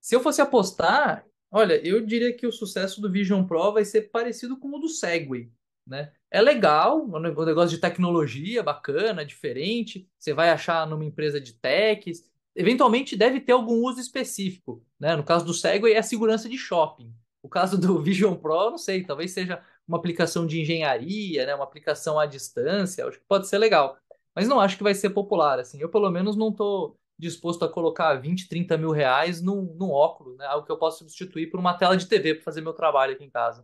Se 0.02 0.16
eu 0.16 0.20
fosse 0.20 0.42
apostar, 0.42 1.24
olha, 1.48 1.74
eu 1.86 2.04
diria 2.04 2.36
que 2.36 2.44
o 2.44 2.50
sucesso 2.52 3.00
do 3.00 3.10
Vision 3.10 3.44
Pro 3.44 3.72
vai 3.72 3.84
ser 3.84 4.10
parecido 4.10 4.58
com 4.58 4.68
o 4.68 4.80
do 4.80 4.88
Segway, 4.88 5.48
né? 5.86 6.12
É 6.28 6.42
legal, 6.42 7.04
um 7.06 7.20
negócio 7.20 7.70
de 7.70 7.78
tecnologia 7.78 8.64
bacana, 8.64 9.24
diferente. 9.24 10.08
Você 10.18 10.34
vai 10.34 10.50
achar 10.50 10.88
numa 10.88 11.04
empresa 11.04 11.40
de 11.40 11.52
techs. 11.52 12.28
Eventualmente 12.56 13.16
deve 13.16 13.40
ter 13.40 13.52
algum 13.52 13.84
uso 13.84 14.00
específico, 14.00 14.84
né? 14.98 15.14
No 15.14 15.22
caso 15.22 15.44
do 15.44 15.54
Segway 15.54 15.92
é 15.92 15.98
a 15.98 16.02
segurança 16.02 16.48
de 16.48 16.58
shopping. 16.58 17.14
O 17.40 17.48
caso 17.48 17.78
do 17.78 18.00
Vision 18.02 18.34
Pro, 18.34 18.70
não 18.70 18.78
sei, 18.78 19.04
talvez 19.04 19.30
seja 19.30 19.62
uma 19.86 19.98
aplicação 19.98 20.44
de 20.46 20.60
engenharia, 20.60 21.46
né? 21.46 21.54
Uma 21.54 21.64
aplicação 21.64 22.18
à 22.18 22.26
distância, 22.26 23.06
acho 23.06 23.20
que 23.20 23.26
pode 23.28 23.46
ser 23.46 23.58
legal. 23.58 23.96
Mas 24.34 24.48
não 24.48 24.58
acho 24.58 24.76
que 24.76 24.82
vai 24.82 24.94
ser 24.94 25.10
popular, 25.10 25.60
assim. 25.60 25.78
Eu 25.80 25.88
pelo 25.88 26.10
menos 26.10 26.34
não 26.34 26.52
tô 26.52 26.96
disposto 27.18 27.64
a 27.64 27.68
colocar 27.68 28.14
20, 28.14 28.48
30 28.48 28.76
mil 28.76 28.90
reais 28.90 29.40
num, 29.40 29.74
num 29.78 29.90
óculos, 29.90 30.36
né? 30.36 30.46
Algo 30.46 30.66
que 30.66 30.72
eu 30.72 30.78
posso 30.78 30.98
substituir 30.98 31.50
por 31.50 31.60
uma 31.60 31.74
tela 31.74 31.96
de 31.96 32.06
TV 32.06 32.34
para 32.34 32.44
fazer 32.44 32.60
meu 32.60 32.72
trabalho 32.72 33.14
aqui 33.14 33.24
em 33.24 33.30
casa. 33.30 33.62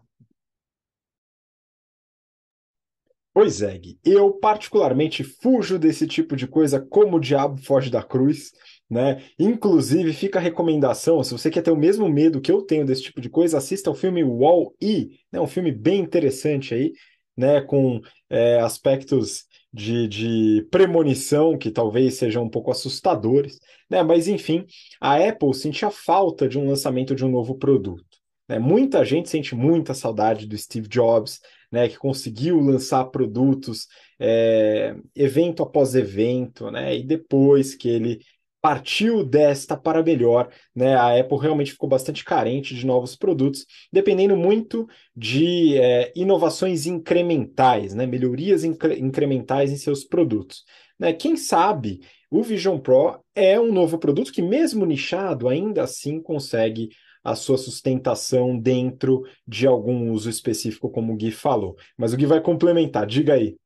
Pois 3.33 3.63
é, 3.63 3.79
Gui. 3.79 4.01
Eu 4.05 4.33
particularmente 4.33 5.23
fujo 5.23 5.79
desse 5.79 6.09
tipo 6.09 6.35
de 6.35 6.47
coisa 6.49 6.81
como 6.81 7.17
o 7.17 7.21
diabo 7.21 7.57
foge 7.63 7.89
da 7.89 8.03
cruz, 8.03 8.53
né? 8.91 9.23
Inclusive, 9.39 10.13
fica 10.13 10.41
a 10.41 10.43
recomendação, 10.43 11.23
se 11.23 11.33
você 11.33 11.49
quer 11.49 11.63
ter 11.63 11.71
o 11.71 11.77
mesmo 11.77 12.09
medo 12.09 12.41
que 12.41 12.51
eu 12.51 12.63
tenho 12.63 12.85
desse 12.85 13.03
tipo 13.03 13.21
de 13.21 13.31
coisa, 13.31 13.59
assista 13.59 13.91
ao 13.91 13.95
filme 13.95 14.25
Wall-E, 14.25 15.21
né? 15.31 15.41
Um 15.41 15.47
filme 15.47 15.71
bem 15.71 16.01
interessante 16.01 16.75
aí, 16.75 16.93
né? 17.37 17.61
Com 17.61 18.01
é, 18.29 18.59
aspectos 18.61 19.48
de, 19.73 20.09
de 20.09 20.66
premonição 20.71 21.57
que 21.59 21.71
talvez 21.71 22.14
sejam 22.14 22.45
um 22.45 22.51
pouco 22.51 22.71
assustadores, 22.71 23.59
né? 23.89 24.03
Mas 24.03 24.29
enfim, 24.29 24.64
a 25.01 25.16
Apple 25.16 25.55
sentia 25.55 25.91
falta 25.91 26.49
de 26.49 26.59
um 26.59 26.69
lançamento 26.69 27.14
de 27.14 27.25
um 27.25 27.31
novo 27.31 27.57
produto. 27.57 28.05
Né? 28.49 28.59
Muita 28.59 29.05
gente 29.05 29.29
sente 29.29 29.55
muita 29.55 29.93
saudade 29.95 30.47
do 30.47 30.57
Steve 30.57 30.89
Jobs, 30.89 31.41
né? 31.71 31.89
Que 31.89 31.97
conseguiu 31.99 32.61
lançar 32.61 33.05
produtos 33.07 33.87
é, 34.19 34.97
evento 35.14 35.62
após 35.62 35.95
evento, 35.95 36.71
né? 36.71 36.97
E 36.97 37.03
depois 37.03 37.75
que 37.75 37.89
ele 37.89 38.21
partiu 38.61 39.25
desta 39.25 39.77
para 39.77 40.03
melhor, 40.03 40.49
né? 40.75 40.95
A 40.95 41.19
Apple 41.19 41.39
realmente 41.39 41.73
ficou 41.73 41.89
bastante 41.89 42.25
carente 42.25 42.75
de 42.75 42.85
novos 42.85 43.15
produtos, 43.15 43.65
dependendo 43.93 44.37
muito 44.37 44.87
de 45.17 45.77
é, 45.79 46.13
inovações 46.17 46.87
incrementais, 46.87 47.95
né? 47.95 48.07
Melhorias 48.07 48.65
incre 48.65 48.99
incrementais 48.99 49.71
em 49.71 49.77
seus 49.77 50.05
produtos. 50.05 50.65
Né? 50.99 51.13
Quem 51.13 51.37
sabe 51.37 52.01
o 52.31 52.43
Vision 52.43 52.79
Pro 52.79 53.21
é 53.35 53.59
um 53.59 53.73
novo 53.73 53.99
produto 53.99 54.33
que, 54.33 54.43
mesmo 54.43 54.85
nichado, 54.85 55.49
ainda 55.49 55.85
assim 55.85 56.21
consegue 56.21 56.91
a 57.23 57.35
sua 57.35 57.59
sustentação 57.59 58.59
dentro 58.59 59.23
de 59.47 59.67
algum 59.67 60.11
uso 60.11 60.31
específico, 60.31 60.91
como 60.91 61.13
o 61.13 61.17
Gui 61.17 61.31
falou. 61.31 61.77
Mas 61.97 62.13
o 62.13 62.17
Gui 62.17 62.27
vai 62.27 62.41
complementar, 62.41 63.07
diga 63.07 63.35
aí. 63.35 63.57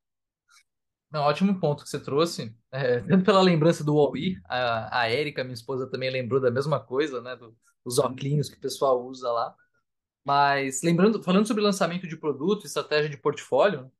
Ótimo 1.15 1.59
ponto 1.61 1.83
que 1.85 1.91
você 1.91 2.01
trouxe. 2.01 2.55
É, 2.71 3.01
tanto 3.09 3.25
pela 3.25 3.41
lembrança 3.41 3.85
do 3.85 3.95
Huawei, 3.95 4.37
a, 4.49 5.01
a 5.03 5.11
Erika, 5.11 5.45
minha 5.45 5.55
esposa, 5.55 5.91
também 5.91 6.11
lembrou 6.11 6.41
da 6.41 6.51
mesma 6.51 6.81
coisa, 6.81 7.21
né? 7.21 7.37
Do, 7.37 7.57
dos 7.85 7.99
óculos 7.99 8.49
que 8.49 8.57
o 8.57 8.61
pessoal 8.61 9.05
usa 9.05 9.31
lá. 9.31 9.55
Mas 10.25 10.83
lembrando, 10.83 11.23
falando 11.23 11.47
sobre 11.47 11.63
lançamento 11.63 12.07
de 12.07 12.17
produto, 12.17 12.67
estratégia 12.67 13.11
de 13.11 13.17
portfólio, 13.17 13.91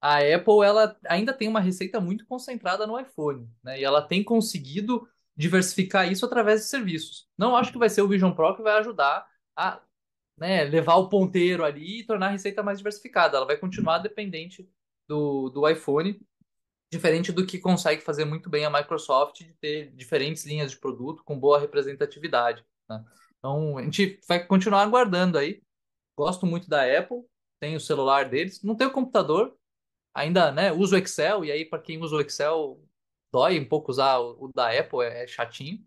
a 0.00 0.18
Apple 0.18 0.64
ela 0.64 0.96
ainda 1.08 1.32
tem 1.32 1.48
uma 1.48 1.60
receita 1.60 2.00
muito 2.00 2.26
concentrada 2.26 2.86
no 2.86 2.98
iPhone, 2.98 3.48
né? 3.62 3.80
E 3.80 3.84
ela 3.84 4.02
tem 4.02 4.22
conseguido 4.24 5.08
diversificar 5.36 6.10
isso 6.10 6.26
através 6.26 6.60
de 6.62 6.66
serviços. 6.66 7.28
Não 7.38 7.56
acho 7.56 7.72
que 7.72 7.78
vai 7.78 7.88
ser 7.88 8.02
o 8.02 8.08
Vision 8.08 8.32
Pro 8.32 8.56
que 8.56 8.62
vai 8.62 8.78
ajudar 8.78 9.26
a 9.56 9.80
né, 10.36 10.64
levar 10.64 10.96
o 10.96 11.08
ponteiro 11.08 11.64
ali 11.64 12.00
e 12.00 12.06
tornar 12.06 12.26
a 12.28 12.30
receita 12.30 12.62
mais 12.62 12.78
diversificada. 12.78 13.36
Ela 13.36 13.46
vai 13.46 13.56
continuar 13.56 13.98
dependente 13.98 14.68
do, 15.08 15.50
do 15.50 15.68
iPhone 15.68 16.20
diferente 16.92 17.32
do 17.32 17.46
que 17.46 17.58
consegue 17.58 18.02
fazer 18.02 18.26
muito 18.26 18.50
bem 18.50 18.66
a 18.66 18.70
Microsoft 18.70 19.38
de 19.38 19.54
ter 19.54 19.90
diferentes 19.92 20.44
linhas 20.44 20.72
de 20.72 20.78
produto 20.78 21.24
com 21.24 21.40
boa 21.40 21.58
representatividade. 21.58 22.62
Né? 22.86 23.02
Então, 23.38 23.78
a 23.78 23.82
gente 23.82 24.20
vai 24.28 24.44
continuar 24.44 24.82
aguardando 24.82 25.38
aí. 25.38 25.62
Gosto 26.14 26.44
muito 26.44 26.68
da 26.68 26.82
Apple, 26.82 27.22
tenho 27.58 27.78
o 27.78 27.80
celular 27.80 28.28
deles, 28.28 28.62
não 28.62 28.76
tenho 28.76 28.92
computador, 28.92 29.56
ainda 30.12 30.52
né, 30.52 30.70
uso 30.70 30.94
o 30.94 30.98
Excel, 30.98 31.42
e 31.46 31.50
aí 31.50 31.64
para 31.64 31.80
quem 31.80 31.98
usa 31.98 32.14
o 32.14 32.20
Excel, 32.20 32.78
dói 33.32 33.58
um 33.58 33.64
pouco 33.64 33.90
usar 33.90 34.18
o, 34.18 34.44
o 34.44 34.52
da 34.52 34.78
Apple, 34.78 35.00
é, 35.00 35.24
é 35.24 35.26
chatinho. 35.26 35.78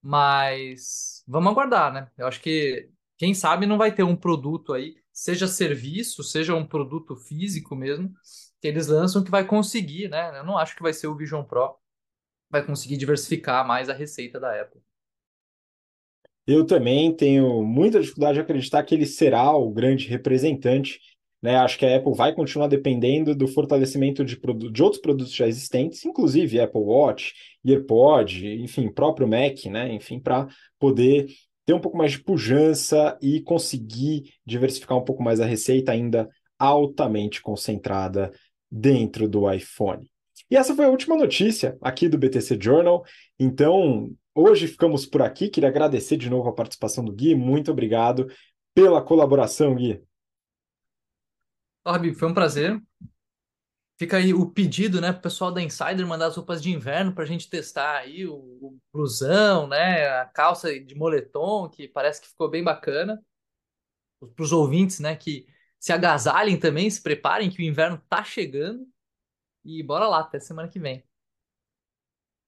Mas 0.00 1.24
vamos 1.26 1.50
aguardar, 1.50 1.92
né? 1.92 2.08
Eu 2.16 2.28
acho 2.28 2.40
que, 2.40 2.88
quem 3.16 3.34
sabe, 3.34 3.66
não 3.66 3.76
vai 3.76 3.92
ter 3.92 4.04
um 4.04 4.14
produto 4.14 4.72
aí, 4.72 4.94
seja 5.12 5.48
serviço, 5.48 6.22
seja 6.22 6.54
um 6.54 6.64
produto 6.64 7.16
físico 7.16 7.74
mesmo, 7.74 8.14
que 8.60 8.68
eles 8.68 8.86
lançam 8.86 9.22
que 9.22 9.30
vai 9.30 9.46
conseguir, 9.46 10.08
né? 10.08 10.38
Eu 10.38 10.44
não 10.44 10.58
acho 10.58 10.74
que 10.76 10.82
vai 10.82 10.92
ser 10.92 11.06
o 11.06 11.16
Vision 11.16 11.44
Pro, 11.44 11.76
vai 12.50 12.64
conseguir 12.64 12.96
diversificar 12.96 13.66
mais 13.66 13.88
a 13.88 13.94
receita 13.94 14.40
da 14.40 14.60
Apple. 14.60 14.80
Eu 16.46 16.66
também 16.66 17.14
tenho 17.14 17.62
muita 17.62 18.00
dificuldade 18.00 18.34
de 18.34 18.40
acreditar 18.40 18.82
que 18.82 18.94
ele 18.94 19.04
será 19.04 19.54
o 19.54 19.70
grande 19.70 20.08
representante. 20.08 20.98
Né? 21.42 21.56
Acho 21.56 21.78
que 21.78 21.84
a 21.84 21.96
Apple 21.96 22.14
vai 22.14 22.34
continuar 22.34 22.68
dependendo 22.68 23.34
do 23.34 23.46
fortalecimento 23.46 24.24
de, 24.24 24.40
de 24.72 24.82
outros 24.82 25.00
produtos 25.00 25.32
já 25.32 25.46
existentes, 25.46 26.04
inclusive 26.06 26.58
Apple 26.58 26.80
Watch, 26.80 27.34
EarPod, 27.64 28.46
enfim, 28.62 28.90
próprio 28.90 29.28
Mac, 29.28 29.66
né? 29.66 29.92
Enfim, 29.92 30.18
para 30.18 30.48
poder 30.78 31.26
ter 31.66 31.74
um 31.74 31.80
pouco 31.80 31.98
mais 31.98 32.12
de 32.12 32.20
pujança 32.20 33.18
e 33.20 33.42
conseguir 33.42 34.32
diversificar 34.44 34.96
um 34.96 35.04
pouco 35.04 35.22
mais 35.22 35.38
a 35.38 35.44
receita 35.44 35.92
ainda 35.92 36.28
altamente 36.58 37.42
concentrada 37.42 38.32
dentro 38.70 39.28
do 39.28 39.50
iPhone. 39.50 40.10
E 40.50 40.56
essa 40.56 40.74
foi 40.74 40.84
a 40.84 40.90
última 40.90 41.16
notícia 41.16 41.76
aqui 41.80 42.08
do 42.08 42.18
BTC 42.18 42.58
Journal. 42.60 43.04
Então, 43.38 44.10
hoje 44.34 44.66
ficamos 44.66 45.04
por 45.04 45.20
aqui. 45.22 45.48
Queria 45.48 45.68
agradecer 45.68 46.16
de 46.16 46.30
novo 46.30 46.48
a 46.48 46.54
participação 46.54 47.04
do 47.04 47.12
Gui. 47.12 47.34
Muito 47.34 47.70
obrigado 47.70 48.28
pela 48.74 49.02
colaboração, 49.02 49.74
Gui. 49.74 50.02
Olá, 51.84 52.00
foi 52.14 52.28
um 52.28 52.34
prazer. 52.34 52.80
Fica 53.98 54.18
aí 54.18 54.32
o 54.32 54.48
pedido, 54.48 55.00
né, 55.00 55.10
para 55.10 55.18
o 55.18 55.22
pessoal 55.22 55.50
da 55.50 55.60
Insider 55.60 56.06
mandar 56.06 56.26
as 56.26 56.36
roupas 56.36 56.62
de 56.62 56.70
inverno 56.70 57.12
para 57.12 57.24
a 57.24 57.26
gente 57.26 57.50
testar 57.50 57.96
aí 57.96 58.26
o, 58.26 58.36
o 58.36 58.78
blusão, 58.92 59.66
né, 59.66 60.06
a 60.08 60.24
calça 60.24 60.78
de 60.78 60.94
moletom, 60.94 61.68
que 61.68 61.88
parece 61.88 62.20
que 62.20 62.28
ficou 62.28 62.48
bem 62.48 62.62
bacana. 62.62 63.20
Para 64.20 64.44
os 64.44 64.52
ouvintes, 64.52 65.00
né, 65.00 65.16
que 65.16 65.46
se 65.78 65.92
agasalhem 65.92 66.58
também, 66.58 66.90
se 66.90 67.02
preparem 67.02 67.50
que 67.50 67.62
o 67.62 67.64
inverno 67.64 68.00
tá 68.08 68.22
chegando. 68.24 68.86
E 69.64 69.82
bora 69.82 70.08
lá, 70.08 70.20
até 70.20 70.38
semana 70.38 70.68
que 70.68 70.78
vem. 70.78 71.02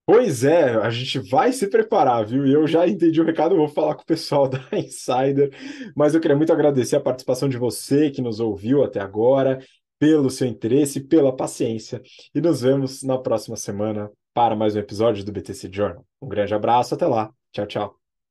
Pois 0.06 0.42
é, 0.42 0.74
a 0.74 0.90
gente 0.90 1.20
vai 1.20 1.52
se 1.52 1.68
preparar, 1.68 2.26
viu? 2.26 2.44
E 2.44 2.52
eu 2.52 2.66
já 2.66 2.86
entendi 2.88 3.20
o 3.20 3.24
recado, 3.24 3.54
vou 3.54 3.68
falar 3.68 3.94
com 3.94 4.02
o 4.02 4.06
pessoal 4.06 4.48
da 4.50 4.58
Insider, 4.72 5.50
mas 5.94 6.14
eu 6.14 6.20
queria 6.20 6.36
muito 6.36 6.52
agradecer 6.52 6.96
a 6.96 7.00
participação 7.00 7.48
de 7.48 7.56
você 7.56 8.10
que 8.10 8.20
nos 8.20 8.40
ouviu 8.40 8.82
até 8.82 8.98
agora, 8.98 9.60
pelo 10.00 10.28
seu 10.28 10.48
interesse, 10.48 11.00
pela 11.00 11.36
paciência, 11.36 12.02
e 12.34 12.40
nos 12.40 12.62
vemos 12.62 13.04
na 13.04 13.18
próxima 13.18 13.56
semana 13.56 14.10
para 14.34 14.56
mais 14.56 14.74
um 14.74 14.80
episódio 14.80 15.24
do 15.24 15.30
BTC 15.30 15.70
Journal. 15.72 16.04
Um 16.20 16.28
grande 16.28 16.54
abraço, 16.54 16.94
até 16.94 17.06
lá. 17.06 17.30
Tchau, 17.52 17.66
tchau. 17.66 17.99